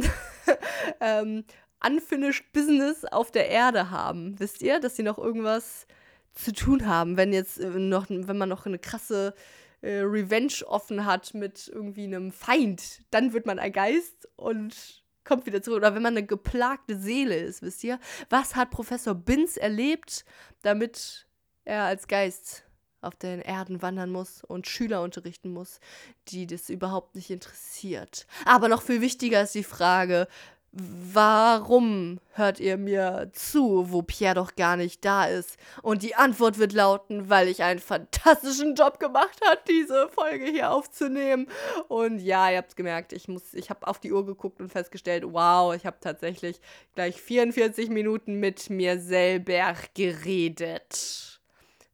ähm, 0.99 1.43
unfinished 1.85 2.51
Business 2.53 3.05
auf 3.05 3.31
der 3.31 3.49
Erde 3.49 3.91
haben. 3.91 4.39
Wisst 4.39 4.61
ihr, 4.61 4.79
dass 4.79 4.95
sie 4.95 5.03
noch 5.03 5.17
irgendwas 5.17 5.87
zu 6.33 6.53
tun 6.53 6.87
haben, 6.87 7.17
wenn 7.17 7.33
jetzt 7.33 7.59
äh, 7.59 7.69
noch, 7.69 8.07
wenn 8.09 8.37
man 8.37 8.49
noch 8.49 8.65
eine 8.65 8.79
krasse 8.79 9.33
äh, 9.81 9.99
Revenge 9.99 10.65
offen 10.65 11.05
hat 11.05 11.33
mit 11.33 11.67
irgendwie 11.67 12.05
einem 12.05 12.31
Feind, 12.31 13.01
dann 13.11 13.33
wird 13.33 13.45
man 13.45 13.59
ein 13.59 13.71
Geist 13.71 14.27
und 14.35 15.03
kommt 15.23 15.45
wieder 15.45 15.61
zurück. 15.61 15.77
Oder 15.77 15.95
wenn 15.95 16.01
man 16.01 16.17
eine 16.17 16.25
geplagte 16.25 16.97
Seele 16.97 17.35
ist, 17.35 17.61
wisst 17.61 17.83
ihr? 17.83 17.99
Was 18.29 18.55
hat 18.55 18.71
Professor 18.71 19.13
Binz 19.13 19.57
erlebt, 19.57 20.25
damit 20.61 21.27
er 21.65 21.83
als 21.83 22.07
Geist 22.07 22.63
auf 23.07 23.15
den 23.15 23.41
Erden 23.41 23.81
wandern 23.81 24.11
muss 24.11 24.43
und 24.43 24.67
Schüler 24.67 25.01
unterrichten 25.01 25.51
muss, 25.51 25.79
die 26.27 26.45
das 26.45 26.69
überhaupt 26.69 27.15
nicht 27.15 27.29
interessiert. 27.29 28.27
Aber 28.45 28.67
noch 28.67 28.81
viel 28.81 29.01
wichtiger 29.01 29.41
ist 29.41 29.55
die 29.55 29.63
Frage, 29.63 30.27
warum 30.71 32.19
hört 32.33 32.59
ihr 32.59 32.77
mir 32.77 33.31
zu, 33.33 33.91
wo 33.91 34.01
Pierre 34.01 34.35
doch 34.35 34.55
gar 34.55 34.77
nicht 34.77 35.03
da 35.03 35.25
ist? 35.25 35.57
Und 35.81 36.03
die 36.03 36.15
Antwort 36.15 36.59
wird 36.59 36.73
lauten, 36.73 37.29
weil 37.29 37.47
ich 37.47 37.63
einen 37.63 37.79
fantastischen 37.79 38.75
Job 38.75 38.99
gemacht 38.99 39.39
habe, 39.45 39.59
diese 39.67 40.09
Folge 40.09 40.45
hier 40.45 40.71
aufzunehmen. 40.71 41.47
Und 41.87 42.19
ja, 42.19 42.51
ihr 42.51 42.57
habt 42.57 42.69
es 42.69 42.75
gemerkt, 42.75 43.13
ich 43.13 43.27
ich 43.53 43.69
habe 43.69 43.87
auf 43.87 43.99
die 43.99 44.11
Uhr 44.11 44.25
geguckt 44.25 44.59
und 44.61 44.71
festgestellt, 44.71 45.23
wow, 45.25 45.73
ich 45.73 45.85
habe 45.85 45.97
tatsächlich 45.99 46.59
gleich 46.93 47.21
44 47.21 47.89
Minuten 47.89 48.35
mit 48.35 48.69
mir 48.69 48.99
selber 48.99 49.73
geredet. 49.95 51.36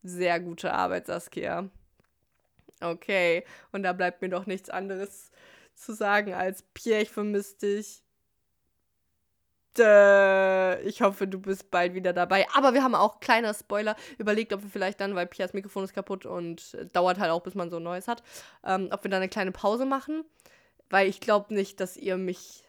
Sehr 0.04 0.39
gute 0.39 0.74
Arbeit, 0.74 1.08
Saskia. 1.08 1.70
Okay, 2.82 3.45
und 3.72 3.84
da 3.84 3.93
bleibt 3.93 4.22
mir 4.22 4.30
doch 4.30 4.45
nichts 4.45 4.70
anderes 4.70 5.32
zu 5.74 5.93
sagen 5.93 6.34
als 6.34 6.64
Pierre, 6.74 7.01
ich 7.01 7.10
vermisse 7.10 7.58
dich. 7.58 8.04
Ich 9.76 11.01
hoffe, 11.01 11.28
du 11.28 11.39
bist 11.39 11.72
bald 11.72 11.95
wieder 11.95 12.14
dabei. 12.14 12.45
Aber 12.54 12.76
wir 12.76 12.84
haben 12.84 12.93
auch, 12.93 13.20
kleiner 13.22 13.56
Spoiler, 13.56 13.95
überlegt, 14.20 14.54
ob 14.54 14.62
wir 14.62 14.70
vielleicht 14.70 15.01
dann, 15.01 15.16
weil 15.16 15.26
Piers 15.26 15.54
Mikrofon 15.54 15.84
ist 15.84 15.95
kaputt 15.95 16.28
und 16.28 16.78
dauert 16.93 17.18
halt 17.18 17.32
auch, 17.32 17.41
bis 17.41 17.56
man 17.56 17.72
so 17.72 17.78
ein 17.78 17.84
neues 17.84 18.08
hat, 18.08 18.22
ähm, 18.64 18.89
ob 18.91 19.04
wir 19.04 19.10
dann 19.10 19.22
eine 19.22 19.30
kleine 19.30 19.51
Pause 19.51 19.88
machen. 19.88 20.26
Weil 20.91 21.08
ich 21.08 21.22
glaube 21.22 21.56
nicht, 21.56 21.80
dass 21.80 21.97
ihr 21.97 22.18
mich 22.18 22.64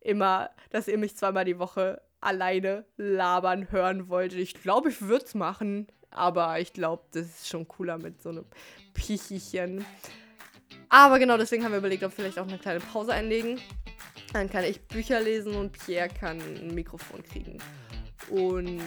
immer, 0.00 0.50
dass 0.68 0.86
ihr 0.86 0.98
mich 0.98 1.16
zweimal 1.16 1.46
die 1.46 1.58
Woche 1.58 2.02
alleine 2.20 2.84
labern 2.98 3.70
hören 3.70 4.10
wolltet. 4.10 4.38
Ich 4.38 4.52
glaube, 4.52 4.90
ich 4.90 5.00
würde 5.00 5.24
es 5.24 5.34
machen. 5.34 5.86
Aber 6.14 6.60
ich 6.60 6.72
glaube, 6.72 7.02
das 7.12 7.26
ist 7.26 7.48
schon 7.48 7.66
cooler 7.66 7.98
mit 7.98 8.22
so 8.22 8.30
einem 8.30 8.44
Pichichen. 8.94 9.84
Aber 10.88 11.18
genau 11.18 11.36
deswegen 11.36 11.64
haben 11.64 11.72
wir 11.72 11.78
überlegt, 11.78 12.04
ob 12.04 12.12
wir 12.12 12.24
vielleicht 12.24 12.38
auch 12.38 12.46
eine 12.46 12.58
kleine 12.58 12.80
Pause 12.80 13.12
einlegen. 13.12 13.60
Dann 14.32 14.48
kann 14.48 14.64
ich 14.64 14.80
Bücher 14.86 15.20
lesen 15.20 15.54
und 15.54 15.72
Pierre 15.72 16.08
kann 16.08 16.40
ein 16.40 16.74
Mikrofon 16.74 17.22
kriegen. 17.24 17.58
Und 18.30 18.80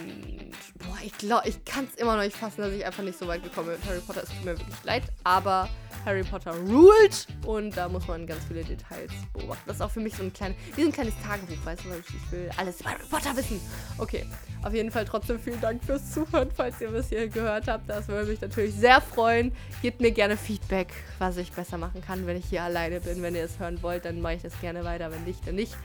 boah, 0.79 0.97
ich 1.03 1.17
glaube, 1.17 1.47
ich 1.47 1.63
kann 1.65 1.85
es 1.85 1.99
immer 1.99 2.15
noch 2.15 2.23
nicht 2.23 2.35
fassen, 2.35 2.61
dass 2.61 2.71
ich 2.71 2.85
einfach 2.85 3.03
nicht 3.03 3.17
so 3.17 3.27
weit 3.27 3.43
gekommen 3.43 3.69
bin 3.69 3.89
Harry 3.89 3.99
Potter. 3.99 4.23
Es 4.23 4.29
tut 4.29 4.45
mir 4.45 4.57
wirklich 4.57 4.83
leid, 4.83 5.03
aber 5.23 5.69
Harry 6.05 6.23
Potter 6.23 6.55
ruled 6.67 7.27
und 7.45 7.75
da 7.75 7.89
muss 7.89 8.07
man 8.07 8.25
ganz 8.25 8.45
viele 8.45 8.63
Details 8.63 9.11
beobachten. 9.33 9.63
Das 9.67 9.77
ist 9.77 9.81
auch 9.81 9.91
für 9.91 9.99
mich 9.99 10.15
so 10.15 10.23
ein, 10.23 10.31
klein, 10.31 10.55
wie 10.75 10.81
so 10.81 10.87
ein 10.87 10.93
kleines 10.93 11.13
Tagebuch, 11.21 11.65
weißt 11.65 11.85
du, 11.85 11.89
weil 11.89 11.99
ich, 11.99 12.07
ich 12.07 12.31
will 12.31 12.49
alles 12.57 12.81
über 12.81 12.91
Harry 12.91 13.03
Potter 13.09 13.35
wissen. 13.35 13.59
Okay, 13.97 14.25
auf 14.63 14.73
jeden 14.73 14.91
Fall 14.91 15.05
trotzdem 15.05 15.39
vielen 15.39 15.61
Dank 15.61 15.83
fürs 15.83 16.13
Zuhören, 16.13 16.49
falls 16.53 16.79
ihr 16.81 16.89
bis 16.89 17.09
hier 17.09 17.27
gehört 17.27 17.67
habt. 17.67 17.89
Das 17.89 18.07
würde 18.07 18.29
mich 18.31 18.41
natürlich 18.41 18.73
sehr 18.75 19.01
freuen. 19.01 19.51
Gebt 19.81 20.01
mir 20.01 20.11
gerne 20.11 20.37
Feedback, 20.37 20.93
was 21.19 21.37
ich 21.37 21.51
besser 21.51 21.77
machen 21.77 22.01
kann, 22.01 22.25
wenn 22.25 22.37
ich 22.37 22.45
hier 22.45 22.63
alleine 22.63 22.99
bin. 23.01 23.21
Wenn 23.21 23.35
ihr 23.35 23.43
es 23.43 23.59
hören 23.59 23.81
wollt, 23.83 24.05
dann 24.05 24.21
mache 24.21 24.35
ich 24.35 24.41
das 24.41 24.59
gerne 24.61 24.83
weiter. 24.83 25.11
Wenn 25.11 25.23
nicht, 25.25 25.45
dann 25.47 25.55
nicht. 25.55 25.75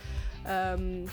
Ähm, 0.46 1.06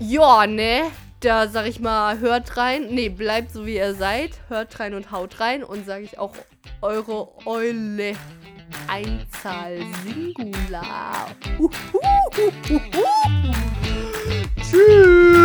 ja, 0.00 0.46
ne? 0.46 0.90
Da 1.20 1.48
sag 1.48 1.66
ich 1.66 1.80
mal, 1.80 2.20
hört 2.20 2.56
rein. 2.56 2.94
Ne, 2.94 3.08
bleibt 3.08 3.50
so 3.52 3.66
wie 3.66 3.76
ihr 3.76 3.94
seid. 3.94 4.30
Hört 4.48 4.78
rein 4.78 4.94
und 4.94 5.10
haut 5.10 5.40
rein. 5.40 5.64
Und 5.64 5.84
sage 5.84 6.04
ich 6.04 6.18
auch 6.18 6.34
eure 6.80 7.28
Eule. 7.46 8.14
Einzahl 8.86 9.78
Singular. 10.04 11.28
Uhuhuhuhu. 11.58 12.80
Tschüss. 14.60 15.37